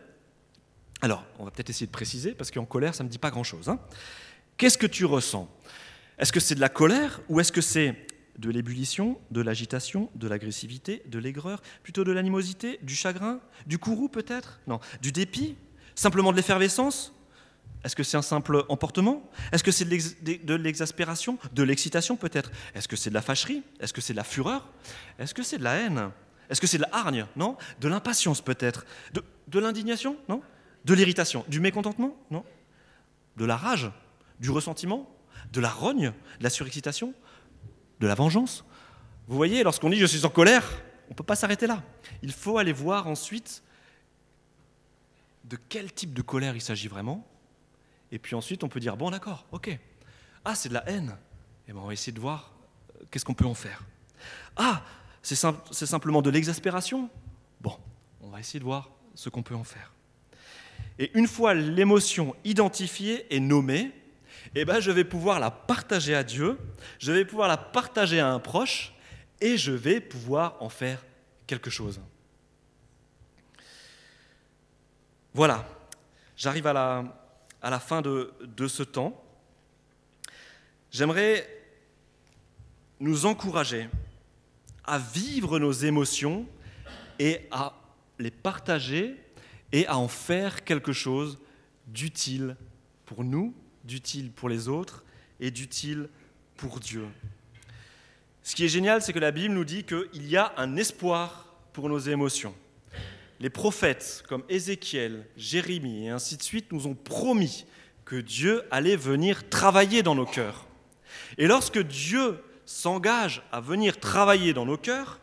Alors, 1.00 1.24
on 1.38 1.44
va 1.44 1.50
peut-être 1.50 1.70
essayer 1.70 1.86
de 1.86 1.92
préciser, 1.92 2.32
parce 2.32 2.50
qu'en 2.50 2.64
colère, 2.64 2.94
ça 2.94 3.04
ne 3.04 3.08
me 3.08 3.12
dit 3.12 3.18
pas 3.18 3.30
grand-chose. 3.30 3.68
Hein. 3.68 3.78
Qu'est-ce 4.56 4.78
que 4.78 4.86
tu 4.86 5.04
ressens? 5.04 5.48
Est-ce 6.18 6.32
que 6.32 6.40
c'est 6.40 6.56
de 6.56 6.60
la 6.60 6.68
colère 6.68 7.20
ou 7.28 7.38
est-ce 7.38 7.52
que 7.52 7.60
c'est 7.60 7.94
de 8.38 8.50
l'ébullition, 8.50 9.18
de 9.30 9.40
l'agitation, 9.40 10.10
de 10.16 10.26
l'agressivité, 10.26 11.02
de 11.06 11.18
l'aigreur, 11.18 11.62
plutôt 11.82 12.02
de 12.04 12.10
l'animosité, 12.10 12.78
du 12.82 12.96
chagrin, 12.96 13.40
du 13.66 13.78
courroux 13.78 14.08
peut-être? 14.08 14.60
Non, 14.66 14.80
du 15.00 15.12
dépit? 15.12 15.56
Simplement 15.94 16.32
de 16.32 16.36
l'effervescence? 16.36 17.12
Est-ce 17.84 17.94
que 17.94 18.02
c'est 18.02 18.16
un 18.16 18.22
simple 18.22 18.64
emportement? 18.68 19.28
Est-ce 19.52 19.62
que 19.62 19.70
c'est 19.70 19.84
de 19.84 20.54
l'exaspération, 20.54 21.38
de 21.52 21.62
l'excitation 21.62 22.16
peut-être? 22.16 22.50
Est-ce 22.74 22.88
que 22.88 22.96
c'est 22.96 23.10
de 23.10 23.14
la 23.14 23.22
fâcherie? 23.22 23.62
Est-ce 23.78 23.92
que 23.92 24.00
c'est 24.00 24.14
de 24.14 24.16
la 24.18 24.24
fureur? 24.24 24.68
Est-ce 25.20 25.32
que 25.32 25.44
c'est 25.44 25.58
de 25.58 25.64
la 25.64 25.76
haine? 25.76 26.10
Est-ce 26.50 26.60
que 26.60 26.66
c'est 26.66 26.78
de 26.78 26.84
la 26.90 27.26
Non. 27.36 27.56
De 27.80 27.88
l'impatience 27.88 28.40
peut-être? 28.40 28.84
De 29.12 29.58
l'indignation? 29.60 30.16
Non 30.28 30.42
De 30.88 30.94
l'irritation 30.94 31.44
Du 31.48 31.60
mécontentement 31.60 32.16
Non? 32.30 32.44
De 33.36 33.44
la 33.44 33.56
rage 33.56 33.90
Du 34.40 34.50
ressentiment 34.50 35.08
De 35.52 35.60
la 35.60 35.68
rogne 35.68 36.12
De 36.38 36.44
la 36.44 36.50
surexcitation 36.50 37.14
de 38.00 38.06
la 38.06 38.14
vengeance? 38.14 38.64
Vous 39.26 39.36
voyez, 39.36 39.62
lorsqu'on 39.62 39.90
dit 39.90 39.98
je 39.98 40.06
suis 40.06 40.24
en 40.24 40.30
colère, 40.30 40.64
on 41.08 41.10
ne 41.10 41.14
peut 41.14 41.24
pas 41.24 41.36
s'arrêter 41.36 41.66
là. 41.66 41.82
Il 42.22 42.32
faut 42.32 42.56
aller 42.58 42.72
voir 42.72 43.06
ensuite 43.06 43.62
de 45.44 45.58
quel 45.68 45.92
type 45.92 46.14
de 46.14 46.22
colère 46.22 46.54
il 46.54 46.62
s'agit 46.62 46.88
vraiment. 46.88 47.26
Et 48.10 48.18
puis 48.18 48.34
ensuite, 48.34 48.64
on 48.64 48.68
peut 48.68 48.80
dire, 48.80 48.96
bon 48.96 49.10
d'accord, 49.10 49.46
ok. 49.52 49.78
Ah, 50.44 50.54
c'est 50.54 50.68
de 50.68 50.74
la 50.74 50.88
haine. 50.88 51.16
Eh 51.66 51.72
bien, 51.72 51.82
on 51.82 51.86
va 51.86 51.92
essayer 51.92 52.12
de 52.12 52.20
voir 52.20 52.52
euh, 52.94 53.04
qu'est-ce 53.10 53.24
qu'on 53.24 53.34
peut 53.34 53.44
en 53.44 53.54
faire. 53.54 53.82
Ah, 54.56 54.82
c'est 55.20 55.36
simplement 55.36 56.22
de 56.22 56.30
l'exaspération. 56.30 57.10
Bon, 57.60 57.76
on 58.22 58.30
va 58.30 58.40
essayer 58.40 58.60
de 58.60 58.64
voir 58.64 58.90
ce 59.14 59.28
qu'on 59.28 59.42
peut 59.42 59.54
en 59.54 59.64
faire. 59.64 59.92
Et 60.98 61.10
une 61.16 61.26
fois 61.26 61.54
l'émotion 61.54 62.34
identifiée 62.44 63.26
et 63.34 63.40
nommée, 63.40 63.92
eh 64.54 64.64
ben, 64.64 64.80
je 64.80 64.90
vais 64.90 65.04
pouvoir 65.04 65.38
la 65.40 65.50
partager 65.50 66.14
à 66.14 66.24
Dieu, 66.24 66.58
je 66.98 67.12
vais 67.12 67.24
pouvoir 67.24 67.48
la 67.48 67.56
partager 67.56 68.18
à 68.18 68.28
un 68.28 68.40
proche, 68.40 68.94
et 69.40 69.56
je 69.56 69.72
vais 69.72 70.00
pouvoir 70.00 70.56
en 70.60 70.68
faire 70.68 71.04
quelque 71.46 71.70
chose. 71.70 72.00
Voilà, 75.34 75.68
j'arrive 76.36 76.66
à 76.66 76.72
la, 76.72 77.04
à 77.62 77.70
la 77.70 77.78
fin 77.78 78.02
de, 78.02 78.32
de 78.40 78.66
ce 78.66 78.82
temps. 78.82 79.22
J'aimerais 80.90 81.46
nous 82.98 83.26
encourager 83.26 83.88
à 84.84 84.98
vivre 84.98 85.58
nos 85.58 85.72
émotions 85.72 86.46
et 87.18 87.46
à 87.50 87.74
les 88.18 88.30
partager 88.30 89.16
et 89.72 89.86
à 89.86 89.98
en 89.98 90.08
faire 90.08 90.64
quelque 90.64 90.92
chose 90.92 91.38
d'utile 91.86 92.56
pour 93.06 93.24
nous 93.24 93.54
d'utile 93.88 94.30
pour 94.30 94.48
les 94.48 94.68
autres 94.68 95.02
et 95.40 95.50
d'utile 95.50 96.08
pour 96.56 96.78
Dieu. 96.78 97.06
Ce 98.42 98.54
qui 98.54 98.64
est 98.64 98.68
génial, 98.68 99.02
c'est 99.02 99.12
que 99.12 99.18
la 99.18 99.32
Bible 99.32 99.54
nous 99.54 99.64
dit 99.64 99.84
qu'il 99.84 100.28
y 100.28 100.36
a 100.36 100.52
un 100.56 100.76
espoir 100.76 101.52
pour 101.72 101.88
nos 101.88 101.98
émotions. 101.98 102.54
Les 103.40 103.50
prophètes 103.50 104.24
comme 104.28 104.44
Ézéchiel, 104.48 105.26
Jérémie 105.36 106.06
et 106.06 106.10
ainsi 106.10 106.36
de 106.36 106.42
suite 106.42 106.72
nous 106.72 106.86
ont 106.86 106.94
promis 106.94 107.66
que 108.04 108.16
Dieu 108.16 108.62
allait 108.70 108.96
venir 108.96 109.48
travailler 109.48 110.02
dans 110.02 110.14
nos 110.14 110.26
cœurs. 110.26 110.66
Et 111.36 111.46
lorsque 111.46 111.78
Dieu 111.78 112.42
s'engage 112.64 113.42
à 113.52 113.60
venir 113.60 113.98
travailler 113.98 114.52
dans 114.52 114.66
nos 114.66 114.76
cœurs, 114.76 115.20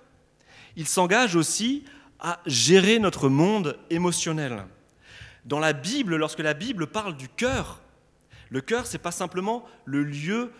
il 0.76 0.88
s'engage 0.88 1.36
aussi 1.36 1.84
à 2.26 2.40
gérer 2.48 2.98
notre 2.98 3.30
monde 3.30 3.78
émotionnel. 3.92 4.66
Dans 5.46 5.60
la 5.60 5.74
Bible, 5.74 6.16
lorsque 6.16 6.40
la 6.40 6.56
Bible 6.56 6.88
parle 6.88 7.16
du 7.16 7.30
cœur, 7.30 7.84
le 8.50 8.62
cœur, 8.62 8.88
ce 8.88 8.94
n'est 8.94 9.02
pas 9.04 9.12
simplement 9.12 9.64
le 9.86 10.04
lieu 10.04 10.52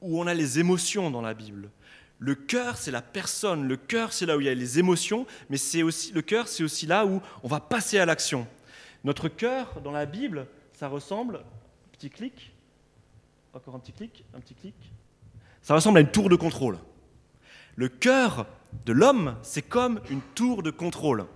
où 0.00 0.20
on 0.20 0.26
a 0.26 0.34
les 0.34 0.58
émotions 0.58 1.12
dans 1.12 1.20
la 1.20 1.32
Bible. 1.32 1.70
Le 2.18 2.34
cœur, 2.34 2.76
c'est 2.76 2.90
la 2.90 3.02
personne. 3.02 3.68
Le 3.68 3.76
cœur, 3.76 4.12
c'est 4.12 4.26
là 4.26 4.36
où 4.36 4.40
il 4.40 4.46
y 4.46 4.48
a 4.48 4.54
les 4.54 4.80
émotions, 4.80 5.24
mais 5.48 5.58
c'est 5.58 5.84
aussi 5.84 6.10
le 6.10 6.22
cœur, 6.22 6.48
c'est 6.48 6.64
aussi 6.64 6.86
là 6.86 7.06
où 7.06 7.22
on 7.44 7.48
va 7.48 7.60
passer 7.60 8.00
à 8.00 8.04
l'action. 8.04 8.44
Notre 9.04 9.28
cœur 9.28 9.80
dans 9.80 9.92
la 9.92 10.06
Bible, 10.06 10.48
ça 10.72 10.88
ressemble, 10.88 11.44
petit 11.92 12.10
clic, 12.10 12.52
encore 13.54 13.76
un 13.76 13.78
petit 13.78 13.92
clic, 13.92 14.24
un 14.34 14.40
petit 14.40 14.56
clic, 14.56 14.74
ça 15.62 15.74
ressemble 15.74 15.98
à 15.98 16.00
une 16.00 16.10
tour 16.10 16.28
de 16.28 16.34
contrôle. 16.34 16.78
Le 17.76 17.88
cœur 17.88 18.48
de 18.84 18.92
l'homme, 18.92 19.36
c'est 19.42 19.62
comme 19.62 20.00
une 20.10 20.20
tour 20.34 20.62
de 20.62 20.70
contrôle. 20.70 21.26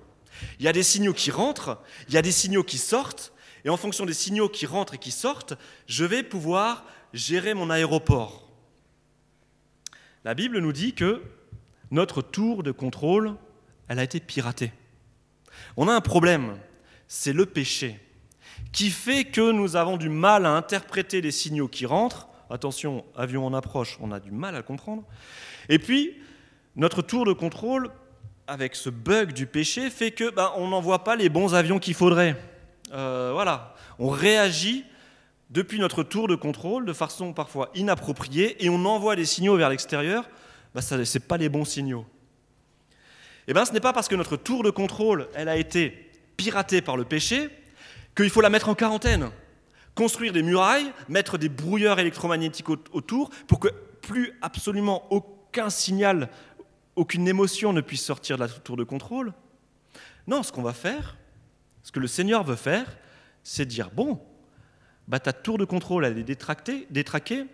Il 0.59 0.65
y 0.65 0.69
a 0.69 0.73
des 0.73 0.83
signaux 0.83 1.15
qui 1.15 1.31
rentrent, 1.31 1.81
il 2.09 2.15
y 2.15 2.19
a 2.19 2.23
des 2.23 2.33
signaux 2.33 2.65
qui 2.65 2.79
sortent, 2.79 3.33
et 3.65 3.71
en 3.71 3.77
fonction 3.77 4.07
des 4.07 4.15
signaux 4.15 4.49
qui 4.49 4.67
rentrent 4.67 4.95
et 4.95 4.99
qui 4.99 5.11
sortent, 5.11 5.55
je 5.87 6.05
vais 6.05 6.23
pouvoir 6.23 6.85
gérer 7.13 7.55
mon 7.55 7.71
aéroport. 7.71 8.49
La 10.25 10.35
Bible 10.35 10.59
nous 10.59 10.73
dit 10.73 10.93
que 10.93 11.23
notre 11.91 12.23
tour 12.23 12.63
de 12.63 12.73
contrôle, 12.73 13.37
elle 13.89 13.99
a 13.99 14.05
été 14.05 14.21
piratée. 14.21 14.73
On 15.77 15.89
a 15.89 15.93
un 15.93 16.01
problème, 16.01 16.59
c'est 17.09 17.33
le 17.33 17.47
péché, 17.47 18.01
qui 18.73 18.91
fait 18.91 19.25
que 19.25 19.53
nous 19.53 19.77
avons 19.77 19.97
du 19.97 20.09
mal 20.09 20.47
à 20.47 20.51
interpréter 20.51 21.21
les 21.21 21.31
signaux 21.31 21.69
qui 21.69 21.87
rentrent. 21.87 22.29
Attention, 22.51 23.05
avion 23.17 23.47
en 23.47 23.55
approche, 23.55 23.99
on 24.01 24.13
a 24.13 24.21
du 24.21 24.31
mal 24.31 24.55
à 24.55 24.63
comprendre. 24.63 25.05
Et 25.69 25.79
puis, 25.79 26.17
notre 26.77 27.03
tour 27.03 27.25
de 27.25 27.33
contrôle, 27.33 27.91
avec 28.47 28.77
ce 28.77 28.91
bug 28.91 29.33
du 29.33 29.47
péché, 29.47 29.91
fait 29.91 30.13
que 30.13 30.31
ben, 30.31 30.53
on 30.57 30.69
n'envoie 30.69 31.03
pas 31.03 31.17
les 31.17 31.29
bons 31.29 31.55
avions 31.55 31.79
qu'il 31.79 31.95
faudrait. 31.95 32.37
Euh, 32.93 33.31
voilà, 33.33 33.75
on 33.99 34.09
réagit 34.09 34.85
depuis 35.51 35.79
notre 35.79 36.03
tour 36.03 36.29
de 36.29 36.35
contrôle 36.35 36.85
de 36.85 36.93
façon 36.93 37.33
parfois 37.33 37.71
inappropriée 37.75 38.65
et 38.65 38.69
on 38.69 38.85
envoie 38.85 39.17
des 39.17 39.25
signaux 39.25 39.57
vers 39.57 39.69
l'extérieur, 39.69 40.29
bah, 40.75 40.83
ce 40.83 40.95
n'est 40.95 41.25
pas 41.25 41.37
les 41.37 41.49
bons 41.49 41.65
signaux. 41.65 42.07
Eh 43.49 43.53
bien 43.53 43.65
ce 43.65 43.73
n'est 43.73 43.81
pas 43.81 43.93
parce 43.93 44.09
que 44.09 44.15
notre 44.15 44.37
tour 44.37 44.63
de 44.63 44.71
contrôle, 44.71 45.29
elle 45.35 45.49
a 45.49 45.57
été 45.57 46.11
piratée 46.37 46.83
par 46.83 46.97
le 46.97 47.05
péché, 47.05 47.49
qu'il 48.17 48.31
faut 48.31 48.41
la 48.41 48.51
mettre 48.51 48.69
en 48.69 48.75
quarantaine. 48.75 49.31
Construire 49.95 50.33
des 50.33 50.43
murailles, 50.43 50.93
mettre 51.09 51.39
des 51.39 51.49
brouilleurs 51.49 51.99
électromagnétiques 51.99 52.69
autour 52.69 53.31
pour 53.47 53.61
que 53.61 53.69
plus 54.03 54.35
absolument 54.43 55.07
aucun 55.11 55.71
signal, 55.71 56.29
aucune 56.97 57.29
émotion 57.29 57.73
ne 57.73 57.81
puisse 57.81 58.05
sortir 58.05 58.37
de 58.37 58.43
la 58.43 58.49
tour 58.49 58.77
de 58.77 58.85
contrôle. 58.85 59.33
Non, 60.27 60.43
ce 60.43 60.51
qu'on 60.51 60.63
va 60.63 60.73
faire, 60.73 61.17
ce 61.83 61.93
que 61.93 62.01
le 62.01 62.09
Seigneur 62.09 62.43
veut 62.43 62.57
faire, 62.57 62.97
c'est 63.45 63.67
dire 63.67 63.91
bon, 63.91 64.21
bah, 65.07 65.21
ta 65.21 65.33
tour 65.33 65.59
de 65.59 65.65
contrôle, 65.65 66.05
elle 66.05 66.19
est 66.19 66.25
détraquée, 66.25 66.89
et 67.39 67.47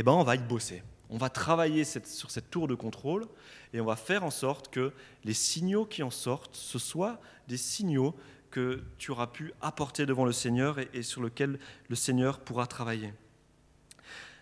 eh 0.00 0.02
ben 0.02 0.12
on 0.12 0.24
va 0.24 0.34
y 0.34 0.38
bosser. 0.38 0.82
On 1.10 1.16
va 1.16 1.30
travailler 1.30 1.84
sur 1.84 2.30
cette 2.30 2.50
tour 2.50 2.68
de 2.68 2.74
contrôle 2.74 3.26
et 3.72 3.80
on 3.80 3.86
va 3.86 3.96
faire 3.96 4.24
en 4.24 4.30
sorte 4.30 4.68
que 4.68 4.92
les 5.24 5.32
signaux 5.32 5.86
qui 5.86 6.02
en 6.02 6.10
sortent, 6.10 6.54
ce 6.54 6.78
soient 6.78 7.18
des 7.46 7.56
signaux 7.56 8.14
que 8.50 8.82
tu 8.98 9.10
auras 9.10 9.28
pu 9.28 9.52
apporter 9.62 10.04
devant 10.04 10.24
le 10.24 10.32
Seigneur 10.32 10.76
et, 10.92 11.02
sur 11.02 11.22
lesquels 11.22 11.58
le 11.88 11.96
Seigneur 11.96 12.40
pourra 12.40 12.66
travailler. 12.66 13.14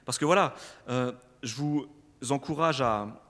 Parce 0.04 0.18
que 0.18 0.24
voilà, 0.24 0.54
euh, 0.88 1.12
je 1.42 1.54
vous 1.54 1.88
encourage 2.30 2.80
à, 2.80 3.25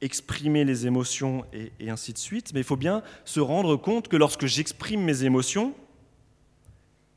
exprimer 0.00 0.64
les 0.64 0.86
émotions 0.86 1.44
et, 1.52 1.90
ainsi 1.90 2.12
de 2.12 2.18
suite, 2.18 2.52
mais 2.54 2.60
il 2.60 2.64
faut 2.64 2.76
bien 2.76 3.02
se 3.24 3.40
rendre 3.40 3.76
compte 3.76 4.08
que 4.08 4.16
lorsque 4.16 4.46
j'exprime 4.46 5.02
mes 5.02 5.24
émotions, 5.24 5.74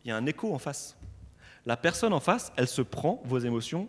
il 0.03 0.09
y 0.09 0.11
a 0.11 0.17
un 0.17 0.25
écho 0.25 0.53
en 0.53 0.59
face. 0.59 0.97
La 1.65 1.77
personne 1.77 2.13
en 2.13 2.19
face, 2.19 2.51
elle 2.57 2.67
se 2.67 2.81
prend 2.81 3.21
vos 3.25 3.37
émotions 3.37 3.87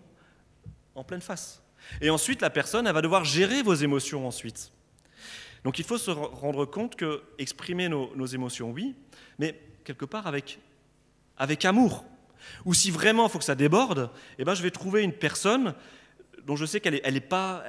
en 0.95 1.05
pleine 1.05 1.23
face. 1.23 1.63
Et 2.01 2.11
ensuite, 2.11 2.43
la 2.43 2.51
personne, 2.51 2.87
elle 2.87 2.95
va 2.95 3.03
devoir 3.03 3.25
gérer 3.25 3.63
vos 3.63 3.75
émotions 3.75 4.27
ensuite. 4.27 4.73
Donc 5.65 5.79
il 5.79 5.85
faut 5.85 5.99
se 5.99 6.11
rendre 6.11 6.65
compte 6.65 6.97
que 6.97 7.23
exprimer 7.39 7.89
nos, 7.89 8.27
émotions, 8.27 8.71
oui, 8.71 8.95
mais 9.39 9.59
quelque 9.85 10.05
part 10.05 10.27
avec, 10.27 10.59
avec 11.39 11.65
amour. 11.65 12.05
Ou 12.65 12.75
si 12.75 12.91
vraiment 12.91 13.27
il 13.27 13.31
faut 13.31 13.39
que 13.39 13.45
ça 13.45 13.55
déborde, 13.55 14.11
eh 14.39 14.45
ben, 14.45 14.55
je 14.55 14.63
vais 14.63 14.73
trouver 14.73 15.03
une 15.03 15.13
personne 15.13 15.75
dont 16.47 16.57
je 16.57 16.65
sais 16.65 16.81
qu'elle 16.81 16.95
n'est 16.95 17.03
est 17.05 17.21
pas, 17.21 17.63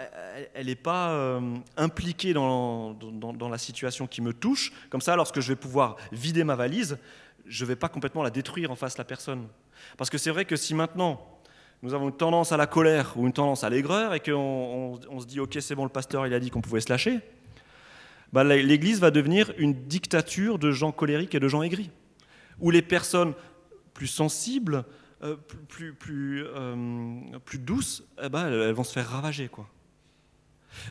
euh, 1.11 1.55
impliquée 1.78 2.34
dans, 2.34 2.95
la 3.49 3.57
situation 3.57 4.07
qui 4.07 4.21
me 4.21 4.34
touche. 4.34 4.71
Comme 4.89 5.01
ça, 5.01 5.15
lorsque 5.15 5.39
je 5.39 5.49
vais 5.49 5.55
pouvoir 5.55 5.97
vider 6.11 6.43
ma 6.43 6.55
valise, 6.55 6.97
je 7.45 7.63
ne 7.63 7.67
vais 7.67 7.76
pas 7.76 7.89
complètement 7.89 8.24
la 8.24 8.30
détruire 8.30 8.71
en 8.71 8.76
face 8.76 8.93
de 8.93 8.99
la 8.99 9.05
personne. 9.05 9.47
Parce 9.97 10.09
que 10.09 10.17
c'est 10.17 10.32
vrai 10.32 10.45
que 10.45 10.55
si 10.55 10.74
maintenant 10.74 11.30
nous 11.82 11.93
avons 11.93 12.07
une 12.07 12.15
tendance 12.15 12.53
à 12.53 12.57
la 12.57 12.65
colère 12.65 13.13
ou 13.17 13.26
une 13.26 13.34
tendance 13.34 13.65
à 13.65 13.69
l'aigreur 13.69 14.13
et 14.13 14.21
qu'on 14.21 14.99
on, 15.09 15.19
se 15.19 15.26
dit 15.26 15.41
ok 15.41 15.57
c'est 15.59 15.76
bon 15.76 15.84
le 15.84 15.89
pasteur 15.89 16.26
il 16.26 16.34
a 16.34 16.39
dit 16.39 16.49
qu'on 16.49 16.61
pouvait 16.61 16.80
se 16.80 16.89
lâcher, 16.89 17.19
bah, 18.32 18.43
l'Église 18.43 18.99
va 18.99 19.11
devenir 19.11 19.53
une 19.57 19.74
dictature 19.74 20.57
de 20.57 20.71
gens 20.71 20.91
colériques 20.93 21.36
et 21.36 21.39
de 21.39 21.47
gens 21.47 21.61
aigris, 21.61 21.91
où 22.59 22.71
les 22.71 22.82
personnes 22.82 23.34
plus 23.93 24.07
sensibles, 24.07 24.86
euh, 25.24 25.36
euh, 25.80 27.39
plus, 27.45 27.59
douces, 27.59 28.03
eh 28.21 28.30
ben, 28.30 28.47
elles 28.47 28.74
vont 28.74 28.84
se 28.84 28.93
faire 28.93 29.09
ravager. 29.09 29.47
Quoi. 29.47 29.69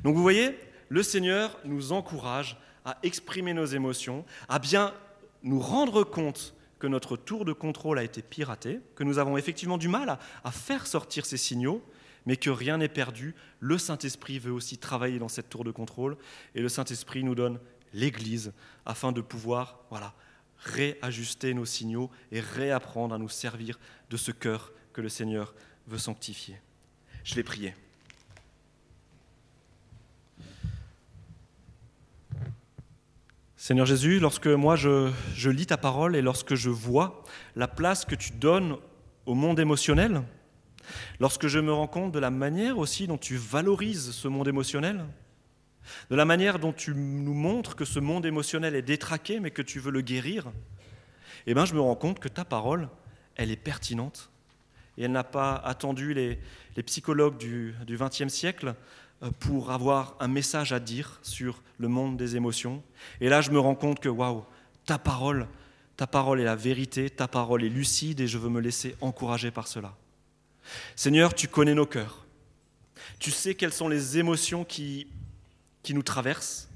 Donc 0.04 0.16
vous 0.16 0.22
voyez, 0.22 0.56
le 0.88 1.02
Seigneur 1.02 1.58
nous 1.64 1.92
encourage 1.92 2.56
à 2.84 2.98
exprimer 3.02 3.54
nos 3.54 3.66
émotions, 3.66 4.24
à 4.48 4.58
bien 4.58 4.94
nous 5.42 5.60
rendre 5.60 6.04
compte 6.04 6.54
que 6.78 6.86
notre 6.86 7.16
tour 7.16 7.44
de 7.44 7.52
contrôle 7.52 7.98
a 7.98 8.02
été 8.02 8.22
piraté, 8.22 8.80
que 8.96 9.04
nous 9.04 9.18
avons 9.18 9.36
effectivement 9.36 9.78
du 9.78 9.88
mal 9.88 10.18
à, 10.44 10.50
faire 10.50 10.86
sortir 10.86 11.26
ces 11.26 11.36
signaux, 11.36 11.82
mais 12.26 12.36
que 12.36 12.50
rien 12.50 12.78
n'est 12.78 12.88
perdu. 12.88 13.34
Le 13.60 13.78
Saint-Esprit 13.78 14.38
veut 14.38 14.52
aussi 14.52 14.78
travailler 14.78 15.18
dans 15.18 15.28
cette 15.28 15.48
tour 15.48 15.62
de 15.62 15.70
contrôle, 15.70 16.16
et 16.54 16.60
le 16.60 16.68
Saint-Esprit 16.68 17.22
nous 17.22 17.34
donne 17.34 17.60
l'Église 17.92 18.52
afin 18.86 19.12
de 19.12 19.20
pouvoir 19.20 19.80
voilà, 19.90 20.14
réajuster 20.64 21.54
nos 21.54 21.64
signaux 21.64 22.10
et 22.30 22.40
réapprendre 22.40 23.14
à 23.14 23.18
nous 23.18 23.28
servir 23.28 23.78
de 24.10 24.16
ce 24.16 24.30
cœur 24.30 24.72
que 24.92 25.00
le 25.00 25.08
Seigneur 25.08 25.54
veut 25.86 25.98
sanctifier. 25.98 26.60
Je 27.24 27.34
vais 27.34 27.42
prier. 27.42 27.74
Seigneur 33.56 33.86
Jésus, 33.86 34.18
lorsque 34.18 34.48
moi 34.48 34.74
je, 34.74 35.48
lis 35.48 35.66
ta 35.66 35.76
parole 35.76 36.16
et 36.16 36.22
lorsque 36.22 36.56
je 36.56 36.68
vois 36.68 37.22
la 37.54 37.68
place 37.68 38.04
que 38.04 38.16
tu 38.16 38.32
donnes 38.32 38.76
au 39.24 39.34
monde 39.34 39.60
émotionnel, 39.60 40.22
lorsque 41.20 41.46
je 41.46 41.60
me 41.60 41.72
rends 41.72 41.86
compte 41.86 42.10
de 42.10 42.18
la 42.18 42.30
manière 42.30 42.78
aussi 42.78 43.06
dont 43.06 43.18
tu 43.18 43.36
valorises 43.36 44.10
ce 44.10 44.26
monde 44.26 44.48
émotionnel, 44.48 45.04
de 46.10 46.16
la 46.16 46.24
manière 46.24 46.58
dont 46.58 46.72
tu 46.72 46.94
nous 46.94 47.34
montres 47.34 47.76
que 47.76 47.84
ce 47.84 47.98
monde 47.98 48.26
émotionnel 48.26 48.74
est 48.74 48.82
détraqué 48.82 49.40
mais 49.40 49.50
que 49.50 49.62
tu 49.62 49.80
veux 49.80 49.90
le 49.90 50.00
guérir, 50.00 50.50
eh 51.46 51.54
bien 51.54 51.64
je 51.64 51.74
me 51.74 51.80
rends 51.80 51.96
compte 51.96 52.18
que 52.18 52.28
ta 52.28 52.44
parole, 52.44 52.88
elle 53.36 53.50
est 53.50 53.56
pertinente 53.56 54.30
et 54.98 55.04
elle 55.04 55.12
n'a 55.12 55.24
pas 55.24 55.54
attendu 55.54 56.14
les, 56.14 56.38
psychologues 56.84 57.38
du 57.38 57.74
XXe 57.88 58.28
siècle 58.28 58.74
euh, 59.22 59.30
pour 59.38 59.70
avoir 59.70 60.16
un 60.20 60.28
message 60.28 60.72
à 60.72 60.80
dire 60.80 61.20
sur 61.22 61.62
le 61.78 61.88
monde 61.88 62.16
des 62.16 62.36
émotions. 62.36 62.82
Et 63.20 63.28
là, 63.28 63.40
je 63.40 63.50
me 63.50 63.58
rends 63.58 63.74
compte 63.74 64.00
que, 64.00 64.08
waouh, 64.08 64.44
ta 64.84 64.98
parole, 64.98 65.46
ta 65.96 66.06
parole 66.06 66.40
est 66.40 66.44
la 66.44 66.56
vérité, 66.56 67.08
ta 67.08 67.28
parole 67.28 67.62
est 67.62 67.68
lucide 67.68 68.20
et 68.20 68.26
je 68.26 68.38
veux 68.38 68.48
me 68.48 68.60
laisser 68.60 68.96
encourager 69.00 69.50
par 69.50 69.68
cela. 69.68 69.94
Seigneur, 70.96 71.34
tu 71.34 71.48
connais 71.48 71.74
nos 71.74 71.86
cœurs. 71.86 72.26
Tu 73.18 73.30
sais 73.30 73.54
quelles 73.54 73.72
sont 73.72 73.88
les 73.88 74.18
émotions 74.18 74.64
qui, 74.64 75.06
qui 75.82 75.94
nous 75.94 76.02
traversent. 76.02 76.68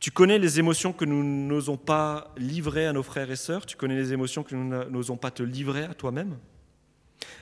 Tu 0.00 0.10
connais 0.10 0.38
les 0.38 0.58
émotions 0.58 0.92
que 0.92 1.04
nous 1.04 1.22
n'osons 1.22 1.76
pas 1.76 2.32
livrer 2.36 2.86
à 2.86 2.92
nos 2.92 3.04
frères 3.04 3.30
et 3.30 3.36
sœurs? 3.36 3.66
Tu 3.66 3.76
connais 3.76 3.96
les 3.96 4.12
émotions 4.12 4.42
que 4.42 4.54
nous 4.54 4.90
n'osons 4.90 5.16
pas 5.16 5.30
te 5.30 5.42
livrer 5.42 5.84
à 5.84 5.94
toi-même? 5.94 6.36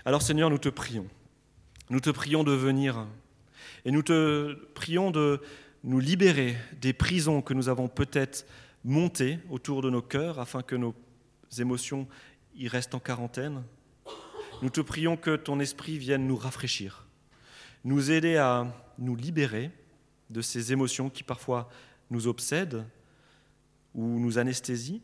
Alors 0.05 0.21
Seigneur, 0.21 0.51
nous 0.51 0.59
te 0.59 0.69
prions. 0.69 1.07
Nous 1.89 2.01
te 2.01 2.11
prions 2.11 2.45
de 2.45 2.53
venir 2.53 3.07
et 3.85 3.91
nous 3.91 4.03
te 4.03 4.55
prions 4.75 5.11
de 5.11 5.41
nous 5.85 6.01
libérer 6.01 6.57
des 6.81 6.93
prisons 6.93 7.41
que 7.41 7.55
nous 7.55 7.69
avons 7.69 7.89
peut-être 7.89 8.47
montées 8.85 9.39
autour 9.49 9.83
de 9.83 9.91
nos 9.91 10.03
cœurs 10.03 10.39
afin 10.39 10.63
que 10.63 10.77
nos 10.77 10.95
émotions 11.59 12.07
y 12.55 12.69
restent 12.69 12.95
en 12.95 13.01
quarantaine. 13.01 13.63
Nous 14.63 14.71
te 14.71 14.81
prions 14.83 15.17
que 15.17 15.37
ton 15.37 15.61
esprit 15.61 15.97
vienne 15.99 16.27
nous 16.27 16.37
rafraîchir, 16.37 17.07
nous 17.85 18.11
aider 18.11 18.37
à 18.37 18.67
nous 18.99 19.17
libérer 19.17 19.71
de 20.31 20.41
ces 20.41 20.73
émotions 20.73 21.11
qui 21.11 21.23
parfois 21.23 21.69
nous 22.11 22.27
obsèdent 22.27 22.85
ou 23.95 24.19
nous 24.19 24.39
anesthésient. 24.39 25.01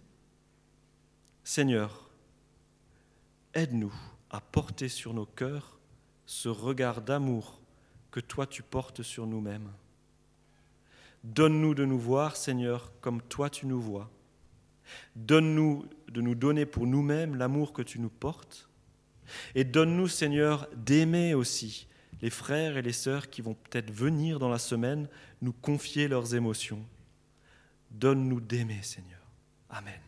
Seigneur, 1.45 2.09
aide-nous 3.55 3.95
à 4.31 4.41
porter 4.41 4.89
sur 4.89 5.15
nos 5.15 5.27
cœurs 5.27 5.79
ce 6.27 6.49
regard 6.49 7.03
d'amour 7.03 7.61
que 8.11 8.21
toi 8.21 8.47
tu 8.47 8.63
portes 8.63 9.03
sur 9.03 9.27
nous-mêmes. 9.27 9.71
Donne-nous 11.25 11.75
de 11.75 11.85
nous 11.85 11.99
voir, 11.99 12.37
Seigneur, 12.37 12.93
comme 13.01 13.21
toi 13.23 13.51
tu 13.51 13.67
nous 13.67 13.81
vois. 13.81 14.11
Donne-nous 15.17 15.87
de 16.09 16.21
nous 16.21 16.35
donner 16.35 16.67
pour 16.67 16.87
nous-mêmes 16.87 17.35
l'amour 17.35 17.73
que 17.73 17.83
tu 17.83 17.99
nous 17.99 18.11
portes. 18.11 18.69
Et 19.55 19.65
donne-nous, 19.65 20.09
Seigneur, 20.09 20.69
d'aimer 20.77 21.35
aussi 21.35 21.89
les 22.23 22.31
frères 22.31 22.77
et 22.77 22.83
les 22.83 22.93
sœurs 22.93 23.31
qui 23.31 23.43
vont 23.43 23.55
peut-être 23.55 23.91
venir 23.91 24.39
dans 24.39 24.49
la 24.49 24.59
semaine 24.59 25.09
nous 25.43 25.53
confier 25.53 26.09
leurs 26.09 26.35
émotions. 26.35 26.85
Donne-nous 27.91 28.41
d'aimer, 28.41 28.83
Seigneur. 28.83 29.21
Amen. 29.71 30.06